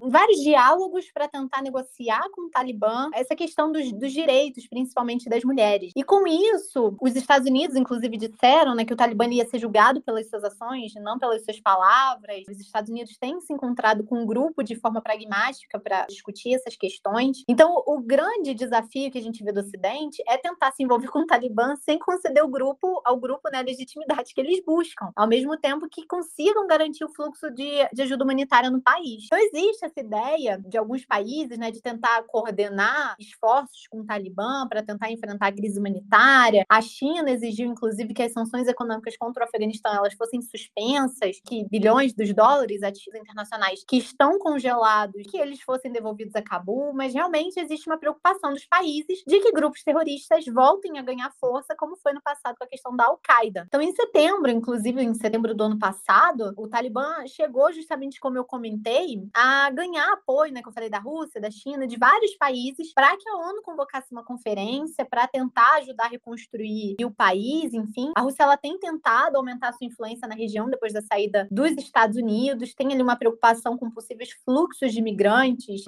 vários 0.00 0.40
diálogos 0.40 1.12
para 1.12 1.28
tentar 1.28 1.62
negociar 1.62 2.28
com 2.32 2.46
o 2.46 2.50
Talibã 2.50 3.08
essa 3.14 3.36
questão 3.36 3.70
dos, 3.70 3.92
dos 3.92 4.12
direitos, 4.12 4.66
principalmente 4.66 5.28
das 5.28 5.44
mulheres. 5.44 5.92
E 5.94 6.02
com 6.02 6.26
isso, 6.26 6.96
os 7.00 7.14
Estados 7.14 7.48
Unidos, 7.48 7.76
inclusive, 7.76 8.16
disseram, 8.16 8.74
né, 8.74 8.84
que 8.84 8.92
o 8.92 8.96
Talibã 8.96 9.26
ia 9.26 9.46
ser 9.46 9.60
julgado 9.60 10.02
pelas 10.02 10.28
suas 10.28 10.42
ações, 10.42 10.92
não 10.96 11.18
pelas 11.18 11.44
suas 11.44 11.60
palavras. 11.60 12.42
Os 12.50 12.58
Estados 12.58 12.90
Unidos 12.90 13.16
têm 13.16 13.40
se 13.40 13.52
encontrado 13.52 14.02
com 14.02 14.20
um 14.20 14.26
grupo 14.26 14.64
de 14.64 14.74
forma 14.74 15.00
pragmática 15.00 15.35
para 15.82 16.06
discutir 16.06 16.54
essas 16.54 16.76
questões. 16.76 17.42
Então, 17.48 17.82
o 17.86 18.00
grande 18.00 18.54
desafio 18.54 19.10
que 19.10 19.18
a 19.18 19.22
gente 19.22 19.42
vê 19.44 19.52
do 19.52 19.60
Ocidente 19.60 20.22
é 20.26 20.36
tentar 20.36 20.72
se 20.72 20.82
envolver 20.82 21.08
com 21.08 21.20
o 21.20 21.26
Talibã 21.26 21.74
sem 21.76 21.98
conceder 21.98 22.42
o 22.42 22.48
grupo, 22.48 23.00
ao 23.04 23.18
grupo 23.18 23.50
né, 23.50 23.58
a 23.58 23.62
legitimidade 23.62 24.34
que 24.34 24.40
eles 24.40 24.62
buscam, 24.64 25.10
ao 25.14 25.28
mesmo 25.28 25.56
tempo 25.58 25.88
que 25.90 26.06
consigam 26.06 26.66
garantir 26.66 27.04
o 27.04 27.12
fluxo 27.12 27.50
de, 27.50 27.70
de 27.92 28.02
ajuda 28.02 28.24
humanitária 28.24 28.70
no 28.70 28.80
país. 28.80 29.24
Então, 29.26 29.38
existe 29.38 29.84
essa 29.84 30.00
ideia 30.00 30.58
de 30.66 30.76
alguns 30.78 31.04
países 31.04 31.58
né, 31.58 31.70
de 31.70 31.80
tentar 31.80 32.22
coordenar 32.24 33.16
esforços 33.18 33.86
com 33.90 34.00
o 34.00 34.06
Talibã 34.06 34.66
para 34.68 34.82
tentar 34.82 35.10
enfrentar 35.10 35.48
a 35.48 35.52
crise 35.52 35.78
humanitária. 35.78 36.64
A 36.68 36.80
China 36.80 37.30
exigiu, 37.30 37.68
inclusive, 37.68 38.14
que 38.14 38.22
as 38.22 38.32
sanções 38.32 38.66
econômicas 38.68 39.16
contra 39.16 39.44
o 39.44 39.46
Afeganistão 39.46 39.94
elas 39.94 40.14
fossem 40.14 40.40
suspensas, 40.42 41.40
que 41.44 41.66
bilhões 41.68 42.12
dos 42.14 42.32
dólares 42.32 42.82
ativos 42.82 43.20
internacionais 43.20 43.84
que 43.86 43.96
estão 43.96 44.38
congelados 44.38 45.25
que 45.26 45.36
eles 45.36 45.60
fossem 45.60 45.90
devolvidos 45.90 46.34
a 46.34 46.42
Cabul, 46.42 46.92
mas 46.94 47.12
realmente 47.12 47.58
existe 47.58 47.88
uma 47.88 47.98
preocupação 47.98 48.52
dos 48.52 48.64
países 48.64 49.22
de 49.26 49.40
que 49.40 49.52
grupos 49.52 49.82
terroristas 49.82 50.44
voltem 50.46 50.98
a 50.98 51.02
ganhar 51.02 51.30
força, 51.40 51.74
como 51.76 51.96
foi 51.96 52.12
no 52.12 52.22
passado 52.22 52.56
com 52.56 52.64
a 52.64 52.68
questão 52.68 52.96
da 52.96 53.06
Al-Qaeda. 53.06 53.64
Então, 53.66 53.80
em 53.80 53.92
setembro, 53.92 54.50
inclusive 54.50 55.02
em 55.02 55.14
setembro 55.14 55.54
do 55.54 55.64
ano 55.64 55.78
passado, 55.78 56.54
o 56.56 56.68
Talibã 56.68 57.26
chegou 57.26 57.72
justamente, 57.72 58.20
como 58.20 58.38
eu 58.38 58.44
comentei, 58.44 59.28
a 59.34 59.70
ganhar 59.70 60.12
apoio, 60.12 60.52
né, 60.52 60.62
que 60.62 60.68
eu 60.68 60.72
falei 60.72 60.88
da 60.88 60.98
Rússia, 60.98 61.40
da 61.40 61.50
China, 61.50 61.86
de 61.86 61.96
vários 61.96 62.36
países, 62.36 62.92
para 62.92 63.16
que 63.16 63.28
a 63.28 63.36
ONU 63.36 63.62
convocasse 63.62 64.12
uma 64.12 64.24
conferência 64.24 65.04
para 65.04 65.26
tentar 65.26 65.76
ajudar 65.76 66.04
a 66.04 66.08
reconstruir 66.08 66.96
o 67.04 67.10
país, 67.10 67.74
enfim. 67.74 68.12
A 68.16 68.20
Rússia 68.20 68.42
ela 68.42 68.56
tem 68.56 68.78
tentado 68.78 69.36
aumentar 69.36 69.72
sua 69.72 69.86
influência 69.86 70.28
na 70.28 70.34
região 70.34 70.68
depois 70.68 70.92
da 70.92 71.02
saída 71.02 71.48
dos 71.50 71.72
Estados 71.72 72.16
Unidos, 72.16 72.74
tem 72.74 72.92
ali 72.92 73.02
uma 73.02 73.16
preocupação 73.16 73.76
com 73.76 73.90
possíveis 73.90 74.30
fluxos 74.44 74.92
de 74.92 74.98
imigrantes, 74.98 75.15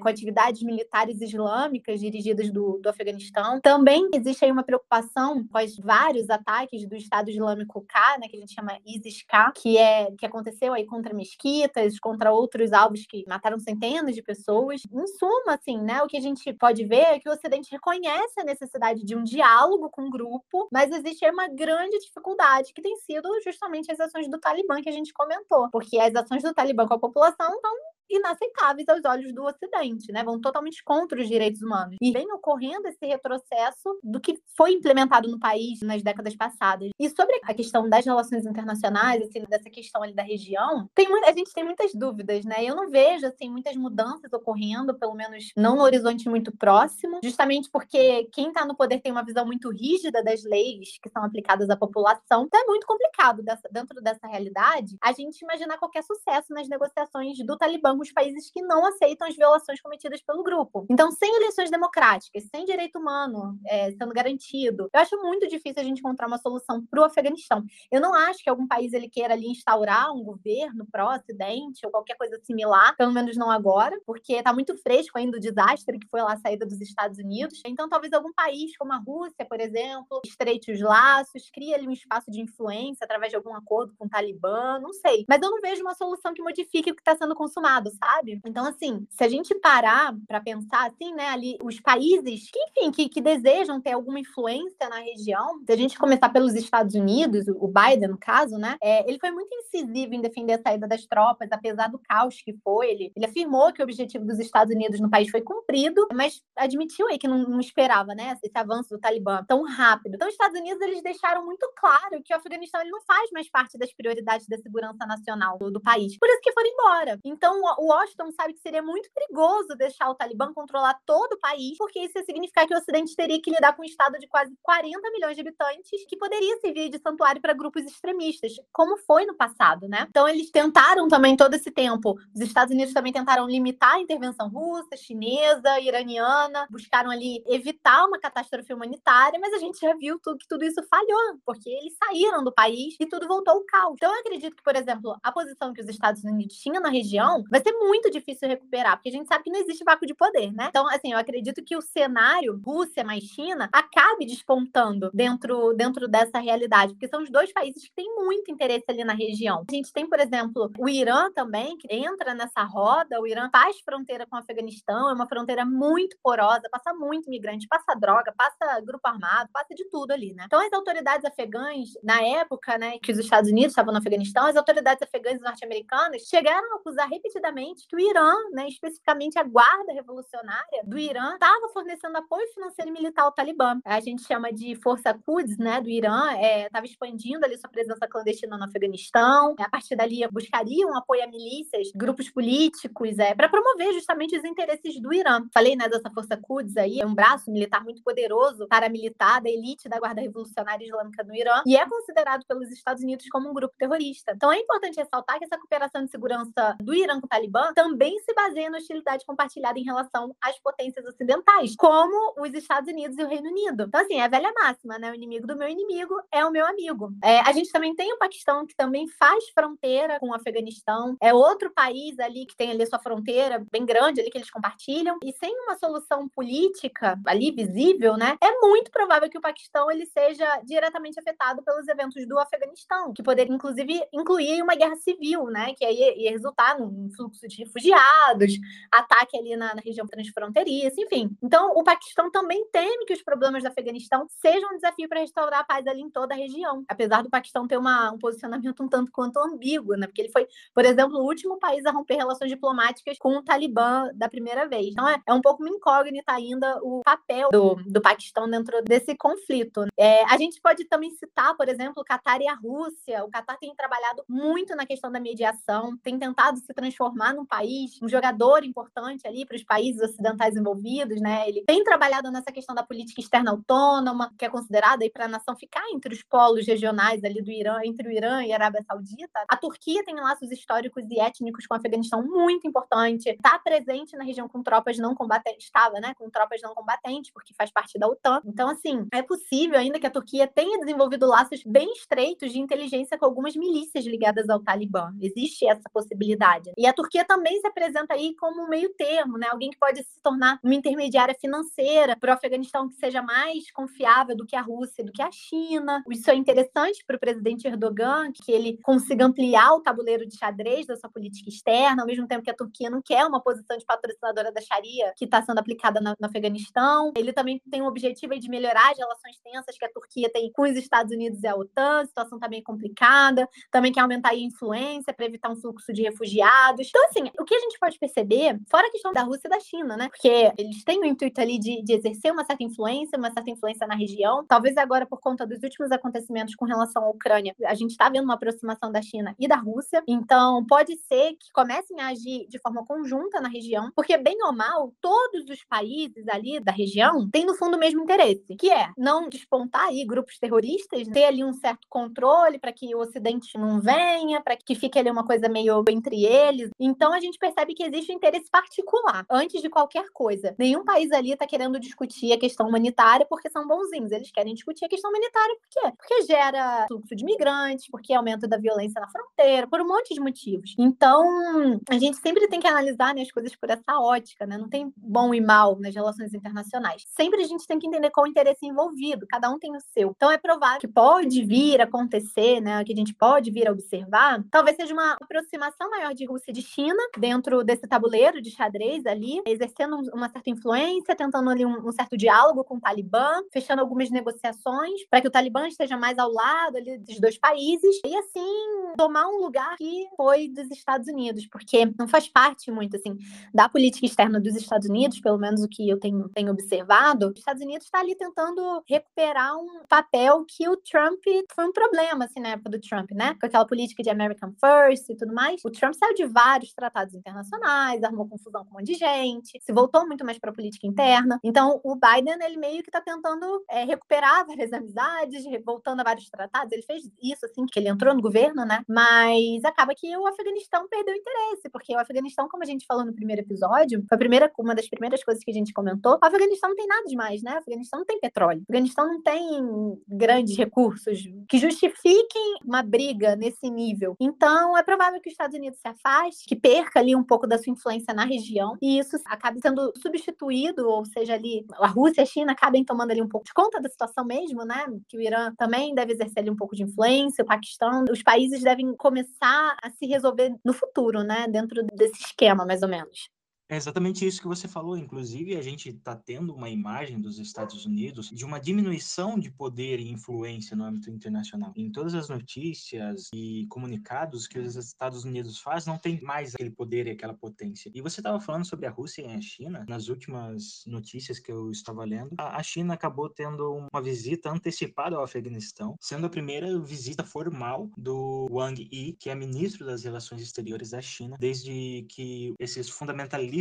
com 0.00 0.08
atividades 0.08 0.62
militares 0.62 1.20
islâmicas 1.20 2.00
dirigidas 2.00 2.50
do, 2.50 2.78
do 2.82 2.88
Afeganistão. 2.88 3.60
Também 3.60 4.08
existe 4.14 4.44
aí 4.44 4.50
uma 4.50 4.62
preocupação 4.62 5.46
os 5.68 5.76
vários 5.78 6.30
ataques 6.30 6.86
do 6.86 6.96
Estado 6.96 7.30
Islâmico 7.30 7.84
K, 7.86 8.18
né, 8.18 8.28
que 8.28 8.36
a 8.36 8.40
gente 8.40 8.54
chama 8.54 8.78
ISIS-K, 8.86 9.52
que, 9.52 9.76
é, 9.76 10.10
que 10.12 10.24
aconteceu 10.24 10.72
aí 10.72 10.86
contra 10.86 11.14
mesquitas, 11.14 11.98
contra 11.98 12.32
outros 12.32 12.72
alvos 12.72 13.04
que 13.06 13.24
mataram 13.28 13.58
centenas 13.58 14.14
de 14.14 14.22
pessoas. 14.22 14.82
Em 14.90 15.06
suma, 15.06 15.54
assim, 15.54 15.78
né, 15.78 16.02
o 16.02 16.06
que 16.06 16.16
a 16.16 16.20
gente 16.20 16.52
pode 16.54 16.84
ver 16.84 16.96
é 16.96 17.18
que 17.18 17.28
o 17.28 17.32
Ocidente 17.32 17.70
reconhece 17.70 18.40
a 18.40 18.44
necessidade 18.44 19.04
de 19.04 19.16
um 19.16 19.22
diálogo 19.22 19.90
com 19.90 20.02
o 20.02 20.10
grupo, 20.10 20.68
mas 20.72 20.90
existe 20.90 21.24
aí 21.24 21.30
uma 21.30 21.48
grande 21.48 21.98
dificuldade 21.98 22.72
que 22.72 22.82
tem 22.82 22.96
sido 22.96 23.28
justamente 23.44 23.90
as 23.90 24.00
ações 24.00 24.28
do 24.28 24.38
Talibã 24.38 24.80
que 24.80 24.88
a 24.88 24.92
gente 24.92 25.12
comentou, 25.12 25.68
porque 25.70 25.98
as 25.98 26.14
ações 26.14 26.42
do 26.42 26.54
Talibã 26.54 26.86
com 26.86 26.94
a 26.94 26.98
população 26.98 27.54
estão 27.54 27.72
inaceitáveis 28.10 28.88
aos 28.88 29.04
olhos 29.04 29.34
do 29.34 29.44
Ocidente, 29.44 30.12
né? 30.12 30.22
Vão 30.24 30.40
totalmente 30.40 30.82
contra 30.82 31.20
os 31.20 31.28
direitos 31.28 31.62
humanos. 31.62 31.96
E 32.00 32.12
vem 32.12 32.30
ocorrendo 32.32 32.88
esse 32.88 33.04
retrocesso 33.06 33.98
do 34.02 34.20
que 34.20 34.40
foi 34.56 34.72
implementado 34.72 35.28
no 35.28 35.38
país 35.38 35.80
nas 35.82 36.02
décadas 36.02 36.34
passadas. 36.36 36.90
E 36.98 37.10
sobre 37.10 37.40
a 37.44 37.54
questão 37.54 37.88
das 37.88 38.04
relações 38.04 38.46
internacionais, 38.46 39.22
assim, 39.22 39.44
dessa 39.48 39.70
questão 39.70 40.02
ali 40.02 40.14
da 40.14 40.22
região, 40.22 40.88
tem 40.94 41.08
a 41.24 41.32
gente 41.32 41.52
tem 41.52 41.64
muitas 41.64 41.92
dúvidas, 41.94 42.44
né? 42.44 42.64
Eu 42.64 42.74
não 42.74 42.90
vejo 42.90 43.26
assim 43.26 43.50
muitas 43.50 43.76
mudanças 43.76 44.32
ocorrendo, 44.32 44.98
pelo 44.98 45.14
menos 45.14 45.50
não 45.56 45.76
no 45.76 45.82
horizonte 45.82 46.28
muito 46.28 46.52
próximo, 46.56 47.20
justamente 47.22 47.68
porque 47.70 48.24
quem 48.32 48.48
está 48.48 48.64
no 48.64 48.76
poder 48.76 49.00
tem 49.00 49.12
uma 49.12 49.24
visão 49.24 49.44
muito 49.44 49.70
rígida 49.70 50.22
das 50.22 50.42
leis 50.44 50.98
que 51.02 51.08
são 51.08 51.24
aplicadas 51.24 51.68
à 51.70 51.76
população. 51.76 52.44
Então 52.44 52.60
é 52.60 52.66
muito 52.66 52.86
complicado 52.86 53.42
dessa, 53.42 53.68
dentro 53.70 54.00
dessa 54.00 54.26
realidade 54.26 54.96
a 55.02 55.12
gente 55.12 55.42
imaginar 55.42 55.78
qualquer 55.78 56.02
sucesso 56.02 56.52
nas 56.52 56.68
negociações 56.68 57.38
do 57.44 57.56
Talibã 57.56 57.97
alguns 57.98 58.12
países 58.12 58.50
que 58.50 58.62
não 58.62 58.87
aceitam 58.87 59.26
as 59.26 59.34
violações 59.34 59.80
cometidas 59.80 60.22
pelo 60.22 60.44
grupo. 60.44 60.87
Então, 60.88 61.11
sem 61.11 61.34
eleições 61.37 61.70
democráticas, 61.70 62.44
sem 62.55 62.64
direito 62.64 62.99
humano 62.99 63.59
é, 63.66 63.90
sendo 63.92 64.14
garantido, 64.14 64.88
eu 64.92 65.01
acho 65.01 65.16
muito 65.20 65.49
difícil 65.49 65.82
a 65.82 65.84
gente 65.84 65.99
encontrar 65.99 66.28
uma 66.28 66.38
solução 66.38 66.84
para 66.86 67.01
o 67.01 67.05
Afeganistão. 67.05 67.64
Eu 67.90 68.01
não 68.01 68.14
acho 68.14 68.42
que 68.42 68.49
algum 68.49 68.66
país 68.66 68.92
ele 68.92 69.09
queira 69.09 69.34
ali 69.34 69.49
instaurar 69.49 70.12
um 70.12 70.22
governo 70.22 70.86
pró-Ocidente 70.90 71.84
ou 71.84 71.90
qualquer 71.90 72.16
coisa 72.16 72.38
similar, 72.44 72.96
pelo 72.96 73.12
menos 73.12 73.36
não 73.36 73.51
agora, 73.51 73.99
porque 74.07 74.34
está 74.34 74.53
muito 74.53 74.76
fresco 74.78 75.18
ainda 75.18 75.36
o 75.36 75.40
desastre 75.40 75.99
que 75.99 76.09
foi 76.09 76.22
lá 76.22 76.34
a 76.34 76.38
saída 76.38 76.64
dos 76.64 76.80
Estados 76.80 77.18
Unidos. 77.18 77.61
Então, 77.66 77.88
talvez 77.88 78.12
algum 78.12 78.32
país 78.32 78.76
como 78.76 78.92
a 78.92 78.99
Rússia, 78.99 79.44
por 79.49 79.61
exemplo, 79.61 80.20
estreite 80.24 80.70
os 80.70 80.80
laços, 80.80 81.51
crie 81.51 81.74
ali 81.74 81.88
um 81.88 81.92
espaço 81.92 82.30
de 82.30 82.40
influência 82.40 83.05
através 83.05 83.30
de 83.30 83.36
algum 83.36 83.55
acordo 83.55 83.92
com 83.99 84.07
o 84.07 84.09
Talibã, 84.09 84.78
não 84.78 84.92
sei. 84.92 85.24
Mas 85.28 85.42
eu 85.42 85.51
não 85.51 85.61
vejo 85.61 85.82
uma 85.82 85.94
solução 85.94 86.32
que 86.32 86.42
modifique 86.42 86.90
o 86.90 86.94
que 86.94 87.01
está 87.01 87.16
sendo 87.16 87.34
consumado 87.34 87.88
sabe? 87.91 88.41
Então, 88.45 88.66
assim, 88.66 89.07
se 89.11 89.24
a 89.24 89.28
gente 89.28 89.55
parar 89.57 90.14
para 90.26 90.41
pensar, 90.41 90.86
assim, 90.89 91.12
né, 91.14 91.28
ali, 91.28 91.59
os 91.62 91.80
países 91.80 92.51
que, 92.51 92.59
enfim, 92.59 92.91
que, 92.91 93.09
que 93.09 93.20
desejam 93.20 93.80
ter 93.80 93.93
alguma 93.93 94.20
influência 94.20 94.89
na 94.89 94.99
região, 94.99 95.61
se 95.64 95.72
a 95.72 95.76
gente 95.76 95.99
começar 95.99 96.28
pelos 96.28 96.55
Estados 96.55 96.95
Unidos, 96.95 97.47
o 97.49 97.68
Biden, 97.68 98.09
no 98.09 98.18
caso, 98.18 98.57
né, 98.59 98.76
é, 98.82 99.09
ele 99.09 99.18
foi 99.18 99.30
muito 99.30 99.55
incisivo 99.55 100.14
em 100.14 100.20
defender 100.20 100.55
a 100.55 100.62
saída 100.62 100.86
das 100.86 101.07
tropas, 101.07 101.49
apesar 101.51 101.89
do 101.89 101.99
caos 101.99 102.41
que 102.41 102.53
foi. 102.64 102.91
Ele, 102.91 103.12
ele 103.14 103.26
afirmou 103.26 103.72
que 103.72 103.80
o 103.80 103.84
objetivo 103.84 104.24
dos 104.24 104.39
Estados 104.39 104.74
Unidos 104.74 105.01
no 105.01 105.11
país 105.11 105.30
foi 105.30 105.43
cumprido, 105.43 106.07
mas 106.12 106.43
admitiu 106.57 107.07
aí 107.09 107.18
que 107.18 107.28
não, 107.28 107.39
não 107.49 107.61
esperava, 107.61 108.14
né, 108.14 108.36
esse 108.43 108.57
avanço 108.59 108.91
do 108.91 109.01
Talibã 109.01 109.45
tão 109.47 109.62
rápido. 109.64 110.14
Então, 110.14 110.28
os 110.28 110.34
Estados 110.34 110.59
Unidos, 110.59 110.80
eles 110.80 111.03
deixaram 111.03 111.45
muito 111.45 111.70
claro 111.76 112.22
que 112.24 112.32
o 112.32 112.36
Afeganistão 112.36 112.80
ele 112.80 112.91
não 112.91 113.03
faz 113.03 113.30
mais 113.30 113.51
parte 113.51 113.78
das 113.78 113.93
prioridades 113.93 114.47
da 114.47 114.57
segurança 114.59 115.07
nacional 115.07 115.59
do, 115.59 115.70
do 115.70 115.80
país. 115.80 116.18
Por 116.18 116.28
isso 116.28 116.41
que 116.43 116.53
foram 116.53 116.68
embora. 116.68 117.18
Então, 117.24 117.61
o 117.79 117.87
Washington 117.87 118.31
sabe 118.33 118.53
que 118.53 118.61
seria 118.61 118.83
muito 118.83 119.09
perigoso 119.14 119.76
deixar 119.76 120.11
o 120.11 120.14
Talibã 120.14 120.53
controlar 120.53 120.99
todo 121.07 121.35
o 121.35 121.39
país, 121.39 121.79
porque 121.79 122.01
isso 122.01 122.18
ia 122.18 122.24
significar 122.24 122.66
que 122.66 122.74
o 122.74 122.76
Ocidente 122.76 123.14
teria 123.14 123.41
que 123.41 123.51
lidar 123.51 123.74
com 123.74 123.83
um 123.83 123.85
estado 123.85 124.18
de 124.18 124.26
quase 124.26 124.53
40 124.62 125.11
milhões 125.12 125.37
de 125.37 125.41
habitantes, 125.41 126.05
que 126.09 126.16
poderia 126.16 126.59
servir 126.61 126.89
de 126.89 126.99
santuário 126.99 127.41
para 127.41 127.53
grupos 127.53 127.85
extremistas, 127.85 128.53
como 128.72 128.97
foi 128.99 129.24
no 129.24 129.35
passado, 129.35 129.89
né? 129.89 130.07
Então 130.09 130.29
eles 130.29 130.51
tentaram 130.51 131.07
também 131.09 131.37
todo 131.37 131.55
esse 131.55 131.70
tempo. 131.70 132.16
Os 132.35 132.41
Estados 132.41 132.74
Unidos 132.74 132.93
também 132.93 133.12
tentaram 133.12 133.47
limitar 133.47 133.95
a 133.95 134.01
intervenção 134.01 134.49
russa, 134.49 134.97
chinesa, 134.97 135.79
iraniana, 135.81 136.66
buscaram 136.70 137.11
ali 137.11 137.43
evitar 137.47 138.05
uma 138.07 138.18
catástrofe 138.18 138.74
humanitária, 138.74 139.39
mas 139.41 139.55
a 139.55 139.59
gente 139.59 139.79
já 139.79 139.95
viu 139.95 140.18
tudo, 140.20 140.39
que 140.39 140.49
tudo 140.49 140.64
isso 140.64 140.83
falhou, 140.91 141.39
porque 141.47 141.70
eles 141.70 141.97
saíram 141.97 142.43
do 142.43 142.53
país 142.53 142.97
e 142.99 143.07
tudo 143.07 143.29
voltou 143.29 143.55
ao 143.55 143.64
caos. 143.64 143.95
Então 143.95 144.12
eu 144.12 144.20
acredito 144.20 144.57
que, 144.57 144.62
por 144.62 144.74
exemplo, 144.74 145.16
a 145.22 145.31
posição 145.31 145.72
que 145.72 145.81
os 145.81 145.89
Estados 145.89 146.24
Unidos 146.24 146.57
tinham 146.57 146.83
na 146.83 146.89
região 146.89 147.45
vai 147.51 147.62
ser 147.62 147.67
muito 147.72 148.10
difícil 148.10 148.48
recuperar, 148.48 148.96
porque 148.96 149.08
a 149.08 149.12
gente 149.12 149.28
sabe 149.28 149.44
que 149.44 149.50
não 149.50 149.60
existe 149.60 149.84
vácuo 149.84 150.06
de 150.06 150.14
poder, 150.14 150.52
né? 150.52 150.66
Então, 150.68 150.88
assim, 150.88 151.12
eu 151.12 151.18
acredito 151.18 151.62
que 151.64 151.76
o 151.76 151.82
cenário 151.82 152.60
Rússia 152.64 153.04
mais 153.04 153.24
China 153.24 153.68
acabe 153.72 154.26
despontando 154.26 155.10
dentro, 155.12 155.72
dentro 155.74 156.08
dessa 156.08 156.38
realidade, 156.38 156.92
porque 156.92 157.08
são 157.08 157.22
os 157.22 157.30
dois 157.30 157.52
países 157.52 157.82
que 157.84 157.92
têm 157.94 158.14
muito 158.16 158.50
interesse 158.50 158.84
ali 158.88 159.04
na 159.04 159.14
região. 159.14 159.64
A 159.68 159.74
gente 159.74 159.92
tem, 159.92 160.08
por 160.08 160.20
exemplo, 160.20 160.70
o 160.78 160.88
Irã 160.88 161.30
também, 161.32 161.76
que 161.76 161.88
entra 161.92 162.34
nessa 162.34 162.62
roda. 162.62 163.20
O 163.20 163.26
Irã 163.26 163.48
faz 163.50 163.78
fronteira 163.80 164.26
com 164.26 164.36
o 164.36 164.38
Afeganistão, 164.38 165.10
é 165.10 165.12
uma 165.12 165.26
fronteira 165.26 165.64
muito 165.64 166.16
porosa, 166.22 166.68
passa 166.70 166.92
muito 166.94 167.26
imigrante, 167.28 167.66
passa 167.68 167.94
droga, 167.94 168.32
passa 168.36 168.80
grupo 168.80 169.06
armado, 169.06 169.50
passa 169.52 169.74
de 169.74 169.84
tudo 169.90 170.12
ali, 170.12 170.32
né? 170.34 170.44
Então, 170.46 170.60
as 170.64 170.72
autoridades 170.72 171.24
afegãs, 171.24 171.90
na 172.02 172.20
época, 172.22 172.78
né, 172.78 172.98
que 173.02 173.12
os 173.12 173.18
Estados 173.18 173.50
Unidos 173.50 173.72
estavam 173.72 173.92
no 173.92 173.98
Afeganistão, 173.98 174.46
as 174.46 174.56
autoridades 174.56 175.02
afegãs 175.02 175.40
norte-americanas 175.40 176.22
chegaram 176.22 176.74
a 176.74 176.76
acusar 176.76 177.08
repetidamente 177.08 177.47
que 177.88 177.96
o 177.96 178.01
Irã, 178.01 178.32
né, 178.53 178.68
especificamente 178.68 179.38
a 179.38 179.42
guarda 179.42 179.92
revolucionária 179.92 180.82
do 180.84 180.99
Irã, 180.99 181.34
estava 181.34 181.68
fornecendo 181.72 182.16
apoio 182.16 182.46
financeiro 182.53 182.90
e 182.90 182.92
militar 182.92 183.24
ao 183.24 183.32
Talibã. 183.32 183.80
A 183.84 184.01
gente 184.01 184.22
chama 184.24 184.53
de 184.53 184.74
Força 184.76 185.14
Quds, 185.14 185.59
né, 185.59 185.80
do 185.80 185.88
Irã, 185.88 186.32
estava 186.64 186.86
é, 186.86 186.88
expandindo 186.88 187.44
ali 187.44 187.59
sua 187.59 187.70
presença 187.70 188.07
clandestina 188.07 188.57
no 188.57 188.64
Afeganistão. 188.64 189.55
A 189.59 189.68
partir 189.68 189.96
dali, 189.96 190.26
buscariam 190.30 190.96
apoio 190.96 191.24
a 191.24 191.26
milícias, 191.26 191.90
grupos 191.94 192.30
políticos, 192.30 193.18
é, 193.18 193.34
para 193.34 193.49
promover 193.49 193.92
justamente 193.92 194.36
os 194.36 194.44
interesses 194.44 195.01
do 195.01 195.12
Irã. 195.12 195.42
Falei, 195.53 195.76
né, 195.76 195.88
dessa 195.88 196.11
Força 196.11 196.36
Quds 196.36 196.76
aí, 196.76 197.01
é 197.01 197.07
um 197.07 197.14
braço 197.14 197.51
militar 197.51 197.82
muito 197.82 198.03
poderoso, 198.03 198.68
paramilitar, 198.68 199.42
da 199.42 199.51
elite 199.51 199.88
da 199.88 199.99
Guarda 199.99 200.20
Revolucionária 200.20 200.84
Islâmica 200.84 201.22
no 201.24 201.34
Irã, 201.34 201.62
e 201.66 201.76
é 201.76 201.88
considerado 201.88 202.44
pelos 202.46 202.70
Estados 202.70 203.03
Unidos 203.03 203.26
como 203.30 203.51
um 203.51 203.55
grupo 203.55 203.74
terrorista. 203.78 204.32
Então 204.34 204.53
é 204.53 204.59
importante 204.59 204.96
ressaltar 204.96 205.38
que 205.38 205.44
essa 205.44 205.59
cooperação 205.59 206.05
de 206.05 206.11
segurança 206.11 206.76
do 206.80 206.94
Irã 206.94 207.20
com 207.20 207.26
o 207.26 207.28
Talibã 207.39 207.72
também 207.72 208.18
se 208.20 208.34
baseia 208.34 208.68
na 208.68 208.78
hostilidade 208.78 209.24
compartilhada 209.24 209.78
em 209.78 209.84
relação 209.84 210.34
às 210.41 210.59
potências 210.59 211.05
ocidentais, 211.07 211.76
como 211.76 212.34
os 212.36 212.53
Estados 212.53 212.91
Unidos 212.91 213.16
e 213.16 213.22
o 213.22 213.28
Reino 213.28 213.49
Unido. 213.49 213.84
Então, 213.84 214.01
assim, 214.01 214.14
é 214.14 214.24
a 214.24 214.28
velha 214.28 214.53
máxima, 214.53 214.99
né? 214.99 215.11
O 215.11 215.14
inimigo 215.14 215.47
do 215.47 215.57
meu 215.57 215.68
inimigo 215.68 216.20
é 216.32 216.45
o 216.45 216.51
meu 216.51 216.66
amigo. 216.66 217.12
É, 217.22 217.39
a 217.41 217.53
gente 217.53 217.70
também 217.70 217.95
tem 217.95 218.12
o 218.12 218.18
Paquistão, 218.18 218.66
que 218.66 218.74
também 218.74 219.07
faz 219.07 219.49
fronteira 219.51 220.18
com 220.18 220.30
o 220.30 220.34
Afeganistão. 220.34 221.16
É 221.22 221.32
outro 221.32 221.70
país 221.70 222.18
ali 222.18 222.45
que 222.45 222.57
tem 222.57 222.72
ali 222.72 222.84
sua 222.86 222.99
fronteira 222.99 223.64
bem 223.70 223.86
grande 223.86 224.20
ali 224.20 224.30
que 224.30 224.39
eles 224.39 224.51
compartilham. 224.51 225.18
E 225.22 225.32
sem 225.32 225.55
uma 225.61 225.78
solução 225.78 226.28
política 226.28 227.18
ali 227.24 227.53
visível, 227.53 228.16
né? 228.16 228.36
É 228.43 228.61
muito 228.61 228.91
provável 228.91 229.30
que 229.30 229.39
o 229.39 229.43
Paquistão 229.43 229.91
ele 229.91 230.07
seja 230.07 230.61
diretamente 230.64 231.20
afetado 231.20 231.62
pelos 231.62 231.86
eventos 231.86 232.26
do 232.26 232.39
Afeganistão, 232.39 233.12
que 233.12 233.22
poderia 233.22 233.55
inclusive 233.55 234.03
incluir 234.12 234.61
uma 234.61 234.74
guerra 234.74 234.97
civil, 234.97 235.45
né? 235.47 235.72
Que 235.76 235.84
aí 235.84 236.14
ia 236.18 236.30
resultar 236.30 236.78
num 236.78 237.09
fluxo 237.14 237.28
de 237.31 237.57
refugiados, 237.57 238.55
ataque 238.91 239.37
ali 239.39 239.57
na, 239.57 239.74
na, 239.74 239.81
região 239.81 240.07
transfronteiriça, 240.07 241.01
enfim. 241.01 241.37
Então, 241.43 241.72
o 241.76 241.83
Paquistão 241.83 242.31
também 242.31 242.66
teme 242.72 243.05
que 243.05 243.12
os 243.12 243.22
problemas 243.22 243.62
do 243.62 243.68
Afeganistão 243.68 244.26
sejam 244.29 244.70
um 244.70 244.76
desafio 244.76 245.09
para 245.09 245.20
restaurar 245.20 245.61
a 245.61 245.64
paz 245.64 245.87
ali 245.87 246.01
em 246.01 246.11
toda 246.11 246.35
a 246.35 246.37
região. 246.37 246.85
Apesar 246.89 247.22
do 247.22 247.31
Paquistão 247.31 247.66
ter 247.66 247.76
uma, 247.76 248.12
um 248.12 248.18
posicionamento 248.18 248.83
um 248.83 248.89
tanto 248.89 249.11
quanto 249.12 249.39
ambíguo, 249.39 249.95
né? 249.95 250.07
Porque 250.07 250.22
ele 250.22 250.33
foi, 250.33 250.47
por 250.74 250.85
exemplo, 250.85 251.18
o 251.18 251.24
último 251.24 251.59
país 251.59 251.85
a 251.87 251.91
romper 251.91 252.16
relações 252.16 252.51
diplomáticas 252.51 253.18
com 253.18 253.37
o 253.37 253.43
Talibã 253.43 254.11
da 254.14 254.29
primeira 254.29 254.68
vez. 254.68 254.89
Então, 254.89 255.09
é, 255.09 255.20
é 255.26 255.33
um 255.33 255.41
pouco 255.41 255.62
uma 255.62 255.70
incógnita 255.70 256.33
ainda 256.33 256.79
o 256.83 257.03
papel 257.05 257.49
do, 257.51 257.74
do 257.87 258.01
Paquistão 258.01 258.49
dentro 258.49 258.83
desse 258.83 259.16
conflito. 259.16 259.87
É, 259.97 260.24
a 260.24 260.37
gente 260.37 260.61
pode 260.61 260.85
também 260.85 261.11
citar, 261.11 261.57
por 261.57 261.68
exemplo, 261.68 262.03
o 262.03 262.05
Catar 262.05 262.41
e 262.41 262.49
a 262.49 262.55
Rússia. 262.55 263.24
O 263.24 263.31
Catar 263.31 263.57
tem 263.59 263.74
trabalhado 263.74 264.24
muito 264.29 264.74
na 264.74 264.87
questão 264.87 265.11
da 265.11 265.20
mediação, 265.20 265.97
tem 265.99 266.18
tentado 266.18 266.59
se 266.59 266.72
transformar 266.72 267.17
num 267.34 267.44
país, 267.44 268.00
um 268.02 268.08
jogador 268.08 268.64
importante 268.64 269.26
ali 269.26 269.44
para 269.44 269.56
os 269.56 269.64
países 269.64 270.00
ocidentais 270.02 270.56
envolvidos, 270.56 271.20
né? 271.20 271.48
Ele 271.48 271.62
tem 271.66 271.82
trabalhado 271.84 272.30
nessa 272.30 272.52
questão 272.52 272.74
da 272.74 272.82
política 272.82 273.20
externa 273.20 273.50
autônoma, 273.50 274.32
que 274.38 274.44
é 274.44 274.48
considerada 274.48 275.04
aí 275.04 275.10
para 275.10 275.24
a 275.24 275.28
nação 275.28 275.56
ficar 275.56 275.82
entre 275.92 276.14
os 276.14 276.22
polos 276.22 276.66
regionais 276.66 277.22
ali 277.24 277.42
do 277.42 277.50
Irã, 277.50 277.78
entre 277.84 278.08
o 278.08 278.12
Irã 278.12 278.42
e 278.42 278.52
a 278.52 278.56
Arábia 278.56 278.84
Saudita. 278.86 279.44
A 279.48 279.56
Turquia 279.56 280.04
tem 280.04 280.14
laços 280.14 280.50
históricos 280.50 281.04
e 281.10 281.20
étnicos 281.20 281.66
com 281.66 281.74
o 281.74 281.76
Afeganistão 281.78 282.22
muito 282.22 282.66
importante, 282.66 283.28
está 283.28 283.58
presente 283.58 284.16
na 284.16 284.24
região 284.24 284.48
com 284.48 284.62
tropas 284.62 284.98
não 284.98 285.14
combatentes, 285.14 285.64
estava, 285.64 286.00
né, 286.00 286.14
com 286.18 286.30
tropas 286.30 286.60
não 286.62 286.74
combatentes, 286.74 287.32
porque 287.32 287.54
faz 287.54 287.70
parte 287.70 287.98
da 287.98 288.06
OTAN. 288.06 288.40
Então, 288.44 288.68
assim, 288.68 289.06
é 289.12 289.22
possível 289.22 289.78
ainda 289.78 289.98
que 289.98 290.06
a 290.06 290.10
Turquia 290.10 290.46
tenha 290.46 290.78
desenvolvido 290.78 291.26
laços 291.26 291.62
bem 291.64 291.92
estreitos 291.92 292.52
de 292.52 292.58
inteligência 292.58 293.18
com 293.18 293.24
algumas 293.24 293.56
milícias 293.56 294.04
ligadas 294.04 294.48
ao 294.48 294.60
Talibã. 294.60 295.12
Existe 295.20 295.66
essa 295.66 295.88
possibilidade. 295.92 296.72
E 296.76 296.86
a 296.86 296.92
Turquia 296.92 297.07
Turquia 297.09 297.24
também 297.24 297.59
se 297.59 297.66
apresenta 297.66 298.12
aí 298.12 298.34
como 298.36 298.62
um 298.62 298.68
meio 298.68 298.90
termo, 298.90 299.38
né? 299.38 299.46
Alguém 299.50 299.70
que 299.70 299.78
pode 299.78 300.02
se 300.02 300.20
tornar 300.22 300.61
uma 300.62 300.74
intermediária 300.74 301.34
financeira 301.40 302.14
para 302.14 302.30
o 302.30 302.34
Afeganistão 302.34 302.86
que 302.86 302.96
seja 302.96 303.22
mais 303.22 303.70
confiável 303.70 304.36
do 304.36 304.44
que 304.44 304.54
a 304.54 304.61
Rússia, 304.61 305.02
do 305.02 305.11
que 305.11 305.22
a 305.22 305.30
China. 305.32 306.04
Isso 306.11 306.30
é 306.30 306.34
interessante 306.34 307.02
para 307.06 307.16
o 307.16 307.18
presidente 307.18 307.66
Erdogan, 307.66 308.30
que 308.30 308.52
ele 308.52 308.78
consiga 308.82 309.24
ampliar 309.24 309.72
o 309.72 309.80
tabuleiro 309.80 310.26
de 310.26 310.36
xadrez 310.36 310.86
da 310.86 310.96
sua 310.96 311.09
política 311.09 311.48
externa, 311.48 312.02
ao 312.02 312.06
mesmo 312.06 312.28
tempo 312.28 312.44
que 312.44 312.50
a 312.50 312.54
Turquia 312.54 312.90
não 312.90 313.00
quer 313.00 313.24
uma 313.24 313.40
posição 313.40 313.78
de 313.78 313.86
patrocinadora 313.86 314.52
da 314.52 314.61
Sharia 314.61 315.14
que 315.16 315.24
está 315.24 315.40
sendo 315.40 315.59
aplicada 315.59 316.02
no, 316.02 316.14
no 316.20 316.26
Afeganistão. 316.26 317.12
Ele 317.16 317.32
também 317.32 317.59
tem 317.70 317.80
o 317.80 317.86
objetivo 317.86 318.38
de 318.38 318.50
melhorar 318.50 318.90
as 318.90 318.98
relações 318.98 319.38
tensas 319.42 319.78
que 319.78 319.84
a 319.84 319.90
Turquia 319.90 320.30
tem 320.30 320.52
com 320.52 320.62
os 320.62 320.76
Estados 320.76 321.11
Unidos 321.11 321.42
e 321.42 321.46
a 321.46 321.56
OTAN, 321.56 322.02
a 322.02 322.06
situação 322.06 322.36
está 322.36 322.48
bem 322.48 322.62
complicada, 322.62 323.48
também 323.70 323.92
quer 323.92 324.00
aumentar 324.00 324.30
a 324.30 324.36
influência 324.36 325.14
para 325.14 325.24
evitar 325.24 325.50
um 325.50 325.56
fluxo 325.56 325.90
de 325.90 326.02
refugiados. 326.02 326.90
Então, 326.99 327.11
assim, 327.11 327.30
o 327.38 327.44
que 327.44 327.55
a 327.55 327.61
gente 327.61 327.78
pode 327.78 327.96
perceber, 327.96 328.59
fora 328.68 328.88
a 328.88 328.90
questão 328.90 329.12
da 329.12 329.22
Rússia 329.22 329.46
e 329.46 329.51
da 329.51 329.61
China, 329.61 329.96
né? 329.96 330.09
Porque 330.09 330.53
eles 330.59 330.82
têm 330.82 331.01
o 331.01 331.05
intuito 331.05 331.40
ali 331.40 331.57
de, 331.59 331.80
de 331.82 331.92
exercer 331.92 332.32
uma 332.32 332.44
certa 332.44 332.64
influência, 332.64 333.16
uma 333.16 333.30
certa 333.30 333.51
influência 333.51 333.86
na 333.86 333.94
região. 333.94 334.44
Talvez 334.49 334.76
agora, 334.76 335.07
por 335.07 335.20
conta 335.20 335.46
dos 335.46 335.62
últimos 335.62 335.92
acontecimentos 335.92 336.57
com 336.57 336.64
relação 336.64 337.05
à 337.05 337.11
Ucrânia, 337.11 337.55
a 337.64 337.74
gente 337.74 337.90
está 337.90 338.09
vendo 338.09 338.24
uma 338.24 338.34
aproximação 338.34 338.90
da 338.90 339.01
China 339.01 339.34
e 339.38 339.46
da 339.46 339.57
Rússia. 339.57 340.03
Então, 340.09 340.66
pode 340.66 340.96
ser 341.07 341.34
que 341.34 341.53
comecem 341.53 342.01
a 342.01 342.09
agir 342.09 342.46
de 342.49 342.59
forma 342.59 342.84
conjunta 342.84 343.40
na 343.40 343.49
região, 343.49 343.92
porque, 343.94 344.16
bem 344.18 344.36
ou 344.42 344.53
mal, 344.53 344.92
todos 345.01 345.49
os 345.49 345.64
países 345.64 346.26
ali 346.28 346.59
da 346.59 346.72
região 346.72 347.28
têm, 347.30 347.46
no 347.46 347.55
fundo, 347.55 347.76
o 347.76 347.80
mesmo 347.80 348.03
interesse, 348.03 348.57
que 348.57 348.72
é 348.72 348.88
não 348.99 349.28
despontar 349.28 349.86
aí 349.86 350.05
grupos 350.05 350.36
terroristas, 350.38 351.07
ter 351.07 351.26
ali 351.26 351.44
um 351.44 351.53
certo 351.53 351.86
controle 351.88 352.59
para 352.59 352.72
que 352.72 352.92
o 352.92 352.99
Ocidente 352.99 353.57
não 353.57 353.80
venha, 353.80 354.42
para 354.42 354.57
que 354.57 354.74
fique 354.74 354.99
ali 354.99 355.11
uma 355.11 355.24
coisa 355.24 355.49
meio 355.49 355.84
entre 355.88 356.24
eles. 356.24 356.70
Então, 356.89 357.12
a 357.12 357.20
gente 357.20 357.39
percebe 357.39 357.74
que 357.74 357.84
existe 357.84 358.12
um 358.12 358.16
interesse 358.16 358.51
particular 358.51 359.24
antes 359.30 359.61
de 359.61 359.68
qualquer 359.68 360.09
coisa. 360.12 360.55
Nenhum 360.59 360.84
país 360.84 361.11
ali 361.12 361.32
está 361.32 361.47
querendo 361.47 361.78
discutir 361.78 362.32
a 362.32 362.39
questão 362.39 362.66
humanitária 362.68 363.26
porque 363.28 363.51
são 363.51 363.66
bonzinhos. 363.66 364.11
Eles 364.11 364.30
querem 364.30 364.55
discutir 364.55 364.84
a 364.84 364.89
questão 364.89 365.11
humanitária 365.11 365.57
por 365.57 365.68
quê? 365.70 365.93
Porque 365.97 366.22
gera 366.22 366.86
fluxo 366.89 367.14
de 367.14 367.24
migrantes, 367.24 367.89
porque 367.91 368.14
aumento 368.14 368.49
da 368.49 368.57
violência 368.57 369.01
na 369.01 369.09
fronteira, 369.09 369.66
por 369.66 369.80
um 369.80 369.86
monte 369.86 370.14
de 370.14 370.20
motivos. 370.20 370.74
Então, 370.78 371.80
a 371.89 371.99
gente 371.99 372.16
sempre 372.16 372.49
tem 372.49 372.61
que 372.61 372.66
analisar 372.66 373.14
né, 373.14 373.22
as 373.22 373.30
coisas 373.30 373.55
por 373.55 373.70
essa 373.70 374.01
ótica, 374.01 374.47
né? 374.47 374.57
Não 374.57 374.68
tem 374.68 374.93
bom 374.97 375.34
e 375.34 375.41
mal 375.41 375.78
nas 375.78 375.95
relações 375.95 376.32
internacionais. 376.32 377.05
Sempre 377.09 377.43
a 377.43 377.47
gente 377.47 377.66
tem 377.66 377.78
que 377.78 377.86
entender 377.86 378.11
qual 378.11 378.24
o 378.24 378.28
interesse 378.28 378.64
envolvido, 378.66 379.26
cada 379.28 379.51
um 379.51 379.59
tem 379.59 379.76
o 379.76 379.80
seu. 379.80 380.12
Então, 380.16 380.30
é 380.30 380.39
provável 380.39 380.80
que 380.80 380.89
pode 380.89 381.45
vir 381.45 381.80
acontecer, 381.80 382.61
né? 382.61 382.82
Que 382.84 382.93
a 382.93 382.97
gente 382.97 383.14
pode 383.14 383.51
vir 383.51 383.68
a 383.68 383.72
observar, 383.72 384.43
talvez 384.51 384.76
seja 384.76 384.93
uma 384.93 385.12
aproximação 385.20 385.91
maior 385.91 386.14
de 386.14 386.24
Rússia 386.24 386.51
e 386.51 386.55
de 386.55 386.62
China 386.62 386.78
dentro 387.18 387.64
desse 387.64 387.87
tabuleiro 387.87 388.41
de 388.41 388.51
xadrez 388.51 389.05
ali, 389.07 389.43
exercendo 389.47 389.97
uma 390.14 390.29
certa 390.29 390.51
influência, 390.51 391.16
tentando 391.16 391.51
ali 391.51 391.64
um, 391.64 391.89
um 391.89 391.93
certo 391.93 392.16
diálogo 392.16 392.64
com 392.64 392.76
o 392.76 392.81
Talibã, 392.81 393.43
fechando 393.53 393.81
algumas 393.81 394.11
negociações 394.11 395.05
para 395.11 395.20
que 395.20 395.29
o 395.29 395.31
Talibã 395.31 395.66
esteja 395.66 395.97
mais 395.97 396.18
ao 396.18 396.31
lado 396.31 396.76
ali 396.76 396.99
dos 396.99 397.20
dois 397.20 397.39
países 397.39 398.01
e 398.05 398.16
assim 398.16 398.95
tomar 398.97 399.26
um 399.29 399.39
lugar 399.39 399.76
que 399.76 400.07
foi 400.16 400.49
dos 400.49 400.70
Estados 400.70 401.09
Unidos, 401.09 401.47
porque 401.47 401.91
não 401.99 402.09
faz 402.09 402.29
parte 402.29 402.70
muito 402.70 402.97
assim 402.97 403.16
da 403.53 403.68
política 403.68 404.07
externa 404.07 404.41
dos 404.41 404.55
Estados 404.55 404.89
Unidos, 404.89 405.20
pelo 405.20 405.39
menos 405.39 405.62
o 405.62 405.68
que 405.68 405.89
eu 405.89 405.99
tenho, 405.99 406.29
tenho 406.31 406.53
observado. 406.53 407.29
Os 407.29 407.39
Estados 407.39 407.62
Unidos 407.62 407.87
está 407.87 408.01
ali 408.01 408.14
tentando 408.14 408.83
recuperar 408.87 409.57
um 409.57 409.83
papel 409.89 410.45
que 410.47 410.68
o 410.68 410.76
Trump 410.76 411.20
foi 411.55 411.66
um 411.66 411.72
problema 411.72 412.24
assim 412.24 412.41
na 412.41 412.51
época 412.51 412.70
do 412.70 412.81
Trump, 412.81 413.11
né? 413.12 413.35
Com 413.41 413.47
aquela 413.47 413.66
política 413.66 414.03
de 414.03 414.11
American 414.11 414.53
First 414.61 415.09
e 415.09 415.16
tudo 415.16 415.35
mais. 415.35 415.61
O 415.64 415.70
Trump 415.70 415.95
saiu 415.95 416.14
de 416.14 416.26
vários 416.26 416.67
tratados 416.72 417.14
internacionais, 417.14 418.02
arrumou 418.02 418.28
confusão 418.28 418.64
com 418.64 418.70
um 418.70 418.78
monte 418.78 418.92
de 418.92 418.94
gente, 418.94 419.60
se 419.60 419.72
voltou 419.72 420.06
muito 420.06 420.24
mais 420.24 420.38
para 420.38 420.50
a 420.50 420.54
política 420.54 420.86
interna. 420.86 421.38
Então, 421.42 421.80
o 421.84 421.94
Biden 421.94 422.38
ele 422.42 422.56
meio 422.56 422.82
que 422.82 422.88
está 422.88 423.00
tentando 423.00 423.64
é, 423.70 423.84
recuperar 423.84 424.46
várias 424.46 424.72
amizades, 424.72 425.44
voltando 425.64 426.00
a 426.00 426.04
vários 426.04 426.28
tratados. 426.28 426.72
Ele 426.72 426.82
fez 426.82 427.02
isso 427.22 427.44
assim 427.46 427.66
que 427.66 427.78
ele 427.78 427.88
entrou 427.88 428.14
no 428.14 428.22
governo, 428.22 428.64
né? 428.64 428.82
Mas 428.88 429.64
acaba 429.64 429.94
que 429.94 430.16
o 430.16 430.26
Afeganistão 430.26 430.88
perdeu 430.88 431.14
interesse, 431.14 431.68
porque 431.70 431.94
o 431.94 431.98
Afeganistão, 431.98 432.48
como 432.48 432.62
a 432.62 432.66
gente 432.66 432.86
falou 432.86 433.04
no 433.04 433.14
primeiro 433.14 433.42
episódio, 433.42 434.04
foi 434.08 434.16
a 434.16 434.18
primeira, 434.18 434.52
uma 434.58 434.74
das 434.74 434.88
primeiras 434.88 435.22
coisas 435.22 435.42
que 435.42 435.50
a 435.50 435.54
gente 435.54 435.72
comentou. 435.72 436.18
O 436.22 436.26
Afeganistão 436.26 436.70
não 436.70 436.76
tem 436.76 436.86
nada 436.86 437.04
demais, 437.04 437.42
né? 437.42 437.54
O 437.54 437.58
Afeganistão 437.58 438.00
não 438.00 438.06
tem 438.06 438.20
petróleo. 438.20 438.60
O 438.60 438.62
Afeganistão 438.62 439.06
não 439.06 439.22
tem 439.22 439.98
grandes 440.08 440.56
recursos 440.56 441.20
que 441.48 441.58
justifiquem 441.58 442.56
uma 442.64 442.82
briga 442.82 443.36
nesse 443.36 443.70
nível. 443.70 444.16
Então, 444.20 444.76
é 444.76 444.82
provável 444.82 445.20
que 445.20 445.28
os 445.28 445.32
Estados 445.32 445.56
Unidos 445.56 445.78
se 445.80 445.88
afaste, 445.88 446.46
que 446.49 446.57
perca 446.57 446.99
ali 446.99 447.14
um 447.14 447.22
pouco 447.22 447.46
da 447.46 447.59
sua 447.59 447.70
influência 447.70 448.14
na 448.14 448.24
região, 448.24 448.74
e 448.80 448.99
isso 448.99 449.18
acabe 449.26 449.61
sendo 449.61 449.92
substituído, 450.01 450.88
ou 450.88 451.05
seja, 451.05 451.34
ali 451.34 451.62
a 451.74 451.86
Rússia 451.86 452.22
e 452.22 452.24
a 452.24 452.26
China 452.26 452.53
acabem 452.53 452.82
tomando 452.82 453.11
ali 453.11 453.20
um 453.20 453.28
pouco 453.28 453.44
de 453.44 453.53
conta 453.53 453.78
da 453.78 453.88
situação 453.90 454.24
mesmo, 454.24 454.64
né? 454.64 454.86
Que 455.07 455.18
o 455.18 455.20
Irã 455.20 455.53
também 455.59 455.94
deve 455.94 456.14
exercer 456.14 456.38
ali 456.38 456.51
um 456.51 456.57
pouco 456.57 456.74
de 456.74 456.84
influência, 456.84 457.44
o 457.44 457.46
Paquistão, 457.46 458.07
os 458.11 458.22
países 458.22 458.62
devem 458.62 458.96
começar 458.96 459.76
a 459.82 459.90
se 459.90 460.07
resolver 460.07 460.55
no 460.64 460.72
futuro, 460.72 461.22
né? 461.22 461.46
Dentro 461.49 461.84
desse 461.92 462.22
esquema, 462.22 462.64
mais 462.64 462.82
ou 462.82 462.88
menos. 462.88 463.28
É 463.70 463.76
exatamente 463.76 464.26
isso 464.26 464.40
que 464.40 464.48
você 464.48 464.66
falou. 464.66 464.96
Inclusive, 464.96 465.54
a 465.54 465.60
gente 465.60 465.90
está 465.90 466.16
tendo 466.16 466.54
uma 466.54 466.70
imagem 466.70 467.20
dos 467.20 467.38
Estados 467.38 467.84
Unidos 467.84 468.30
de 468.30 468.44
uma 468.44 468.58
diminuição 468.58 469.38
de 469.38 469.50
poder 469.50 470.00
e 470.00 470.10
influência 470.10 470.74
no 470.74 470.84
âmbito 470.84 471.10
internacional. 471.10 471.72
Em 471.76 471.92
todas 471.92 472.14
as 472.14 472.30
notícias 472.30 473.28
e 473.34 473.66
comunicados 473.68 474.46
que 474.46 474.58
os 474.58 474.74
Estados 474.74 475.24
Unidos 475.24 475.58
fazem, 475.58 475.92
não 475.92 476.00
tem 476.00 476.18
mais 476.22 476.54
aquele 476.54 476.70
poder 476.70 477.06
e 477.06 477.10
aquela 477.10 477.34
potência. 477.34 477.90
E 477.94 478.00
você 478.00 478.20
estava 478.20 478.40
falando 478.40 478.64
sobre 478.64 478.86
a 478.86 478.90
Rússia 478.90 479.22
e 479.22 479.34
a 479.34 479.40
China. 479.40 479.84
Nas 479.86 480.08
últimas 480.08 480.82
notícias 480.86 481.38
que 481.38 481.52
eu 481.52 481.70
estava 481.70 482.04
lendo, 482.04 482.34
a 482.38 482.62
China 482.62 482.94
acabou 482.94 483.28
tendo 483.28 483.86
uma 483.92 484.00
visita 484.02 484.50
antecipada 484.50 485.14
ao 485.14 485.22
Afeganistão, 485.22 485.94
sendo 486.00 486.26
a 486.26 486.30
primeira 486.30 486.78
visita 486.80 487.22
formal 487.22 487.90
do 487.98 488.46
Wang 488.50 488.88
Yi, 488.90 489.12
que 489.12 489.28
é 489.28 489.34
ministro 489.34 489.84
das 489.84 490.04
Relações 490.04 490.40
Exteriores 490.40 490.90
da 490.90 491.02
China, 491.02 491.36
desde 491.38 492.06
que 492.08 492.54
esses 492.58 492.88
fundamentalistas 492.88 493.57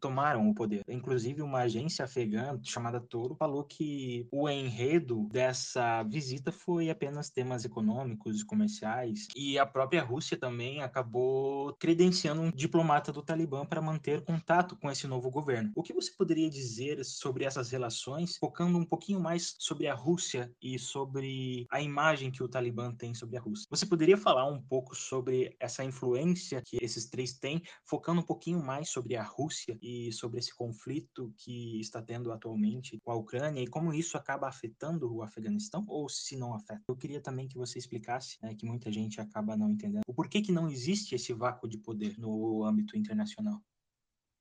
tomaram 0.00 0.48
o 0.48 0.54
poder. 0.54 0.82
Inclusive, 0.88 1.42
uma 1.42 1.60
agência 1.60 2.04
afegã 2.04 2.58
chamada 2.62 3.00
Toro 3.00 3.34
falou 3.34 3.64
que 3.64 4.26
o 4.30 4.48
enredo 4.48 5.28
dessa 5.30 6.02
visita 6.04 6.52
foi 6.52 6.90
apenas 6.90 7.30
temas 7.30 7.64
econômicos 7.64 8.40
e 8.40 8.46
comerciais, 8.46 9.28
e 9.36 9.58
a 9.58 9.66
própria 9.66 10.02
Rússia 10.02 10.36
também 10.36 10.82
acabou 10.82 11.74
credenciando 11.78 12.42
um 12.42 12.50
diplomata 12.50 13.12
do 13.12 13.22
Talibã 13.22 13.64
para 13.64 13.82
manter 13.82 14.22
contato 14.24 14.76
com 14.76 14.90
esse 14.90 15.06
novo 15.06 15.30
governo. 15.30 15.72
O 15.74 15.82
que 15.82 15.92
você 15.92 16.10
poderia 16.16 16.50
dizer 16.50 17.04
sobre 17.04 17.44
essas 17.44 17.70
relações, 17.70 18.36
focando 18.36 18.78
um 18.78 18.84
pouquinho 18.84 19.20
mais 19.20 19.54
sobre 19.58 19.86
a 19.86 19.94
Rússia 19.94 20.52
e 20.62 20.78
sobre 20.78 21.66
a 21.70 21.80
imagem 21.80 22.30
que 22.30 22.42
o 22.42 22.48
Talibã 22.48 22.92
tem 22.92 23.14
sobre 23.14 23.36
a 23.36 23.40
Rússia? 23.40 23.66
Você 23.70 23.86
poderia 23.86 24.16
falar 24.16 24.46
um 24.46 24.60
pouco 24.60 24.94
sobre 24.94 25.54
essa 25.58 25.84
influência 25.84 26.62
que 26.64 26.78
esses 26.82 27.06
três 27.06 27.32
têm, 27.32 27.62
focando 27.84 28.20
um 28.20 28.24
pouquinho 28.24 28.62
mais 28.62 28.90
sobre 28.90 29.16
a 29.16 29.22
Rússia? 29.22 29.39
Rússia 29.40 29.78
e 29.80 30.12
sobre 30.12 30.38
esse 30.38 30.54
conflito 30.54 31.32
que 31.36 31.80
está 31.80 32.02
tendo 32.02 32.32
atualmente 32.32 32.98
com 33.02 33.10
a 33.10 33.16
Ucrânia 33.16 33.62
e 33.62 33.66
como 33.66 33.94
isso 33.94 34.16
acaba 34.16 34.48
afetando 34.48 35.14
o 35.14 35.22
Afeganistão 35.22 35.84
ou 35.88 36.08
se 36.08 36.36
não 36.36 36.54
afeta. 36.54 36.82
Eu 36.88 36.96
queria 36.96 37.20
também 37.20 37.48
que 37.48 37.56
você 37.56 37.78
explicasse, 37.78 38.38
né, 38.42 38.54
que 38.54 38.66
muita 38.66 38.92
gente 38.92 39.20
acaba 39.20 39.56
não 39.56 39.70
entendendo, 39.70 40.02
o 40.06 40.14
porquê 40.14 40.42
que 40.42 40.52
não 40.52 40.68
existe 40.68 41.14
esse 41.14 41.32
vácuo 41.32 41.68
de 41.68 41.78
poder 41.78 42.18
no 42.18 42.64
âmbito 42.64 42.96
internacional. 42.98 43.60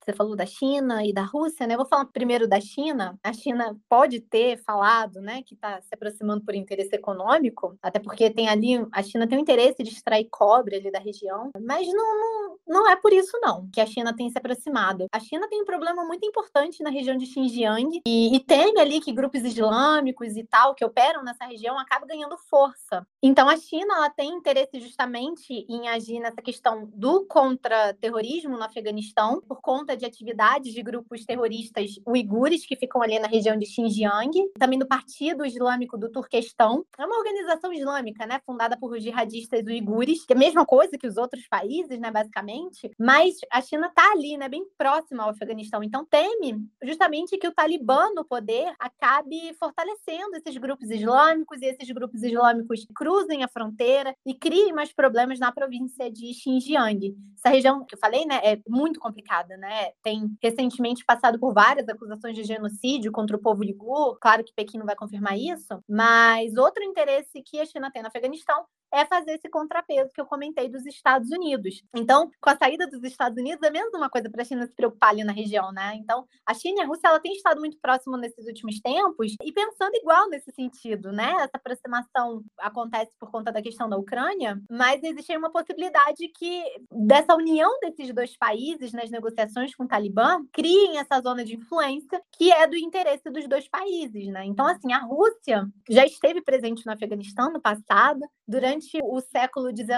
Você 0.09 0.13
falou 0.13 0.35
da 0.35 0.45
China 0.45 1.05
e 1.05 1.13
da 1.13 1.23
Rússia, 1.23 1.67
né? 1.67 1.73
Eu 1.73 1.79
vou 1.79 1.87
falar 1.87 2.05
primeiro 2.05 2.47
da 2.47 2.59
China. 2.59 3.19
A 3.21 3.33
China 3.33 3.77
pode 3.87 4.21
ter 4.21 4.57
falado, 4.63 5.21
né, 5.21 5.43
que 5.43 5.53
está 5.53 5.81
se 5.81 5.89
aproximando 5.93 6.43
por 6.43 6.55
interesse 6.55 6.95
econômico, 6.95 7.77
até 7.81 7.99
porque 7.99 8.31
tem 8.31 8.47
ali 8.47 8.87
a 8.91 9.03
China 9.03 9.27
tem 9.27 9.37
o 9.37 9.41
interesse 9.41 9.83
de 9.83 9.89
extrair 9.89 10.27
cobre 10.31 10.77
ali 10.77 10.89
da 10.89 10.99
região, 10.99 11.51
mas 11.61 11.85
não, 11.87 12.17
não, 12.17 12.38
não 12.69 12.87
é 12.87 12.95
por 12.95 13.11
isso 13.11 13.37
não 13.41 13.67
que 13.73 13.81
a 13.81 13.85
China 13.85 14.15
tem 14.15 14.29
se 14.29 14.37
aproximado. 14.37 15.07
A 15.11 15.19
China 15.19 15.47
tem 15.49 15.61
um 15.61 15.65
problema 15.65 16.05
muito 16.05 16.25
importante 16.25 16.83
na 16.83 16.91
região 16.91 17.17
de 17.17 17.25
Xinjiang 17.25 18.01
e, 18.07 18.35
e 18.35 18.39
tem 18.39 18.79
ali 18.79 19.01
que 19.01 19.11
grupos 19.11 19.43
islâmicos 19.43 20.37
e 20.37 20.43
tal 20.43 20.75
que 20.75 20.85
operam 20.85 21.23
nessa 21.23 21.45
região 21.45 21.79
acabam 21.79 22.07
ganhando 22.07 22.37
força. 22.37 23.05
Então 23.23 23.49
a 23.49 23.57
China 23.57 23.95
ela 23.95 24.09
tem 24.09 24.29
interesse 24.29 24.79
justamente 24.79 25.65
em 25.67 25.87
agir 25.87 26.19
nessa 26.19 26.41
questão 26.41 26.87
do 26.93 27.25
contra-terrorismo 27.25 28.55
no 28.55 28.63
Afeganistão 28.63 29.41
por 29.41 29.61
conta 29.61 29.97
de 29.97 30.05
atividades 30.05 30.71
de 30.71 30.83
grupos 30.83 31.25
terroristas 31.25 31.95
uigures 32.05 32.65
que 32.67 32.75
ficam 32.75 33.01
ali 33.01 33.17
na 33.17 33.27
região 33.27 33.57
de 33.57 33.65
Xinjiang, 33.65 34.31
também 34.59 34.77
do 34.77 34.87
Partido 34.87 35.43
Islâmico 35.43 35.97
do 35.97 36.11
Turquestão. 36.11 36.85
É 36.99 37.05
uma 37.05 37.17
organização 37.17 37.73
islâmica, 37.73 38.27
né, 38.27 38.39
fundada 38.45 38.77
por 38.77 38.99
jihadistas 38.99 39.65
uigures, 39.65 40.23
que 40.23 40.33
é 40.33 40.35
a 40.35 40.39
mesma 40.39 40.65
coisa 40.65 40.97
que 40.97 41.07
os 41.07 41.17
outros 41.17 41.47
países, 41.47 41.99
né, 41.99 42.11
basicamente 42.11 42.58
mas 42.97 43.35
a 43.51 43.61
China 43.61 43.87
está 43.87 44.11
ali, 44.11 44.37
né, 44.37 44.49
bem 44.49 44.65
próxima 44.77 45.23
ao 45.23 45.29
Afeganistão. 45.29 45.83
Então 45.83 46.05
teme 46.05 46.67
justamente 46.83 47.37
que 47.37 47.47
o 47.47 47.53
Talibã 47.53 48.09
no 48.13 48.25
poder 48.25 48.73
acabe 48.79 49.53
fortalecendo 49.59 50.35
esses 50.35 50.57
grupos 50.57 50.89
islâmicos 50.89 51.61
e 51.61 51.65
esses 51.65 51.89
grupos 51.91 52.23
islâmicos 52.23 52.85
cruzem 52.95 53.43
a 53.43 53.47
fronteira 53.47 54.15
e 54.25 54.33
criem 54.33 54.73
mais 54.73 54.93
problemas 54.93 55.39
na 55.39 55.51
província 55.51 56.11
de 56.11 56.33
Xinjiang. 56.33 57.15
Essa 57.37 57.49
região 57.49 57.85
que 57.85 57.95
eu 57.95 57.99
falei, 57.99 58.25
né, 58.25 58.39
é 58.43 58.59
muito 58.67 58.99
complicada, 58.99 59.55
né? 59.57 59.91
Tem 60.03 60.29
recentemente 60.41 61.05
passado 61.05 61.39
por 61.39 61.53
várias 61.53 61.87
acusações 61.87 62.35
de 62.35 62.43
genocídio 62.43 63.11
contra 63.11 63.37
o 63.37 63.41
povo 63.41 63.61
uigur. 63.61 64.17
Claro 64.19 64.43
que 64.43 64.53
Pequim 64.53 64.77
não 64.77 64.85
vai 64.85 64.95
confirmar 64.95 65.37
isso, 65.37 65.81
mas 65.87 66.55
outro 66.57 66.83
interesse 66.83 67.41
que 67.41 67.59
a 67.59 67.65
China 67.65 67.91
tem 67.91 68.01
no 68.01 68.07
Afeganistão 68.07 68.65
é 68.93 69.05
fazer 69.05 69.31
esse 69.33 69.49
contrapeso 69.49 70.11
que 70.13 70.21
eu 70.21 70.25
comentei 70.25 70.69
dos 70.69 70.85
Estados 70.85 71.29
Unidos. 71.31 71.83
Então, 71.95 72.29
com 72.41 72.49
a 72.49 72.57
saída 72.57 72.87
dos 72.87 73.03
Estados 73.03 73.37
Unidos, 73.37 73.61
é 73.63 73.71
menos 73.71 73.93
uma 73.93 74.09
coisa 74.09 74.29
para 74.29 74.41
a 74.41 74.45
China 74.45 74.65
se 74.65 74.75
preocupar 74.75 75.09
ali 75.11 75.23
na 75.23 75.31
região, 75.31 75.71
né? 75.71 75.95
Então, 75.95 76.25
a 76.45 76.53
China 76.53 76.81
e 76.81 76.83
a 76.83 76.87
Rússia 76.87 77.07
ela 77.07 77.19
tem 77.19 77.33
estado 77.33 77.59
muito 77.59 77.77
próximo 77.79 78.17
nesses 78.17 78.45
últimos 78.45 78.79
tempos 78.79 79.35
e 79.43 79.51
pensando 79.51 79.95
igual 79.95 80.29
nesse 80.29 80.51
sentido, 80.51 81.11
né? 81.11 81.31
Essa 81.39 81.57
aproximação 81.57 82.43
acontece 82.59 83.11
por 83.19 83.31
conta 83.31 83.51
da 83.51 83.61
questão 83.61 83.89
da 83.89 83.97
Ucrânia, 83.97 84.59
mas 84.69 85.03
existe 85.03 85.35
uma 85.37 85.51
possibilidade 85.51 86.27
que 86.37 86.63
dessa 86.91 87.35
união 87.35 87.79
desses 87.79 88.13
dois 88.13 88.35
países 88.37 88.91
nas 88.91 89.09
negociações 89.09 89.75
com 89.75 89.83
o 89.83 89.87
Talibã 89.87 90.43
criem 90.51 90.97
essa 90.97 91.21
zona 91.21 91.43
de 91.43 91.55
influência 91.55 92.21
que 92.31 92.51
é 92.51 92.67
do 92.67 92.75
interesse 92.75 93.29
dos 93.29 93.47
dois 93.47 93.67
países, 93.67 94.27
né? 94.27 94.45
Então, 94.45 94.65
assim, 94.65 94.91
a 94.93 94.99
Rússia 94.99 95.67
já 95.89 96.05
esteve 96.05 96.41
presente 96.41 96.85
no 96.85 96.91
Afeganistão 96.91 97.51
no 97.51 97.61
passado, 97.61 98.21
durante 98.47 98.78
o 99.03 99.19
século 99.21 99.69
XIX, 99.75 99.89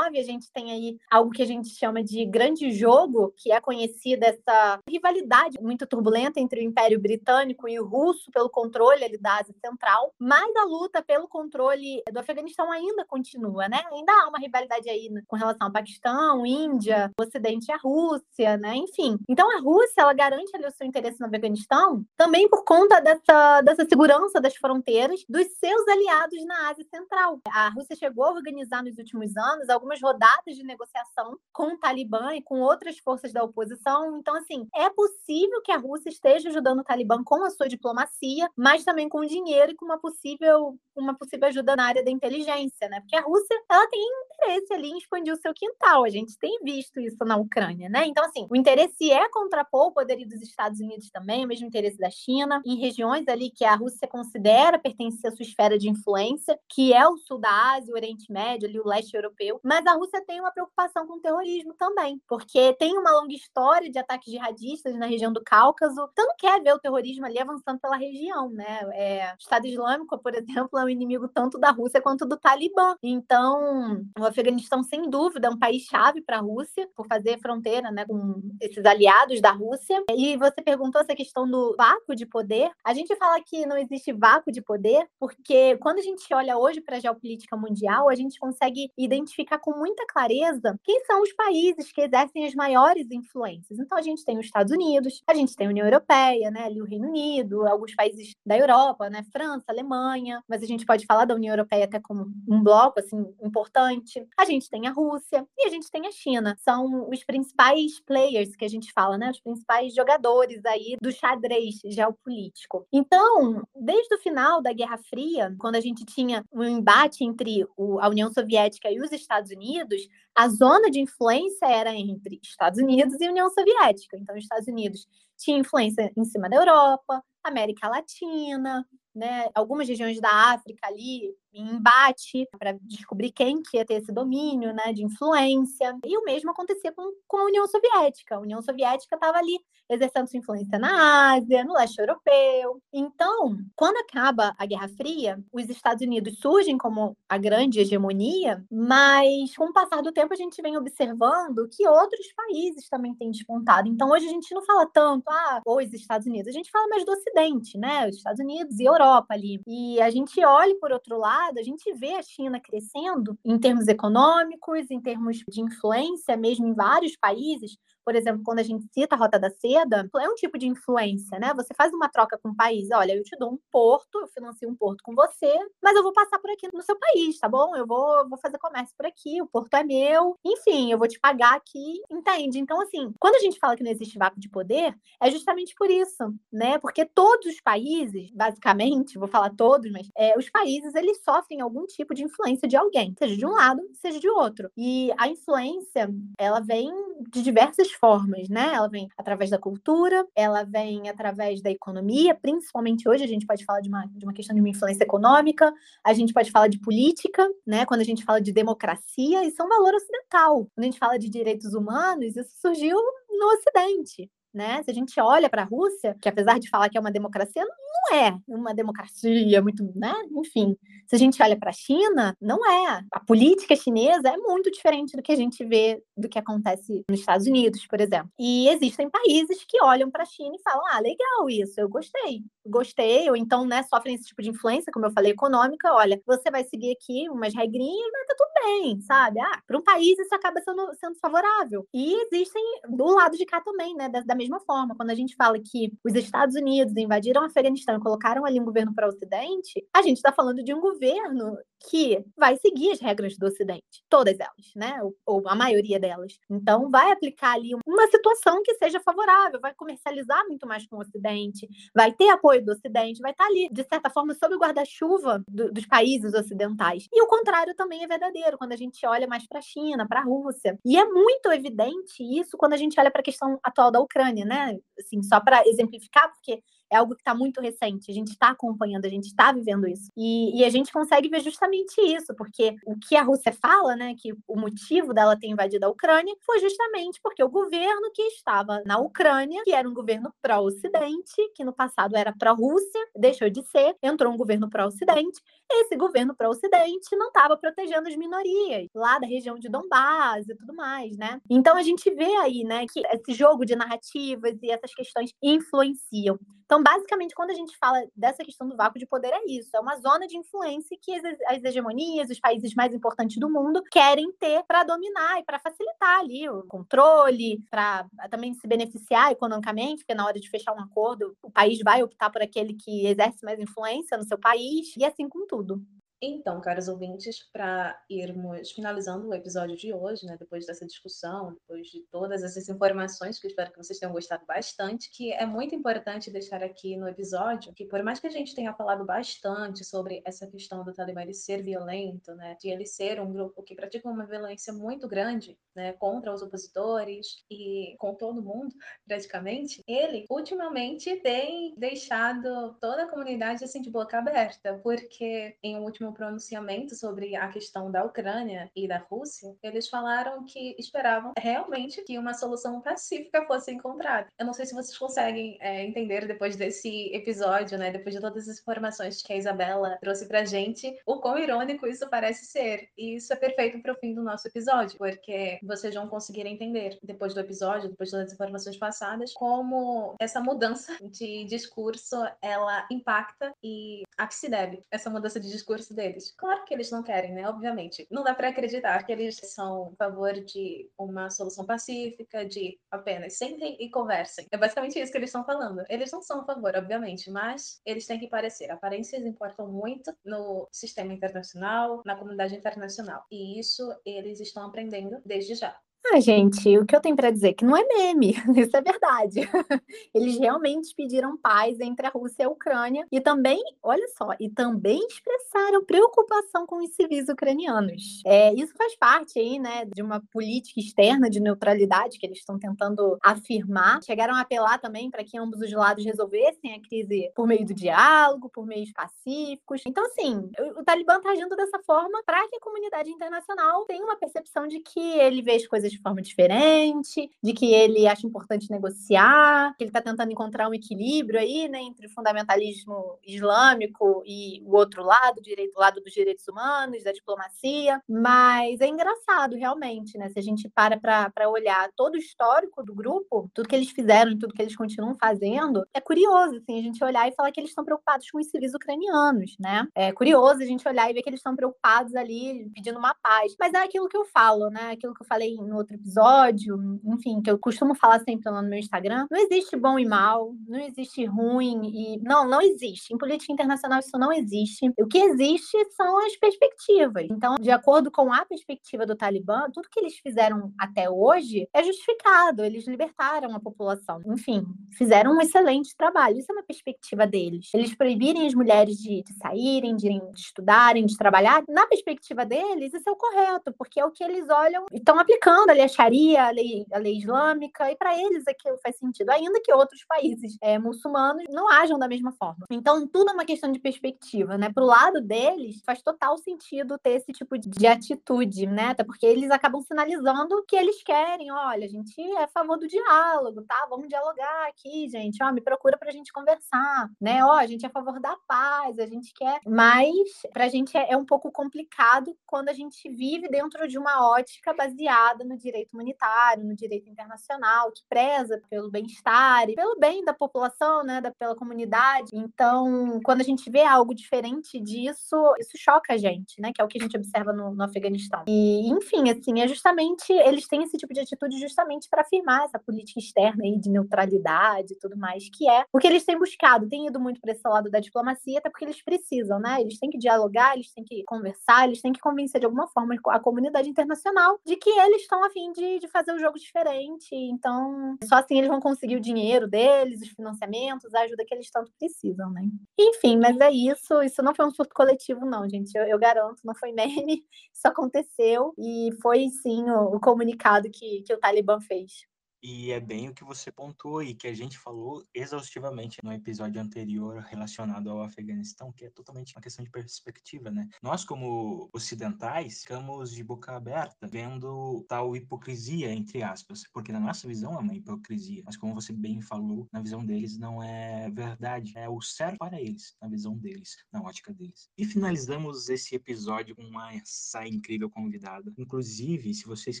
a 0.18 0.22
gente 0.22 0.50
tem 0.52 0.70
aí 0.70 0.96
algo 1.10 1.30
que 1.30 1.42
a 1.42 1.46
gente 1.46 1.68
chama 1.68 2.02
de 2.02 2.24
grande 2.24 2.70
jogo, 2.72 3.32
que 3.36 3.52
é 3.52 3.60
conhecida 3.60 4.26
essa 4.26 4.80
rivalidade 4.88 5.58
muito 5.60 5.86
turbulenta 5.86 6.40
entre 6.40 6.60
o 6.60 6.64
Império 6.64 7.00
Britânico 7.00 7.68
e 7.68 7.78
o 7.78 7.86
Russo 7.86 8.30
pelo 8.30 8.50
controle 8.50 9.04
ali 9.04 9.18
da 9.18 9.38
Ásia 9.38 9.54
Central, 9.64 10.12
mas 10.18 10.54
a 10.56 10.64
luta 10.64 11.02
pelo 11.02 11.28
controle 11.28 12.02
do 12.10 12.18
Afeganistão 12.18 12.70
ainda 12.70 13.04
continua, 13.04 13.68
né? 13.68 13.82
Ainda 13.92 14.12
há 14.12 14.28
uma 14.28 14.38
rivalidade 14.38 14.88
aí 14.88 15.10
com 15.26 15.36
relação 15.36 15.66
ao 15.66 15.72
Paquistão, 15.72 16.44
Índia, 16.44 17.10
o 17.18 17.22
Ocidente 17.22 17.70
e 17.70 17.72
a 17.72 17.76
Rússia, 17.76 18.56
né? 18.56 18.74
Enfim. 18.76 19.18
Então 19.28 19.50
a 19.56 19.60
Rússia, 19.60 20.02
ela 20.02 20.12
garante 20.12 20.54
ali 20.54 20.66
o 20.66 20.70
seu 20.70 20.86
interesse 20.86 21.20
no 21.20 21.26
Afeganistão 21.26 22.04
também 22.16 22.48
por 22.48 22.64
conta 22.64 23.00
dessa, 23.00 23.62
dessa 23.62 23.84
segurança 23.84 24.40
das 24.40 24.56
fronteiras 24.56 25.24
dos 25.28 25.46
seus 25.58 25.88
aliados 25.88 26.44
na 26.46 26.70
Ásia 26.70 26.84
Central. 26.92 27.40
A 27.48 27.68
Rússia 27.70 27.96
chegou 27.96 28.24
a 28.24 28.32
organizar 28.46 28.82
nos 28.82 28.96
últimos 28.96 29.36
anos 29.36 29.68
algumas 29.68 30.00
rodadas 30.00 30.54
de 30.54 30.62
negociação 30.62 31.36
com 31.52 31.74
o 31.74 31.78
Talibã 31.78 32.34
e 32.34 32.42
com 32.42 32.60
outras 32.60 32.98
forças 32.98 33.32
da 33.32 33.42
oposição. 33.42 34.18
Então, 34.18 34.34
assim, 34.36 34.68
é 34.74 34.88
possível 34.90 35.60
que 35.62 35.72
a 35.72 35.78
Rússia 35.78 36.08
esteja 36.08 36.48
ajudando 36.48 36.80
o 36.80 36.84
Talibã 36.84 37.22
com 37.24 37.44
a 37.44 37.50
sua 37.50 37.68
diplomacia, 37.68 38.48
mas 38.56 38.84
também 38.84 39.08
com 39.08 39.24
dinheiro 39.24 39.72
e 39.72 39.74
com 39.74 39.84
uma 39.84 39.98
possível, 39.98 40.78
uma 40.96 41.14
possível 41.16 41.48
ajuda 41.48 41.74
na 41.74 41.84
área 41.84 42.04
da 42.04 42.10
inteligência, 42.10 42.88
né? 42.88 43.00
Porque 43.00 43.16
a 43.16 43.20
Rússia, 43.20 43.56
ela 43.68 43.86
tem 43.88 44.00
interesse 44.36 44.72
ali 44.72 44.90
em 44.90 44.98
expandir 44.98 45.32
o 45.32 45.36
seu 45.36 45.52
quintal. 45.52 46.04
A 46.04 46.10
gente 46.10 46.38
tem 46.38 46.58
visto 46.62 47.00
isso 47.00 47.16
na 47.24 47.36
Ucrânia, 47.36 47.88
né? 47.88 48.06
Então, 48.06 48.24
assim, 48.24 48.46
o 48.50 48.56
interesse 48.56 49.10
é 49.10 49.28
contrapor 49.28 49.88
o 49.88 49.92
poderio 49.92 50.28
dos 50.28 50.40
Estados 50.40 50.80
Unidos 50.80 51.10
também, 51.10 51.44
o 51.44 51.48
mesmo 51.48 51.66
interesse 51.66 51.98
da 51.98 52.10
China, 52.10 52.60
em 52.64 52.78
regiões 52.78 53.26
ali 53.28 53.50
que 53.50 53.64
a 53.64 53.74
Rússia 53.74 54.06
considera 54.06 54.78
pertencer 54.78 55.30
à 55.30 55.34
sua 55.34 55.42
esfera 55.42 55.78
de 55.78 55.88
influência, 55.88 56.58
que 56.68 56.92
é 56.92 57.06
o 57.08 57.16
sul 57.16 57.38
da 57.38 57.74
Ásia, 57.74 57.92
o 57.92 57.96
Oriente 57.96 58.30
Médio, 58.36 58.68
ali 58.68 58.78
o 58.78 58.86
leste 58.86 59.14
europeu. 59.14 59.58
Mas 59.62 59.86
a 59.86 59.94
Rússia 59.94 60.22
tem 60.26 60.40
uma 60.40 60.50
preocupação 60.50 61.06
com 61.06 61.14
o 61.14 61.20
terrorismo 61.20 61.72
também, 61.74 62.20
porque 62.28 62.74
tem 62.74 62.98
uma 62.98 63.10
longa 63.10 63.34
história 63.34 63.90
de 63.90 63.98
ataques 63.98 64.30
jihadistas 64.30 64.94
na 64.96 65.06
região 65.06 65.32
do 65.32 65.42
Cáucaso. 65.42 66.08
Então 66.12 66.26
não 66.26 66.36
quer 66.36 66.62
ver 66.62 66.74
o 66.74 66.78
terrorismo 66.78 67.24
ali 67.24 67.38
avançando 67.38 67.78
pela 67.78 67.96
região, 67.96 68.50
né? 68.50 68.80
É, 68.92 69.32
o 69.32 69.40
Estado 69.40 69.66
Islâmico, 69.66 70.18
por 70.18 70.34
exemplo, 70.34 70.78
é 70.78 70.84
um 70.84 70.88
inimigo 70.88 71.28
tanto 71.28 71.58
da 71.58 71.70
Rússia 71.70 72.00
quanto 72.00 72.26
do 72.26 72.36
Talibã. 72.36 72.94
Então, 73.02 74.04
o 74.18 74.24
Afeganistão, 74.24 74.82
sem 74.82 75.08
dúvida, 75.08 75.48
é 75.48 75.50
um 75.50 75.58
país 75.58 75.84
chave 75.84 76.20
para 76.20 76.38
a 76.38 76.40
Rússia, 76.40 76.88
por 76.94 77.06
fazer 77.06 77.38
fronteira 77.38 77.90
né, 77.90 78.04
com 78.04 78.42
esses 78.60 78.84
aliados 78.84 79.40
da 79.40 79.52
Rússia. 79.52 80.02
E 80.10 80.36
você 80.36 80.60
perguntou 80.62 81.00
essa 81.00 81.14
questão 81.14 81.48
do 81.48 81.74
vácuo 81.76 82.14
de 82.14 82.26
poder. 82.26 82.70
A 82.84 82.92
gente 82.92 83.14
fala 83.16 83.40
que 83.40 83.64
não 83.66 83.76
existe 83.76 84.12
vácuo 84.12 84.52
de 84.52 84.60
poder, 84.60 85.06
porque 85.18 85.76
quando 85.78 85.98
a 85.98 86.02
gente 86.02 86.32
olha 86.34 86.58
hoje 86.58 86.80
para 86.80 86.96
a 86.96 87.00
geopolítica 87.00 87.56
mundial, 87.56 88.08
a 88.08 88.14
gente 88.14 88.25
consegue 88.38 88.90
identificar 88.96 89.58
com 89.58 89.72
muita 89.72 90.06
clareza 90.06 90.78
quem 90.82 91.04
são 91.04 91.22
os 91.22 91.32
países 91.32 91.92
que 91.92 92.00
exercem 92.00 92.46
as 92.46 92.54
maiores 92.54 93.10
influências. 93.10 93.78
Então, 93.78 93.96
a 93.96 94.02
gente 94.02 94.24
tem 94.24 94.38
os 94.38 94.46
Estados 94.46 94.72
Unidos, 94.72 95.22
a 95.26 95.34
gente 95.34 95.54
tem 95.54 95.66
a 95.66 95.70
União 95.70 95.86
Europeia, 95.86 96.50
né, 96.50 96.64
ali 96.64 96.80
o 96.80 96.84
Reino 96.84 97.08
Unido, 97.08 97.66
alguns 97.66 97.94
países 97.94 98.34
da 98.44 98.56
Europa, 98.56 99.08
né, 99.10 99.24
França, 99.32 99.66
Alemanha, 99.68 100.42
mas 100.48 100.62
a 100.62 100.66
gente 100.66 100.86
pode 100.86 101.06
falar 101.06 101.24
da 101.24 101.34
União 101.34 101.52
Europeia 101.52 101.84
até 101.84 102.00
como 102.00 102.26
um 102.48 102.62
bloco, 102.62 102.98
assim, 102.98 103.24
importante. 103.42 104.26
A 104.36 104.44
gente 104.44 104.68
tem 104.70 104.86
a 104.86 104.92
Rússia 104.92 105.46
e 105.58 105.66
a 105.66 105.70
gente 105.70 105.90
tem 105.90 106.06
a 106.06 106.12
China. 106.12 106.56
São 106.58 107.08
os 107.08 107.22
principais 107.24 108.00
players 108.00 108.56
que 108.56 108.64
a 108.64 108.68
gente 108.68 108.92
fala, 108.92 109.18
né, 109.18 109.30
os 109.30 109.40
principais 109.40 109.94
jogadores 109.94 110.64
aí 110.64 110.96
do 111.00 111.12
xadrez 111.12 111.80
geopolítico. 111.84 112.86
Então, 112.92 113.62
desde 113.74 114.14
o 114.14 114.18
final 114.18 114.62
da 114.62 114.72
Guerra 114.72 114.98
Fria, 114.98 115.54
quando 115.58 115.76
a 115.76 115.80
gente 115.80 116.04
tinha 116.04 116.44
um 116.52 116.64
embate 116.64 117.24
entre 117.24 117.66
o 117.76 117.98
a 118.00 118.08
União 118.16 118.32
Soviética 118.32 118.90
e 118.90 118.98
os 118.98 119.12
Estados 119.12 119.50
Unidos, 119.50 120.00
a 120.34 120.48
zona 120.48 120.90
de 120.90 121.00
influência 121.00 121.66
era 121.66 121.94
entre 121.94 122.40
Estados 122.42 122.80
Unidos 122.80 123.20
e 123.20 123.28
União 123.28 123.50
Soviética. 123.50 124.16
Então, 124.16 124.34
os 124.34 124.42
Estados 124.42 124.66
Unidos 124.66 125.06
tinha 125.36 125.58
influência 125.58 126.10
em 126.16 126.24
cima 126.24 126.48
da 126.48 126.56
Europa, 126.56 127.22
América 127.44 127.88
Latina, 127.88 128.86
né, 129.16 129.48
algumas 129.54 129.88
regiões 129.88 130.20
da 130.20 130.30
África 130.52 130.86
ali 130.86 131.34
em 131.54 131.76
embate 131.76 132.46
para 132.58 132.76
descobrir 132.82 133.32
quem 133.32 133.62
que 133.62 133.78
ia 133.78 133.84
ter 133.84 133.94
esse 133.94 134.12
domínio, 134.12 134.74
né, 134.74 134.92
de 134.92 135.02
influência. 135.02 135.96
E 136.04 136.18
o 136.18 136.22
mesmo 136.22 136.50
acontecia 136.50 136.92
com, 136.92 137.10
com 137.26 137.38
a 137.38 137.44
União 137.46 137.66
Soviética. 137.66 138.36
A 138.36 138.40
União 138.40 138.60
Soviética 138.60 139.16
estava 139.16 139.38
ali 139.38 139.58
exercendo 139.88 140.28
sua 140.28 140.38
influência 140.38 140.78
na 140.78 141.32
Ásia, 141.32 141.64
no 141.64 141.72
leste 141.72 141.98
europeu. 141.98 142.82
Então, 142.92 143.56
quando 143.74 143.96
acaba 143.96 144.54
a 144.58 144.66
Guerra 144.66 144.88
Fria, 144.88 145.42
os 145.50 145.66
Estados 145.70 146.02
Unidos 146.02 146.38
surgem 146.40 146.76
como 146.76 147.16
a 147.26 147.38
grande 147.38 147.80
hegemonia, 147.80 148.62
mas 148.70 149.56
com 149.56 149.64
o 149.64 149.72
passar 149.72 150.02
do 150.02 150.12
tempo 150.12 150.34
a 150.34 150.36
gente 150.36 150.60
vem 150.60 150.76
observando 150.76 151.68
que 151.74 151.88
outros 151.88 152.30
países 152.34 152.86
também 152.90 153.14
têm 153.14 153.30
despontado. 153.30 153.88
Então, 153.88 154.10
hoje 154.10 154.26
a 154.26 154.30
gente 154.30 154.54
não 154.54 154.62
fala 154.62 154.86
tanto, 154.92 155.30
ah, 155.30 155.62
os 155.64 155.90
Estados 155.94 156.26
Unidos, 156.26 156.48
a 156.48 156.52
gente 156.52 156.70
fala 156.70 156.86
mais 156.88 157.04
do 157.04 157.12
Ocidente, 157.12 157.78
né, 157.78 158.06
os 158.08 158.16
Estados 158.16 158.40
Unidos 158.40 158.78
e 158.78 158.84
Europa 158.84 159.05
ali. 159.28 159.60
E 159.66 160.00
a 160.00 160.10
gente 160.10 160.44
olha 160.44 160.74
por 160.80 160.92
outro 160.92 161.18
lado, 161.18 161.58
a 161.58 161.62
gente 161.62 161.92
vê 161.94 162.14
a 162.14 162.22
China 162.22 162.60
crescendo 162.60 163.38
em 163.44 163.58
termos 163.58 163.88
econômicos, 163.88 164.90
em 164.90 165.00
termos 165.00 165.38
de 165.48 165.60
influência 165.60 166.36
mesmo 166.36 166.66
em 166.66 166.74
vários 166.74 167.16
países, 167.16 167.76
por 168.06 168.14
exemplo, 168.14 168.42
quando 168.44 168.60
a 168.60 168.62
gente 168.62 168.86
cita 168.94 169.16
a 169.16 169.18
Rota 169.18 169.36
da 169.36 169.50
Seda, 169.50 170.08
é 170.16 170.28
um 170.28 170.34
tipo 170.36 170.56
de 170.56 170.68
influência, 170.68 171.40
né? 171.40 171.52
Você 171.56 171.74
faz 171.74 171.92
uma 171.92 172.08
troca 172.08 172.38
com 172.38 172.50
o 172.50 172.56
país, 172.56 172.88
olha, 172.92 173.16
eu 173.16 173.24
te 173.24 173.36
dou 173.36 173.52
um 173.52 173.58
porto, 173.68 174.20
eu 174.20 174.28
financio 174.28 174.68
um 174.68 174.76
porto 174.76 175.02
com 175.02 175.12
você, 175.12 175.52
mas 175.82 175.96
eu 175.96 176.04
vou 176.04 176.12
passar 176.12 176.38
por 176.38 176.48
aqui 176.48 176.68
no 176.72 176.80
seu 176.82 176.96
país, 176.96 177.36
tá 177.40 177.48
bom? 177.48 177.74
Eu 177.74 177.84
vou, 177.84 178.28
vou 178.28 178.38
fazer 178.38 178.58
comércio 178.58 178.94
por 178.96 179.06
aqui, 179.06 179.42
o 179.42 179.46
porto 179.48 179.74
é 179.74 179.82
meu, 179.82 180.36
enfim, 180.44 180.92
eu 180.92 180.98
vou 180.98 181.08
te 181.08 181.18
pagar 181.18 181.56
aqui, 181.56 182.00
entende? 182.08 182.60
Então, 182.60 182.80
assim, 182.80 183.12
quando 183.18 183.34
a 183.34 183.40
gente 183.40 183.58
fala 183.58 183.74
que 183.74 183.82
não 183.82 183.90
existe 183.90 184.16
vácuo 184.16 184.38
de 184.38 184.48
poder, 184.48 184.94
é 185.20 185.28
justamente 185.28 185.74
por 185.74 185.90
isso, 185.90 186.32
né? 186.52 186.78
Porque 186.78 187.04
todos 187.04 187.46
os 187.46 187.60
países, 187.60 188.30
basicamente, 188.30 189.18
vou 189.18 189.26
falar 189.26 189.50
todos, 189.50 189.90
mas 189.90 190.08
é, 190.16 190.38
os 190.38 190.48
países, 190.48 190.94
eles 190.94 191.20
sofrem 191.24 191.60
algum 191.60 191.84
tipo 191.86 192.14
de 192.14 192.22
influência 192.22 192.68
de 192.68 192.76
alguém, 192.76 193.12
seja 193.18 193.36
de 193.36 193.44
um 193.44 193.50
lado, 193.50 193.82
seja 193.94 194.20
de 194.20 194.28
outro. 194.28 194.70
E 194.76 195.10
a 195.18 195.26
influência, 195.26 196.08
ela 196.38 196.60
vem 196.60 196.88
de 197.30 197.42
diversas 197.42 197.90
formas, 197.98 198.48
né? 198.48 198.72
Ela 198.74 198.88
vem 198.88 199.08
através 199.16 199.50
da 199.50 199.58
cultura, 199.58 200.26
ela 200.34 200.62
vem 200.64 201.08
através 201.08 201.60
da 201.62 201.70
economia, 201.70 202.34
principalmente 202.34 203.08
hoje 203.08 203.24
a 203.24 203.26
gente 203.26 203.46
pode 203.46 203.64
falar 203.64 203.80
de 203.80 203.88
uma, 203.88 204.06
de 204.06 204.24
uma 204.24 204.32
questão 204.32 204.54
de 204.54 204.60
uma 204.60 204.68
influência 204.68 205.04
econômica, 205.04 205.72
a 206.04 206.12
gente 206.12 206.32
pode 206.32 206.50
falar 206.50 206.68
de 206.68 206.78
política, 206.78 207.46
né? 207.66 207.86
Quando 207.86 208.00
a 208.00 208.04
gente 208.04 208.24
fala 208.24 208.40
de 208.40 208.52
democracia, 208.52 209.44
isso 209.44 209.60
é 209.60 209.64
um 209.64 209.68
valor 209.68 209.94
ocidental. 209.94 210.66
Quando 210.74 210.80
a 210.80 210.84
gente 210.84 210.98
fala 210.98 211.18
de 211.18 211.28
direitos 211.28 211.74
humanos, 211.74 212.36
isso 212.36 212.54
surgiu 212.60 212.96
no 213.28 213.46
Ocidente. 213.54 214.30
Né? 214.56 214.82
Se 214.82 214.90
a 214.90 214.94
gente 214.94 215.20
olha 215.20 215.50
para 215.50 215.62
a 215.62 215.66
Rússia, 215.66 216.16
que 216.20 216.28
apesar 216.28 216.58
de 216.58 216.70
falar 216.70 216.88
que 216.88 216.96
é 216.96 217.00
uma 217.00 217.12
democracia, 217.12 217.62
não 217.62 218.18
é 218.18 218.38
uma 218.48 218.74
democracia 218.74 219.62
muito, 219.62 219.92
né? 219.94 220.14
Enfim, 220.34 220.74
se 221.06 221.14
a 221.14 221.18
gente 221.18 221.42
olha 221.42 221.56
para 221.58 221.70
a 221.70 221.74
China, 221.74 222.34
não 222.40 222.58
é. 222.68 223.04
A 223.12 223.20
política 223.20 223.76
chinesa 223.76 224.30
é 224.30 224.36
muito 224.38 224.70
diferente 224.70 225.14
do 225.14 225.22
que 225.22 225.32
a 225.32 225.36
gente 225.36 225.62
vê 225.64 226.02
do 226.16 226.28
que 226.28 226.38
acontece 226.38 227.04
nos 227.10 227.20
Estados 227.20 227.46
Unidos, 227.46 227.86
por 227.86 228.00
exemplo. 228.00 228.30
E 228.38 228.68
existem 228.70 229.10
países 229.10 229.62
que 229.68 229.82
olham 229.82 230.10
para 230.10 230.22
a 230.22 230.26
China 230.26 230.56
e 230.56 230.62
falam: 230.62 230.82
"Ah, 230.90 231.00
legal 231.00 231.50
isso, 231.50 231.78
eu 231.78 231.88
gostei. 231.88 232.42
Gostei", 232.68 233.28
ou 233.30 233.36
então, 233.36 233.64
né, 233.66 233.82
sofrem 233.84 234.14
esse 234.14 234.24
tipo 234.26 234.42
de 234.42 234.50
influência, 234.50 234.92
como 234.92 235.06
eu 235.06 235.12
falei, 235.12 235.32
econômica, 235.32 235.92
olha, 235.92 236.20
você 236.26 236.50
vai 236.50 236.64
seguir 236.64 236.92
aqui 236.92 237.28
umas 237.30 237.54
regrinhas, 237.54 238.10
mas 238.12 238.26
tá 238.26 238.34
tudo 238.36 238.50
bem, 238.64 239.00
sabe? 239.00 239.40
Ah, 239.40 239.62
para 239.66 239.78
um 239.78 239.82
país 239.82 240.18
isso 240.18 240.34
acaba 240.34 240.60
sendo, 240.60 240.94
sendo 240.94 241.16
favorável. 241.20 241.86
E 241.92 242.14
existem 242.22 242.62
do 242.88 243.06
lado 243.06 243.36
de 243.36 243.44
cá 243.46 243.60
também, 243.60 243.94
né, 243.94 244.08
da, 244.08 244.20
da 244.20 244.34
mesma 244.34 244.60
forma, 244.60 244.94
quando 244.96 245.10
a 245.10 245.14
gente 245.14 245.34
fala 245.36 245.58
que 245.58 245.92
os 246.04 246.14
Estados 246.14 246.56
Unidos 246.56 246.96
invadiram 246.96 247.42
o 247.42 247.44
Afeganistão 247.44 247.96
e 247.96 248.00
colocaram 248.00 248.44
ali 248.44 248.60
um 248.60 248.64
governo 248.64 248.94
para 248.94 249.06
o 249.06 249.10
Ocidente, 249.10 249.86
a 249.94 250.02
gente 250.02 250.16
está 250.16 250.32
falando 250.32 250.62
de 250.62 250.74
um 250.74 250.80
governo 250.80 251.56
que 251.90 252.24
vai 252.36 252.56
seguir 252.56 252.92
as 252.92 253.00
regras 253.00 253.36
do 253.36 253.46
Ocidente, 253.46 254.02
todas 254.08 254.38
elas, 254.38 254.72
né? 254.74 254.98
Ou, 255.02 255.14
ou, 255.24 255.48
a 255.48 255.54
maioria 255.54 256.00
delas. 256.00 256.38
Então, 256.50 256.90
vai 256.90 257.12
aplicar 257.12 257.54
ali 257.54 257.70
uma 257.86 258.06
situação 258.08 258.62
que 258.62 258.74
seja 258.74 259.00
favorável, 259.00 259.60
vai 259.60 259.74
comercializar 259.74 260.44
muito 260.48 260.66
mais 260.66 260.86
com 260.86 260.96
o 260.96 261.00
Ocidente, 261.00 261.68
vai 261.94 262.12
ter 262.12 262.28
apoio 262.30 262.55
do 262.64 262.72
Ocidente, 262.72 263.20
vai 263.20 263.32
estar 263.32 263.44
tá 263.44 263.50
ali, 263.50 263.68
de 263.70 263.84
certa 263.84 264.10
forma, 264.10 264.34
sob 264.34 264.54
o 264.54 264.58
guarda-chuva 264.58 265.42
do, 265.48 265.72
dos 265.72 265.86
países 265.86 266.32
ocidentais. 266.34 267.06
E 267.12 267.22
o 267.22 267.26
contrário 267.26 267.74
também 267.74 268.02
é 268.04 268.06
verdadeiro, 268.06 268.58
quando 268.58 268.72
a 268.72 268.76
gente 268.76 269.04
olha 269.06 269.26
mais 269.26 269.46
para 269.46 269.58
a 269.58 269.62
China, 269.62 270.06
para 270.06 270.20
a 270.20 270.24
Rússia. 270.24 270.78
E 270.84 270.96
é 270.96 271.04
muito 271.04 271.50
evidente 271.52 272.22
isso 272.22 272.56
quando 272.56 272.72
a 272.72 272.76
gente 272.76 272.98
olha 272.98 273.10
para 273.10 273.20
a 273.20 273.24
questão 273.24 273.58
atual 273.62 273.90
da 273.90 274.00
Ucrânia, 274.00 274.44
né? 274.44 274.76
Assim, 274.98 275.22
só 275.22 275.40
para 275.40 275.66
exemplificar, 275.66 276.30
porque 276.32 276.62
é 276.90 276.96
algo 276.96 277.14
que 277.14 277.20
está 277.20 277.34
muito 277.34 277.60
recente, 277.60 278.10
a 278.10 278.14
gente 278.14 278.30
está 278.30 278.50
acompanhando, 278.50 279.04
a 279.04 279.08
gente 279.08 279.26
está 279.26 279.52
vivendo 279.52 279.88
isso. 279.88 280.10
E, 280.16 280.60
e, 280.60 280.64
a 280.64 280.70
gente 280.70 280.92
consegue 280.92 281.28
ver 281.28 281.40
justamente 281.40 282.00
isso, 282.00 282.34
porque 282.36 282.76
o 282.86 282.96
que 282.96 283.16
a 283.16 283.22
Rússia 283.22 283.52
fala, 283.52 283.96
né, 283.96 284.14
que 284.16 284.32
o 284.46 284.56
motivo 284.58 285.12
dela 285.12 285.38
ter 285.38 285.48
invadido 285.48 285.86
a 285.86 285.88
Ucrânia 285.88 286.34
foi 286.44 286.58
justamente 286.60 287.20
porque 287.20 287.42
o 287.42 287.48
governo 287.48 288.10
que 288.14 288.22
estava 288.22 288.82
na 288.86 288.98
Ucrânia, 288.98 289.62
que 289.64 289.72
era 289.72 289.88
um 289.88 289.94
governo 289.94 290.32
pró-Ocidente, 290.40 291.34
que 291.54 291.64
no 291.64 291.72
passado 291.72 292.16
era 292.16 292.34
pró-Rússia, 292.36 293.00
deixou 293.16 293.50
de 293.50 293.62
ser, 293.64 293.96
entrou 294.02 294.32
um 294.32 294.36
governo 294.36 294.68
pró-Ocidente, 294.68 295.40
esse 295.70 295.96
governo 295.96 296.34
pró-Ocidente 296.34 297.16
não 297.16 297.28
estava 297.28 297.56
protegendo 297.56 298.08
as 298.08 298.16
minorias 298.16 298.86
lá 298.94 299.18
da 299.18 299.26
região 299.26 299.58
de 299.58 299.68
Donbass 299.68 300.48
e 300.48 300.54
tudo 300.54 300.74
mais, 300.74 301.16
né? 301.16 301.40
Então 301.50 301.76
a 301.76 301.82
gente 301.82 302.08
vê 302.14 302.36
aí, 302.36 302.64
né, 302.64 302.84
que 302.92 303.00
esse 303.06 303.34
jogo 303.34 303.64
de 303.64 303.74
narrativas 303.74 304.56
e 304.62 304.70
essas 304.70 304.94
questões 304.94 305.32
influenciam. 305.42 306.38
Então, 306.66 306.82
basicamente, 306.82 307.32
quando 307.34 307.50
a 307.50 307.54
gente 307.54 307.76
fala 307.78 308.04
dessa 308.14 308.42
questão 308.44 308.68
do 308.68 308.76
vácuo 308.76 308.98
de 308.98 309.06
poder, 309.06 309.32
é 309.32 309.40
isso: 309.48 309.70
é 309.76 309.80
uma 309.80 309.96
zona 310.00 310.26
de 310.26 310.36
influência 310.36 310.98
que 311.00 311.12
as 311.46 311.62
hegemonias, 311.64 312.28
os 312.28 312.40
países 312.40 312.74
mais 312.74 312.92
importantes 312.92 313.38
do 313.38 313.48
mundo 313.48 313.82
querem 313.90 314.32
ter 314.32 314.64
para 314.64 314.82
dominar 314.82 315.38
e 315.38 315.44
para 315.44 315.60
facilitar 315.60 316.18
ali 316.20 316.48
o 316.48 316.64
controle, 316.66 317.62
para 317.70 318.04
também 318.30 318.52
se 318.54 318.66
beneficiar 318.66 319.30
economicamente, 319.30 319.98
porque 320.04 320.14
na 320.14 320.26
hora 320.26 320.40
de 320.40 320.50
fechar 320.50 320.72
um 320.74 320.80
acordo, 320.80 321.36
o 321.42 321.50
país 321.50 321.78
vai 321.84 322.02
optar 322.02 322.30
por 322.30 322.42
aquele 322.42 322.74
que 322.74 323.06
exerce 323.06 323.44
mais 323.44 323.60
influência 323.60 324.16
no 324.18 324.24
seu 324.24 324.38
país, 324.38 324.92
e 324.96 325.04
assim 325.04 325.28
com 325.28 325.46
tudo. 325.46 325.80
Então, 326.22 326.60
caros 326.62 326.88
ouvintes, 326.88 327.42
para 327.52 328.00
irmos 328.08 328.72
finalizando 328.72 329.28
o 329.28 329.34
episódio 329.34 329.76
de 329.76 329.92
hoje, 329.92 330.24
né, 330.24 330.36
depois 330.38 330.64
dessa 330.64 330.86
discussão, 330.86 331.52
depois 331.52 331.88
de 331.88 332.00
todas 332.10 332.42
essas 332.42 332.68
informações, 332.68 333.38
que 333.38 333.46
eu 333.46 333.50
espero 333.50 333.70
que 333.70 333.76
vocês 333.76 333.98
tenham 333.98 334.12
gostado 334.12 334.44
bastante, 334.46 335.10
que 335.10 335.32
é 335.32 335.44
muito 335.44 335.74
importante 335.74 336.30
deixar 336.30 336.62
aqui 336.62 336.96
no 336.96 337.06
episódio, 337.06 337.74
que 337.74 337.84
por 337.84 338.02
mais 338.02 338.18
que 338.18 338.26
a 338.26 338.30
gente 338.30 338.54
tenha 338.54 338.72
falado 338.72 339.04
bastante 339.04 339.84
sobre 339.84 340.22
essa 340.24 340.46
questão 340.46 340.82
do 340.82 340.94
Talibã 340.94 341.26
ser 341.32 341.62
violento, 341.62 342.34
né, 342.34 342.56
de 342.60 342.70
ele 342.70 342.86
ser 342.86 343.20
um 343.20 343.32
grupo 343.32 343.62
que 343.62 343.74
pratica 343.74 344.08
uma 344.08 344.26
violência 344.26 344.72
muito 344.72 345.06
grande, 345.06 345.58
né, 345.74 345.92
contra 345.94 346.32
os 346.32 346.42
opositores 346.42 347.44
e 347.50 347.94
com 347.98 348.14
todo 348.14 348.42
mundo, 348.42 348.74
praticamente, 349.06 349.82
ele 349.86 350.24
ultimamente 350.30 351.16
tem 351.16 351.74
deixado 351.76 352.74
toda 352.80 353.04
a 353.04 353.08
comunidade 353.08 353.64
assim 353.64 353.82
de 353.82 353.90
boca 353.90 354.18
aberta, 354.18 354.80
porque 354.82 355.56
em 355.62 355.76
um 355.76 355.84
último 355.84 356.05
último 356.06 356.12
pronunciamento 356.12 356.94
sobre 356.94 357.34
a 357.36 357.48
questão 357.48 357.90
da 357.90 358.04
Ucrânia 358.04 358.70
e 358.74 358.86
da 358.86 358.98
Rússia, 358.98 359.54
eles 359.62 359.88
falaram 359.88 360.44
que 360.44 360.74
esperavam 360.78 361.32
realmente 361.38 362.02
que 362.02 362.18
uma 362.18 362.34
solução 362.34 362.80
pacífica 362.80 363.44
fosse 363.46 363.72
encontrada. 363.72 364.28
Eu 364.38 364.46
não 364.46 364.52
sei 364.52 364.66
se 364.66 364.74
vocês 364.74 364.96
conseguem 364.96 365.56
é, 365.60 365.84
entender 365.84 366.26
depois 366.26 366.56
desse 366.56 367.10
episódio, 367.14 367.78
né, 367.78 367.90
depois 367.90 368.14
de 368.14 368.20
todas 368.20 368.48
as 368.48 368.60
informações 368.60 369.22
que 369.22 369.32
a 369.32 369.36
Isabela 369.36 369.98
trouxe 370.00 370.26
pra 370.26 370.44
gente, 370.44 370.96
o 371.06 371.20
quão 371.20 371.38
irônico 371.38 371.86
isso 371.86 372.08
parece 372.08 372.46
ser. 372.46 372.88
E 372.96 373.16
isso 373.16 373.32
é 373.32 373.36
perfeito 373.36 373.80
para 373.80 373.92
o 373.92 373.96
fim 373.96 374.14
do 374.14 374.22
nosso 374.22 374.46
episódio, 374.48 374.98
porque 374.98 375.58
vocês 375.62 375.94
vão 375.94 376.08
conseguir 376.08 376.46
entender 376.46 376.98
depois 377.02 377.34
do 377.34 377.40
episódio, 377.40 377.90
depois 377.90 378.08
de 378.08 378.16
todas 378.16 378.28
as 378.28 378.34
informações 378.34 378.76
passadas, 378.76 379.32
como 379.32 380.14
essa 380.20 380.40
mudança 380.40 380.96
de 381.02 381.44
discurso 381.44 382.16
ela 382.40 382.86
impacta 382.90 383.52
e 383.62 384.02
a 384.16 384.26
que 384.26 384.34
se 384.34 384.48
deve 384.48 384.82
essa 384.90 385.10
mudança 385.10 385.40
de 385.40 385.50
discurso 385.50 385.94
deles. 385.96 386.32
Claro 386.36 386.64
que 386.64 386.74
eles 386.74 386.90
não 386.90 387.02
querem, 387.02 387.32
né? 387.32 387.48
Obviamente. 387.48 388.06
Não 388.10 388.22
dá 388.22 388.34
para 388.34 388.48
acreditar 388.48 389.02
que 389.04 389.12
eles 389.12 389.36
são 389.36 389.92
a 389.92 389.96
favor 389.96 390.32
de 390.34 390.90
uma 390.98 391.30
solução 391.30 391.64
pacífica, 391.66 392.44
de 392.46 392.78
apenas 392.90 393.38
sentem 393.38 393.76
e 393.80 393.90
conversem. 393.90 394.46
É 394.50 394.56
basicamente 394.56 394.98
isso 395.00 395.10
que 395.10 395.18
eles 395.18 395.30
estão 395.30 395.44
falando. 395.44 395.82
Eles 395.88 396.12
não 396.12 396.22
são 396.22 396.40
a 396.40 396.44
favor, 396.44 396.76
obviamente, 396.76 397.30
mas 397.30 397.80
eles 397.84 398.06
têm 398.06 398.20
que 398.20 398.28
parecer. 398.28 398.70
Aparências 398.70 399.24
importam 399.24 399.68
muito 399.68 400.14
no 400.24 400.68
sistema 400.70 401.12
internacional, 401.12 402.02
na 402.04 402.16
comunidade 402.16 402.54
internacional. 402.54 403.24
E 403.30 403.58
isso 403.58 403.82
eles 404.04 404.40
estão 404.40 404.66
aprendendo 404.66 405.20
desde 405.24 405.54
já. 405.54 405.76
Ah, 406.12 406.20
gente, 406.20 406.78
o 406.78 406.86
que 406.86 406.94
eu 406.94 407.00
tenho 407.00 407.16
para 407.16 407.30
dizer 407.30 407.48
é 407.48 407.52
que 407.52 407.64
não 407.64 407.76
é 407.76 407.84
meme, 407.84 408.30
isso 408.56 408.76
é 408.76 408.80
verdade. 408.80 409.40
Eles 410.14 410.38
realmente 410.38 410.94
pediram 410.94 411.36
paz 411.36 411.80
entre 411.80 412.06
a 412.06 412.10
Rússia 412.10 412.44
e 412.44 412.46
a 412.46 412.48
Ucrânia 412.48 413.06
e 413.10 413.20
também, 413.20 413.60
olha 413.82 414.06
só, 414.16 414.30
e 414.38 414.48
também 414.48 415.04
expressaram 415.06 415.84
preocupação 415.84 416.64
com 416.66 416.76
os 416.76 416.94
civis 416.94 417.28
ucranianos. 417.28 418.22
É, 418.24 418.54
isso 418.54 418.72
faz 418.76 418.96
parte 418.96 419.38
aí, 419.38 419.58
né, 419.58 419.84
de 419.84 420.00
uma 420.00 420.22
política 420.32 420.78
externa 420.78 421.28
de 421.28 421.40
neutralidade 421.40 422.18
que 422.18 422.26
eles 422.26 422.38
estão 422.38 422.58
tentando 422.58 423.18
afirmar. 423.22 424.00
Chegaram 424.04 424.34
a 424.34 424.42
apelar 424.42 424.78
também 424.78 425.10
para 425.10 425.24
que 425.24 425.36
ambos 425.36 425.60
os 425.60 425.72
lados 425.72 426.04
resolvessem 426.04 426.74
a 426.74 426.80
crise 426.80 427.30
por 427.34 427.46
meio 427.46 427.66
do 427.66 427.74
diálogo, 427.74 428.48
por 428.48 428.64
meios 428.64 428.92
pacíficos. 428.92 429.82
Então, 429.86 430.04
assim, 430.06 430.50
o, 430.76 430.84
Talibã 430.84 431.16
está 431.16 431.30
agindo 431.30 431.56
dessa 431.56 431.80
forma 431.82 432.22
para 432.24 432.46
que 432.48 432.56
a 432.56 432.60
comunidade 432.60 433.10
internacional 433.10 433.84
tenha 433.86 434.04
uma 434.04 434.16
percepção 434.16 434.68
de 434.68 434.80
que 434.80 435.00
ele 435.00 435.42
vê 435.42 435.52
as 435.52 435.66
coisas 435.66 435.95
de 435.96 436.02
forma 436.02 436.22
diferente, 436.22 437.30
de 437.42 437.52
que 437.52 437.72
ele 437.72 438.06
acha 438.06 438.26
importante 438.26 438.70
negociar, 438.70 439.74
que 439.76 439.84
ele 439.84 439.90
está 439.90 440.00
tentando 440.00 440.30
encontrar 440.30 440.68
um 440.68 440.74
equilíbrio 440.74 441.40
aí, 441.40 441.68
né, 441.68 441.80
entre 441.80 442.06
o 442.06 442.10
fundamentalismo 442.10 443.18
islâmico 443.26 444.22
e 444.26 444.62
o 444.64 444.76
outro 444.76 445.02
lado, 445.02 445.40
o 445.74 445.80
lado 445.80 446.00
dos 446.00 446.12
direitos 446.12 446.46
humanos, 446.48 447.02
da 447.02 447.12
diplomacia. 447.12 448.00
Mas 448.08 448.80
é 448.80 448.86
engraçado, 448.86 449.56
realmente, 449.56 450.18
né? 450.18 450.28
Se 450.28 450.38
a 450.38 450.42
gente 450.42 450.68
para 450.68 450.98
para 450.98 451.48
olhar 451.48 451.90
todo 451.96 452.14
o 452.14 452.18
histórico 452.18 452.82
do 452.82 452.94
grupo, 452.94 453.50
tudo 453.54 453.68
que 453.68 453.74
eles 453.74 453.90
fizeram 453.90 454.32
e 454.32 454.38
tudo 454.38 454.54
que 454.54 454.62
eles 454.62 454.76
continuam 454.76 455.14
fazendo, 455.14 455.86
é 455.94 456.00
curioso, 456.00 456.56
assim, 456.56 456.78
a 456.78 456.82
gente 456.82 457.02
olhar 457.02 457.28
e 457.28 457.34
falar 457.34 457.50
que 457.52 457.60
eles 457.60 457.70
estão 457.70 457.84
preocupados 457.84 458.30
com 458.30 458.38
os 458.38 458.48
civis 458.48 458.74
ucranianos, 458.74 459.56
né? 459.58 459.86
É 459.94 460.12
curioso 460.12 460.62
a 460.62 460.66
gente 460.66 460.86
olhar 460.88 461.10
e 461.10 461.14
ver 461.14 461.22
que 461.22 461.28
eles 461.28 461.40
estão 461.40 461.56
preocupados 461.56 462.14
ali, 462.14 462.70
pedindo 462.74 462.98
uma 462.98 463.14
paz. 463.14 463.54
Mas 463.58 463.72
é 463.74 463.78
aquilo 463.78 464.08
que 464.08 464.16
eu 464.16 464.24
falo, 464.24 464.70
né? 464.70 464.92
Aquilo 464.92 465.14
que 465.14 465.22
eu 465.22 465.26
falei 465.26 465.56
no 465.56 465.78
outro 465.86 465.94
episódio, 465.94 467.00
enfim, 467.04 467.40
que 467.40 467.50
eu 467.50 467.58
costumo 467.58 467.94
falar 467.94 468.20
sempre 468.20 468.50
lá 468.50 468.60
no 468.60 468.68
meu 468.68 468.78
Instagram, 468.78 469.26
não 469.30 469.38
existe 469.40 469.76
bom 469.76 469.98
e 469.98 470.04
mal, 470.04 470.52
não 470.66 470.80
existe 470.80 471.24
ruim 471.24 471.80
e 471.84 472.20
não, 472.22 472.48
não 472.48 472.60
existe. 472.60 473.14
Em 473.14 473.18
política 473.18 473.52
internacional 473.52 474.00
isso 474.00 474.18
não 474.18 474.32
existe. 474.32 474.90
O 474.98 475.06
que 475.06 475.18
existe 475.18 475.76
são 475.92 476.18
as 476.26 476.36
perspectivas. 476.36 477.26
Então, 477.30 477.54
de 477.60 477.70
acordo 477.70 478.10
com 478.10 478.32
a 478.32 478.44
perspectiva 478.44 479.06
do 479.06 479.16
Talibã, 479.16 479.70
tudo 479.72 479.88
que 479.90 480.00
eles 480.00 480.16
fizeram 480.18 480.72
até 480.78 481.08
hoje 481.08 481.68
é 481.72 481.82
justificado. 481.82 482.64
Eles 482.64 482.86
libertaram 482.86 483.54
a 483.54 483.60
população. 483.60 484.20
Enfim, 484.26 484.64
fizeram 484.92 485.36
um 485.36 485.40
excelente 485.40 485.96
trabalho. 485.96 486.38
Isso 486.38 486.50
é 486.50 486.54
uma 486.54 486.64
perspectiva 486.64 487.26
deles. 487.26 487.70
Eles 487.72 487.94
proibirem 487.94 488.46
as 488.46 488.54
mulheres 488.54 488.96
de, 488.96 489.22
de 489.22 489.34
saírem, 489.34 489.94
de, 489.94 490.08
de 490.08 490.40
estudarem, 490.40 491.06
de 491.06 491.16
trabalhar. 491.16 491.62
Na 491.68 491.86
perspectiva 491.86 492.44
deles, 492.44 492.92
isso 492.92 493.08
é 493.08 493.12
o 493.12 493.16
correto, 493.16 493.72
porque 493.78 494.00
é 494.00 494.04
o 494.04 494.10
que 494.10 494.24
eles 494.24 494.48
olham 494.48 494.86
e 494.92 494.98
estão 494.98 495.18
aplicando 495.18 495.65
ali 495.70 495.80
a 495.80 495.88
Sharia, 495.88 496.44
a 496.44 496.50
lei, 496.50 496.86
a 496.92 496.98
lei 496.98 497.18
islâmica, 497.18 497.90
e 497.90 497.96
para 497.96 498.16
eles 498.18 498.46
aquilo 498.46 498.78
faz 498.82 498.96
sentido, 498.96 499.30
ainda 499.30 499.60
que 499.62 499.72
outros 499.72 500.04
países 500.04 500.56
é, 500.60 500.78
muçulmanos 500.78 501.44
não 501.50 501.68
ajam 501.68 501.98
da 501.98 502.08
mesma 502.08 502.32
forma. 502.32 502.66
Então, 502.70 503.06
tudo 503.06 503.30
é 503.30 503.32
uma 503.34 503.44
questão 503.44 503.70
de 503.70 503.78
perspectiva, 503.78 504.56
né? 504.58 504.70
Pro 504.72 504.84
lado 504.84 505.20
deles, 505.20 505.82
faz 505.84 506.02
total 506.02 506.36
sentido 506.38 506.98
ter 506.98 507.10
esse 507.10 507.32
tipo 507.32 507.58
de 507.58 507.86
atitude, 507.86 508.66
né? 508.66 508.88
Até 508.88 509.04
porque 509.04 509.26
eles 509.26 509.50
acabam 509.50 509.80
sinalizando 509.82 510.64
que 510.66 510.76
eles 510.76 511.02
querem, 511.02 511.50
olha, 511.50 511.84
a 511.84 511.88
gente 511.88 512.20
é 512.20 512.44
a 512.44 512.48
favor 512.48 512.78
do 512.78 512.86
diálogo, 512.86 513.62
tá? 513.62 513.86
Vamos 513.88 514.08
dialogar 514.08 514.68
aqui, 514.68 515.08
gente, 515.08 515.42
ó, 515.42 515.52
me 515.52 515.60
procura 515.60 515.96
pra 515.98 516.10
gente 516.10 516.32
conversar, 516.32 517.10
né? 517.20 517.44
Ó, 517.44 517.52
a 517.52 517.66
gente 517.66 517.84
é 517.84 517.88
a 517.88 517.92
favor 517.92 518.20
da 518.20 518.36
paz, 518.46 518.98
a 518.98 519.06
gente 519.06 519.32
quer, 519.34 519.60
mas 519.66 520.12
pra 520.52 520.68
gente 520.68 520.96
é, 520.96 521.12
é 521.12 521.16
um 521.16 521.24
pouco 521.24 521.50
complicado 521.50 522.36
quando 522.46 522.68
a 522.68 522.72
gente 522.72 523.08
vive 523.08 523.48
dentro 523.48 523.86
de 523.88 523.98
uma 523.98 524.30
ótica 524.30 524.74
baseada 524.74 525.44
no 525.44 525.55
direito 525.56 525.92
humanitário, 525.92 526.64
no 526.64 526.74
direito 526.74 527.08
internacional, 527.08 527.90
que 527.92 528.02
preza 528.08 528.60
pelo 528.68 528.90
bem-estar 528.90 529.68
e 529.68 529.74
pelo 529.74 529.98
bem 529.98 530.24
da 530.24 530.34
população, 530.34 531.02
né, 531.04 531.20
da, 531.20 531.30
pela 531.30 531.56
comunidade. 531.56 532.30
Então, 532.34 533.20
quando 533.24 533.40
a 533.40 533.44
gente 533.44 533.70
vê 533.70 533.82
algo 533.82 534.14
diferente 534.14 534.80
disso, 534.80 535.36
isso 535.58 535.72
choca 535.76 536.14
a 536.14 536.16
gente, 536.16 536.60
né, 536.60 536.72
que 536.74 536.80
é 536.80 536.84
o 536.84 536.88
que 536.88 536.98
a 536.98 537.02
gente 537.02 537.16
observa 537.16 537.52
no, 537.52 537.74
no 537.74 537.84
Afeganistão. 537.84 538.44
E, 538.46 538.88
enfim, 538.90 539.30
assim, 539.30 539.60
é 539.60 539.68
justamente, 539.68 540.32
eles 540.32 540.66
têm 540.66 540.82
esse 540.82 540.96
tipo 540.96 541.12
de 541.12 541.20
atitude 541.20 541.58
justamente 541.58 542.08
para 542.08 542.22
afirmar 542.22 542.64
essa 542.64 542.78
política 542.78 543.20
externa 543.20 543.64
aí 543.64 543.78
de 543.78 543.90
neutralidade 543.90 544.94
e 544.94 544.98
tudo 544.98 545.16
mais, 545.16 545.48
que 545.50 545.68
é 545.68 545.84
o 545.92 545.98
que 545.98 546.06
eles 546.06 546.24
têm 546.24 546.38
buscado, 546.38 546.88
têm 546.88 547.06
ido 547.06 547.20
muito 547.20 547.40
para 547.40 547.52
esse 547.52 547.66
lado 547.66 547.90
da 547.90 548.00
diplomacia, 548.00 548.58
até 548.58 548.70
porque 548.70 548.84
eles 548.84 549.02
precisam, 549.02 549.58
né, 549.58 549.80
eles 549.80 549.98
têm 549.98 550.10
que 550.10 550.18
dialogar, 550.18 550.74
eles 550.74 550.92
têm 550.92 551.04
que 551.04 551.22
conversar, 551.24 551.86
eles 551.86 552.00
têm 552.00 552.12
que 552.12 552.20
convencer 552.20 552.60
de 552.60 552.66
alguma 552.66 552.86
forma 552.88 553.16
a 553.28 553.40
comunidade 553.40 553.88
internacional 553.88 554.58
de 554.64 554.76
que 554.76 554.90
eles 554.90 555.22
estão 555.22 555.44
a 555.46 555.50
fim 555.50 555.72
de, 555.72 555.98
de 555.98 556.08
fazer 556.08 556.32
o 556.32 556.38
jogo 556.38 556.58
diferente. 556.58 557.34
Então, 557.34 558.16
só 558.24 558.36
assim 558.36 558.58
eles 558.58 558.68
vão 558.68 558.80
conseguir 558.80 559.16
o 559.16 559.20
dinheiro 559.20 559.68
deles, 559.68 560.20
os 560.20 560.28
financiamentos, 560.28 561.14
a 561.14 561.20
ajuda 561.20 561.44
que 561.44 561.54
eles 561.54 561.70
tanto 561.70 561.92
precisam, 561.98 562.50
né? 562.50 562.62
Enfim, 562.98 563.38
mas 563.38 563.58
é 563.60 563.70
isso. 563.70 564.22
Isso 564.22 564.42
não 564.42 564.54
foi 564.54 564.66
um 564.66 564.70
surto 564.70 564.94
coletivo, 564.94 565.44
não, 565.46 565.68
gente. 565.68 565.96
Eu, 565.96 566.04
eu 566.04 566.18
garanto, 566.18 566.60
não 566.64 566.74
foi 566.74 566.92
meme. 566.92 567.44
Isso 567.72 567.86
aconteceu 567.86 568.74
e 568.78 569.10
foi 569.22 569.48
sim 569.48 569.88
o, 569.90 570.16
o 570.16 570.20
comunicado 570.20 570.90
que, 570.90 571.22
que 571.22 571.32
o 571.32 571.38
Talibã 571.38 571.80
fez. 571.80 572.26
E 572.68 572.90
é 572.90 572.98
bem 572.98 573.28
o 573.28 573.32
que 573.32 573.44
você 573.44 573.70
pontuou 573.70 574.20
e 574.24 574.34
que 574.34 574.48
a 574.48 574.52
gente 574.52 574.76
falou 574.76 575.24
exaustivamente 575.32 576.18
no 576.24 576.32
episódio 576.32 576.82
anterior 576.82 577.40
relacionado 577.40 578.10
ao 578.10 578.24
Afeganistão, 578.24 578.90
que 578.90 579.04
é 579.04 579.10
totalmente 579.10 579.54
uma 579.54 579.62
questão 579.62 579.84
de 579.84 579.90
perspectiva, 579.92 580.68
né? 580.68 580.88
Nós, 581.00 581.24
como 581.24 581.88
ocidentais, 581.92 582.80
ficamos 582.80 583.30
de 583.30 583.44
boca 583.44 583.76
aberta 583.76 584.26
vendo 584.26 585.06
tal 585.08 585.36
hipocrisia, 585.36 586.12
entre 586.12 586.42
aspas, 586.42 586.82
porque 586.92 587.12
na 587.12 587.20
nossa 587.20 587.46
visão 587.46 587.72
é 587.72 587.78
uma 587.78 587.94
hipocrisia, 587.94 588.64
mas 588.66 588.76
como 588.76 588.96
você 588.96 589.12
bem 589.12 589.40
falou, 589.40 589.86
na 589.92 590.00
visão 590.00 590.26
deles 590.26 590.58
não 590.58 590.82
é 590.82 591.30
verdade, 591.30 591.92
é 591.94 592.08
o 592.08 592.20
certo 592.20 592.58
para 592.58 592.82
eles, 592.82 593.14
na 593.22 593.28
visão 593.28 593.56
deles, 593.56 593.94
na 594.12 594.20
ótica 594.20 594.52
deles. 594.52 594.90
E 594.98 595.04
finalizamos 595.04 595.88
esse 595.88 596.16
episódio 596.16 596.74
com 596.74 597.00
essa 597.00 597.64
incrível 597.64 598.10
convidada. 598.10 598.74
Inclusive, 598.76 599.54
se 599.54 599.66
vocês 599.66 600.00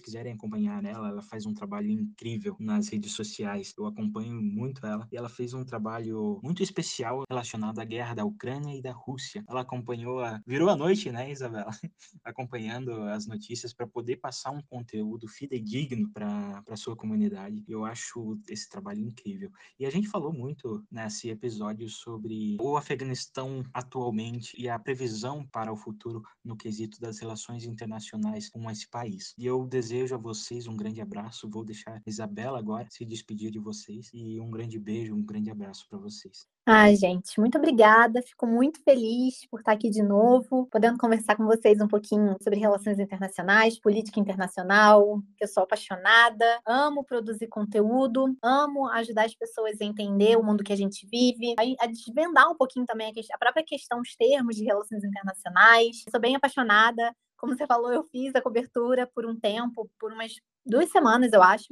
quiserem 0.00 0.32
acompanhar 0.32 0.84
ela, 0.84 1.10
ela 1.10 1.22
faz 1.22 1.46
um 1.46 1.54
trabalho 1.54 1.88
incrível 1.88 2.55
nas 2.58 2.88
redes 2.88 3.12
sociais. 3.12 3.74
Eu 3.76 3.86
acompanho 3.86 4.40
muito 4.40 4.86
ela 4.86 5.06
e 5.10 5.16
ela 5.16 5.28
fez 5.28 5.52
um 5.52 5.64
trabalho 5.64 6.40
muito 6.42 6.62
especial 6.62 7.22
relacionado 7.28 7.78
à 7.78 7.84
guerra 7.84 8.14
da 8.14 8.24
Ucrânia 8.24 8.76
e 8.76 8.82
da 8.82 8.92
Rússia. 8.92 9.44
Ela 9.48 9.62
acompanhou 9.62 10.20
a 10.20 10.40
virou 10.46 10.70
a 10.70 10.76
noite, 10.76 11.10
né, 11.10 11.30
Isabela, 11.30 11.70
acompanhando 12.24 12.92
as 13.02 13.26
notícias 13.26 13.72
para 13.72 13.86
poder 13.86 14.16
passar 14.16 14.50
um 14.52 14.62
conteúdo 14.62 15.28
fidedigno 15.28 16.10
para 16.12 16.62
para 16.62 16.76
sua 16.76 16.96
comunidade. 16.96 17.64
Eu 17.68 17.84
acho 17.84 18.38
esse 18.48 18.68
trabalho 18.68 19.00
incrível. 19.00 19.50
E 19.78 19.86
a 19.86 19.90
gente 19.90 20.08
falou 20.08 20.32
muito 20.32 20.84
nesse 20.90 21.28
episódio 21.28 21.88
sobre 21.88 22.56
o 22.60 22.76
Afeganistão 22.76 23.62
atualmente 23.72 24.54
e 24.58 24.68
a 24.68 24.78
previsão 24.78 25.46
para 25.46 25.72
o 25.72 25.76
futuro 25.76 26.22
no 26.44 26.56
quesito 26.56 27.00
das 27.00 27.18
relações 27.18 27.64
internacionais 27.64 28.48
com 28.48 28.70
esse 28.70 28.88
país. 28.88 29.34
E 29.36 29.44
eu 29.46 29.66
desejo 29.66 30.14
a 30.14 30.18
vocês 30.18 30.66
um 30.66 30.76
grande 30.76 31.00
abraço. 31.00 31.50
Vou 31.50 31.64
deixar 31.64 32.00
Isabela 32.06 32.35
Isabela 32.36 32.58
agora 32.58 32.86
se 32.90 33.02
despedir 33.02 33.50
de 33.50 33.58
vocês 33.58 34.10
e 34.12 34.38
um 34.38 34.50
grande 34.50 34.78
beijo, 34.78 35.14
um 35.14 35.24
grande 35.24 35.50
abraço 35.50 35.86
para 35.88 35.98
vocês. 35.98 36.46
Ai, 36.66 36.94
gente, 36.94 37.40
muito 37.40 37.56
obrigada. 37.56 38.20
Fico 38.20 38.46
muito 38.46 38.82
feliz 38.82 39.46
por 39.48 39.60
estar 39.60 39.72
aqui 39.72 39.88
de 39.88 40.02
novo, 40.02 40.66
podendo 40.70 40.98
conversar 40.98 41.34
com 41.36 41.46
vocês 41.46 41.80
um 41.80 41.88
pouquinho 41.88 42.36
sobre 42.42 42.58
relações 42.58 42.98
internacionais, 42.98 43.80
política 43.80 44.20
internacional, 44.20 45.22
eu 45.40 45.48
sou 45.48 45.62
apaixonada, 45.62 46.44
amo 46.66 47.04
produzir 47.04 47.46
conteúdo, 47.46 48.36
amo 48.42 48.86
ajudar 48.88 49.24
as 49.24 49.34
pessoas 49.34 49.80
a 49.80 49.84
entender 49.84 50.36
o 50.36 50.42
mundo 50.42 50.62
que 50.62 50.72
a 50.72 50.76
gente 50.76 51.08
vive, 51.10 51.54
a 51.80 51.86
desvendar 51.86 52.50
um 52.50 52.56
pouquinho 52.56 52.84
também 52.84 53.12
a 53.32 53.38
própria 53.38 53.64
questão, 53.64 54.00
os 54.00 54.14
termos 54.14 54.56
de 54.56 54.64
relações 54.64 55.02
internacionais. 55.02 56.04
Sou 56.10 56.20
bem 56.20 56.36
apaixonada. 56.36 57.14
Como 57.38 57.56
você 57.56 57.66
falou, 57.66 57.92
eu 57.92 58.02
fiz 58.04 58.34
a 58.34 58.42
cobertura 58.42 59.06
por 59.14 59.24
um 59.24 59.38
tempo, 59.38 59.90
por 59.98 60.12
umas 60.12 60.32
duas 60.66 60.90
semanas, 60.90 61.32
eu 61.32 61.42
acho, 61.42 61.68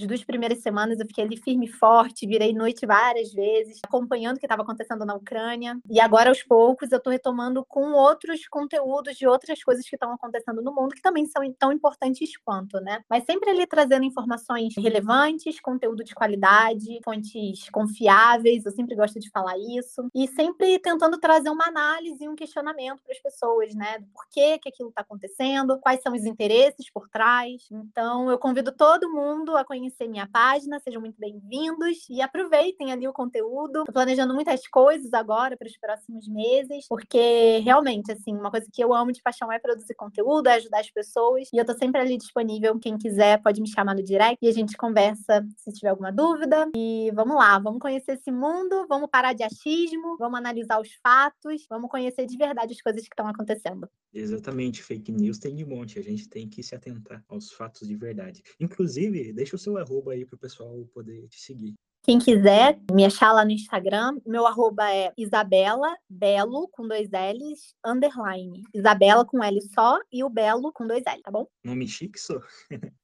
as 0.00 0.06
duas 0.06 0.22
primeiras 0.24 0.60
semanas 0.60 1.00
eu 1.00 1.06
fiquei 1.06 1.24
ali 1.24 1.36
firme 1.36 1.66
e 1.66 1.68
forte, 1.72 2.26
virei 2.26 2.52
noite 2.52 2.86
várias 2.86 3.32
vezes, 3.32 3.78
acompanhando 3.84 4.36
o 4.36 4.38
que 4.38 4.46
estava 4.46 4.62
acontecendo 4.62 5.04
na 5.04 5.14
Ucrânia. 5.14 5.78
E 5.90 6.00
agora, 6.00 6.30
aos 6.30 6.42
poucos, 6.42 6.92
eu 6.92 6.98
estou 6.98 7.12
retomando 7.12 7.64
com 7.66 7.92
outros 7.92 8.46
conteúdos 8.48 9.16
de 9.16 9.26
outras 9.26 9.62
coisas 9.62 9.88
que 9.88 9.96
estão 9.96 10.12
acontecendo 10.12 10.62
no 10.62 10.72
mundo, 10.74 10.94
que 10.94 11.02
também 11.02 11.26
são 11.26 11.42
tão 11.58 11.72
importantes 11.72 12.36
quanto, 12.44 12.80
né? 12.80 13.02
Mas 13.10 13.24
sempre 13.24 13.50
ali 13.50 13.66
trazendo 13.66 14.04
informações 14.04 14.74
relevantes, 14.76 15.60
conteúdo 15.60 16.04
de 16.04 16.14
qualidade, 16.14 17.00
fontes 17.04 17.68
confiáveis, 17.70 18.64
eu 18.64 18.72
sempre 18.72 18.94
gosto 18.94 19.18
de 19.18 19.28
falar 19.30 19.56
isso. 19.58 20.08
E 20.14 20.28
sempre 20.28 20.78
tentando 20.78 21.18
trazer 21.18 21.50
uma 21.50 21.66
análise 21.66 22.22
e 22.22 22.28
um 22.28 22.36
questionamento 22.36 23.02
para 23.02 23.12
as 23.12 23.20
pessoas, 23.20 23.74
né? 23.74 23.98
Do 23.98 24.06
porquê 24.08 24.58
que 24.58 24.68
aquilo 24.68 24.90
está 24.90 25.02
acontecendo, 25.02 25.78
quais 25.80 26.00
são 26.02 26.12
os 26.12 26.24
interesses 26.24 26.88
por 26.90 27.08
trás. 27.08 27.66
Então, 27.70 28.30
eu 28.30 28.38
convido 28.38 28.70
todo 28.72 29.10
mundo 29.10 29.56
a 29.56 29.64
conhecer 29.64 29.87
conhecer 29.88 30.06
minha 30.06 30.28
página, 30.28 30.78
sejam 30.80 31.00
muito 31.00 31.18
bem-vindos 31.18 32.06
e 32.10 32.20
aproveitem 32.20 32.92
ali 32.92 33.08
o 33.08 33.12
conteúdo. 33.12 33.80
Estou 33.80 33.94
planejando 33.94 34.34
muitas 34.34 34.66
coisas 34.68 35.12
agora 35.14 35.56
para 35.56 35.66
os 35.66 35.78
próximos 35.78 36.28
meses, 36.28 36.86
porque 36.88 37.58
realmente, 37.60 38.12
assim, 38.12 38.34
uma 38.34 38.50
coisa 38.50 38.66
que 38.70 38.84
eu 38.84 38.92
amo 38.92 39.12
de 39.12 39.22
paixão 39.22 39.50
é 39.50 39.58
produzir 39.58 39.94
conteúdo, 39.94 40.48
é 40.48 40.54
ajudar 40.54 40.80
as 40.80 40.90
pessoas. 40.90 41.48
E 41.52 41.56
eu 41.56 41.62
estou 41.62 41.76
sempre 41.76 42.00
ali 42.00 42.18
disponível. 42.18 42.78
Quem 42.78 42.98
quiser 42.98 43.42
pode 43.42 43.60
me 43.62 43.68
chamar 43.68 43.94
no 43.94 44.02
direct 44.02 44.38
e 44.42 44.48
a 44.48 44.52
gente 44.52 44.76
conversa 44.76 45.46
se 45.56 45.72
tiver 45.72 45.88
alguma 45.88 46.12
dúvida. 46.12 46.68
E 46.76 47.10
vamos 47.14 47.36
lá, 47.36 47.58
vamos 47.58 47.80
conhecer 47.80 48.12
esse 48.12 48.30
mundo, 48.30 48.86
vamos 48.88 49.08
parar 49.10 49.32
de 49.32 49.42
achismo, 49.42 50.16
vamos 50.18 50.38
analisar 50.38 50.80
os 50.80 50.90
fatos, 51.02 51.64
vamos 51.68 51.90
conhecer 51.90 52.26
de 52.26 52.36
verdade 52.36 52.74
as 52.74 52.82
coisas 52.82 53.02
que 53.02 53.14
estão 53.14 53.26
acontecendo. 53.26 53.88
Exatamente, 54.12 54.82
fake 54.82 55.12
news 55.12 55.38
tem 55.38 55.54
de 55.54 55.64
monte, 55.64 55.98
a 55.98 56.02
gente 56.02 56.28
tem 56.28 56.48
que 56.48 56.62
se 56.62 56.74
atentar 56.74 57.22
aos 57.28 57.52
fatos 57.52 57.86
de 57.86 57.94
verdade. 57.94 58.42
Inclusive, 58.58 59.32
deixa 59.32 59.54
o 59.54 59.58
seu 59.58 59.77
arroba 59.78 60.12
aí 60.12 60.24
para 60.24 60.36
o 60.36 60.38
pessoal 60.38 60.84
poder 60.92 61.28
te 61.28 61.40
seguir. 61.40 61.74
Quem 62.02 62.18
quiser 62.18 62.80
me 62.92 63.04
achar 63.04 63.32
lá 63.32 63.44
no 63.44 63.50
Instagram, 63.50 64.18
meu 64.24 64.46
arroba 64.46 64.90
é 64.90 65.12
Isabela 65.16 65.94
Belo 66.08 66.68
com 66.68 66.88
dois 66.88 67.08
L's, 67.10 67.74
underline. 67.84 68.62
Isabela 68.72 69.24
com 69.26 69.42
L 69.42 69.60
só 69.60 69.98
e 70.10 70.24
o 70.24 70.30
Belo 70.30 70.72
com 70.72 70.86
dois 70.86 71.04
L, 71.06 71.20
tá 71.22 71.30
bom? 71.30 71.46
Nome 71.62 71.86
chique 71.86 72.18
só. 72.18 72.40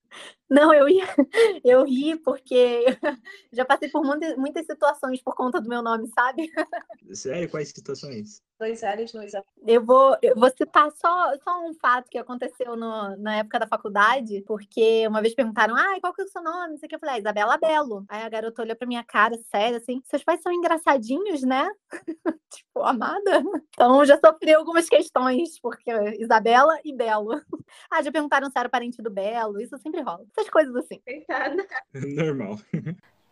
Não, 0.55 0.73
eu 0.73 0.89
ia, 0.89 1.05
eu 1.65 1.85
ri 1.85 2.17
porque 2.17 2.85
já 3.53 3.65
passei 3.65 3.89
por 3.89 4.05
muitas, 4.05 4.37
muitas 4.37 4.65
situações 4.65 5.21
por 5.21 5.35
conta 5.35 5.61
do 5.61 5.69
meu 5.69 5.83
nome, 5.83 6.09
sabe? 6.15 6.49
Sério? 7.13 7.51
Quais 7.51 7.71
situações? 7.71 8.41
Dois 8.57 8.83
L's, 8.83 9.13
dois 9.13 9.33
Eu 9.67 9.85
vou, 9.85 10.17
eu 10.23 10.37
vou 10.37 10.49
citar 10.51 10.89
só, 10.93 11.37
só 11.43 11.61
um 11.67 11.75
fato 11.75 12.09
que 12.09 12.17
aconteceu 12.17 12.77
no, 12.77 13.17
na 13.17 13.39
época 13.39 13.59
da 13.59 13.67
faculdade, 13.67 14.43
porque 14.47 15.07
uma 15.09 15.21
vez 15.21 15.35
perguntaram, 15.35 15.75
ah, 15.75 15.99
qual 16.01 16.15
que 16.15 16.23
é 16.23 16.25
o 16.25 16.29
seu 16.29 16.41
nome? 16.43 16.71
Não 16.71 16.79
sei 16.79 16.87
o 16.87 16.89
que. 16.89 16.95
Eu 16.95 17.01
falei, 17.01 17.17
ah, 17.17 17.19
Isabela 17.19 17.59
Belo. 17.59 18.05
Aí 18.09 18.23
a 18.23 18.29
garota 18.29 18.63
olhou 18.63 18.77
pra 18.77 18.87
minha 18.87 19.03
cara, 19.03 19.37
sério, 19.51 19.79
assim, 19.79 20.01
seus 20.05 20.23
pais 20.23 20.41
são 20.41 20.53
engraçadinhos, 20.53 21.43
né? 21.43 21.69
tipo, 22.49 22.81
amada. 22.81 23.43
Então 23.71 24.05
já 24.05 24.19
sofri 24.25 24.55
algumas 24.55 24.89
questões, 24.89 25.59
porque 25.61 25.91
Isabela 26.21 26.79
e 26.85 26.95
Belo. 26.95 27.43
ah, 27.91 28.03
já 28.03 28.13
perguntaram 28.13 28.49
se 28.49 28.59
era 28.59 28.69
parente 28.69 29.03
do 29.03 29.11
Belo, 29.11 29.61
isso 29.61 29.77
sempre 29.79 30.01
rola. 30.01 30.25
Essas 30.45 30.51
coisas 30.51 30.77
assim. 30.77 31.01
Coitada. 31.05 31.67
Normal. 31.95 32.61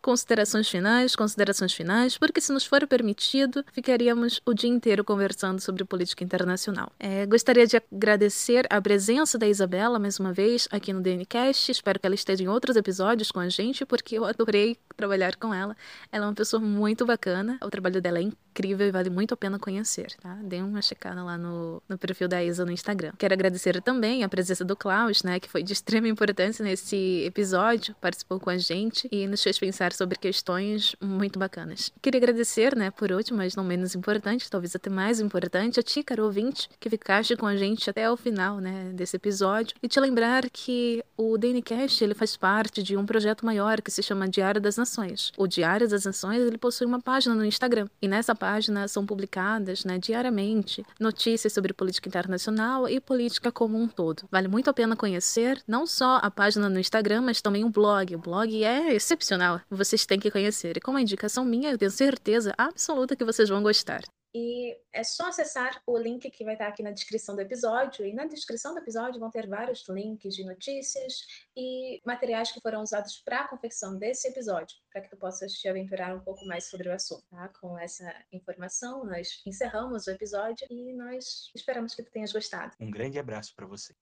Considerações 0.01 0.67
finais, 0.67 1.15
considerações 1.15 1.73
finais, 1.73 2.17
porque 2.17 2.41
se 2.41 2.51
nos 2.51 2.65
for 2.65 2.85
permitido, 2.85 3.63
ficaríamos 3.71 4.41
o 4.45 4.53
dia 4.53 4.69
inteiro 4.69 5.01
conversando 5.01 5.61
sobre 5.61 5.85
política 5.85 6.25
internacional. 6.25 6.91
É, 6.99 7.25
gostaria 7.25 7.65
de 7.65 7.77
agradecer 7.77 8.67
a 8.69 8.81
presença 8.81 9.37
da 9.37 9.47
Isabela 9.47 9.97
mais 9.97 10.19
uma 10.19 10.33
vez 10.33 10.67
aqui 10.71 10.91
no 10.91 11.01
DNCast. 11.01 11.71
Espero 11.71 12.01
que 12.01 12.05
ela 12.05 12.15
esteja 12.15 12.43
em 12.43 12.49
outros 12.49 12.75
episódios 12.75 13.31
com 13.31 13.39
a 13.39 13.47
gente, 13.47 13.85
porque 13.85 14.17
eu 14.17 14.25
adorei 14.25 14.77
trabalhar 14.97 15.37
com 15.37 15.53
ela. 15.53 15.73
Ela 16.11 16.25
é 16.25 16.27
uma 16.27 16.35
pessoa 16.35 16.61
muito 16.61 17.05
bacana, 17.05 17.57
o 17.63 17.69
trabalho 17.69 18.01
dela 18.01 18.17
é 18.17 18.23
incrível 18.23 18.42
incrível 18.53 18.87
e 18.87 18.91
vale 18.91 19.09
muito 19.09 19.33
a 19.33 19.37
pena 19.37 19.57
conhecer, 19.57 20.13
tá? 20.21 20.37
Dê 20.43 20.61
uma 20.61 20.81
checada 20.81 21.23
lá 21.23 21.37
no, 21.37 21.81
no 21.89 21.97
perfil 21.97 22.27
da 22.27 22.43
Isa 22.43 22.63
no 22.63 22.71
Instagram. 22.71 23.11
Quero 23.17 23.33
agradecer 23.33 23.81
também 23.81 24.23
a 24.23 24.29
presença 24.29 24.63
do 24.63 24.75
Klaus, 24.75 25.23
né, 25.23 25.39
que 25.39 25.49
foi 25.49 25.63
de 25.63 25.73
extrema 25.73 26.07
importância 26.07 26.63
nesse 26.63 27.23
episódio, 27.25 27.95
participou 27.99 28.39
com 28.39 28.51
a 28.51 28.57
gente 28.57 29.07
e 29.11 29.25
nos 29.27 29.41
fez 29.41 29.57
pensar 29.57 29.91
sobre 29.91 30.17
questões 30.17 30.95
muito 31.01 31.39
bacanas. 31.39 31.91
Queria 32.01 32.19
agradecer, 32.19 32.75
né, 32.75 32.91
por 32.91 33.11
último, 33.11 33.39
mas 33.39 33.55
não 33.55 33.63
menos 33.63 33.95
importante, 33.95 34.49
talvez 34.49 34.75
até 34.75 34.89
mais 34.89 35.19
importante, 35.19 35.79
a 35.79 35.83
ti, 35.83 36.03
caro 36.03 36.25
ouvinte, 36.25 36.69
que 36.79 36.89
ficaste 36.89 37.35
com 37.35 37.47
a 37.47 37.55
gente 37.55 37.89
até 37.89 38.09
o 38.09 38.15
final, 38.15 38.59
né, 38.59 38.91
desse 38.93 39.15
episódio 39.15 39.75
e 39.81 39.87
te 39.87 39.99
lembrar 39.99 40.49
que 40.49 41.03
o 41.17 41.37
DNCast, 41.37 42.03
ele 42.03 42.13
faz 42.13 42.37
parte 42.37 42.83
de 42.83 42.95
um 42.95 43.05
projeto 43.05 43.45
maior 43.45 43.81
que 43.81 43.89
se 43.89 44.03
chama 44.03 44.27
Diário 44.27 44.61
das 44.61 44.77
Nações. 44.77 45.31
O 45.37 45.47
Diário 45.47 45.87
das 45.87 46.05
Nações, 46.05 46.41
ele 46.41 46.57
possui 46.57 46.85
uma 46.85 47.01
página 47.01 47.33
no 47.33 47.45
Instagram 47.45 47.87
e 48.01 48.07
nessa 48.07 48.35
página 48.43 48.89
são 48.89 49.05
publicadas, 49.05 49.85
né, 49.85 49.97
diariamente 49.97 50.85
notícias 50.99 51.53
sobre 51.53 51.71
política 51.71 52.09
internacional 52.09 52.89
e 52.89 52.99
política 52.99 53.53
como 53.53 53.81
um 53.81 53.87
todo. 53.87 54.27
Vale 54.29 54.49
muito 54.49 54.69
a 54.69 54.73
pena 54.73 54.97
conhecer 54.97 55.63
não 55.65 55.87
só 55.87 56.17
a 56.21 56.29
página 56.29 56.67
no 56.67 56.77
Instagram, 56.77 57.21
mas 57.21 57.41
também 57.41 57.63
o 57.63 57.69
blog. 57.69 58.13
O 58.15 58.19
blog 58.19 58.61
é 58.61 58.93
excepcional. 58.93 59.61
Vocês 59.71 60.05
têm 60.05 60.19
que 60.19 60.29
conhecer. 60.29 60.75
E 60.75 60.81
como 60.81 60.99
indicação 60.99 61.45
minha, 61.45 61.71
eu 61.71 61.77
tenho 61.77 61.89
certeza 61.89 62.53
absoluta 62.57 63.15
que 63.15 63.23
vocês 63.23 63.47
vão 63.47 63.63
gostar. 63.63 64.01
E 64.33 64.75
é 64.91 65.03
só 65.03 65.27
acessar 65.27 65.81
o 65.85 65.97
link 65.97 66.29
que 66.31 66.43
vai 66.43 66.53
estar 66.53 66.67
aqui 66.67 66.81
na 66.81 66.91
descrição 66.91 67.35
do 67.35 67.41
episódio. 67.41 68.05
E 68.05 68.13
na 68.13 68.25
descrição 68.25 68.73
do 68.73 68.79
episódio 68.79 69.19
vão 69.19 69.29
ter 69.29 69.47
vários 69.47 69.87
links 69.87 70.35
de 70.35 70.43
notícias 70.43 71.25
e 71.55 72.01
materiais 72.05 72.51
que 72.51 72.59
foram 72.59 72.81
usados 72.81 73.17
para 73.23 73.41
a 73.41 73.47
confecção 73.47 73.97
desse 73.97 74.27
episódio, 74.27 74.75
para 74.91 75.01
que 75.01 75.09
tu 75.09 75.17
possas 75.17 75.53
te 75.53 75.67
aventurar 75.67 76.15
um 76.15 76.19
pouco 76.21 76.45
mais 76.45 76.65
sobre 76.65 76.89
o 76.89 76.93
assunto. 76.93 77.23
Tá? 77.29 77.49
Com 77.59 77.77
essa 77.77 78.11
informação, 78.31 79.05
nós 79.05 79.41
encerramos 79.45 80.07
o 80.07 80.11
episódio 80.11 80.65
e 80.69 80.93
nós 80.93 81.51
esperamos 81.55 81.93
que 81.93 82.03
tu 82.03 82.11
tenhas 82.11 82.31
gostado. 82.31 82.75
Um 82.79 82.89
grande 82.89 83.19
abraço 83.19 83.55
para 83.55 83.67
você. 83.67 83.93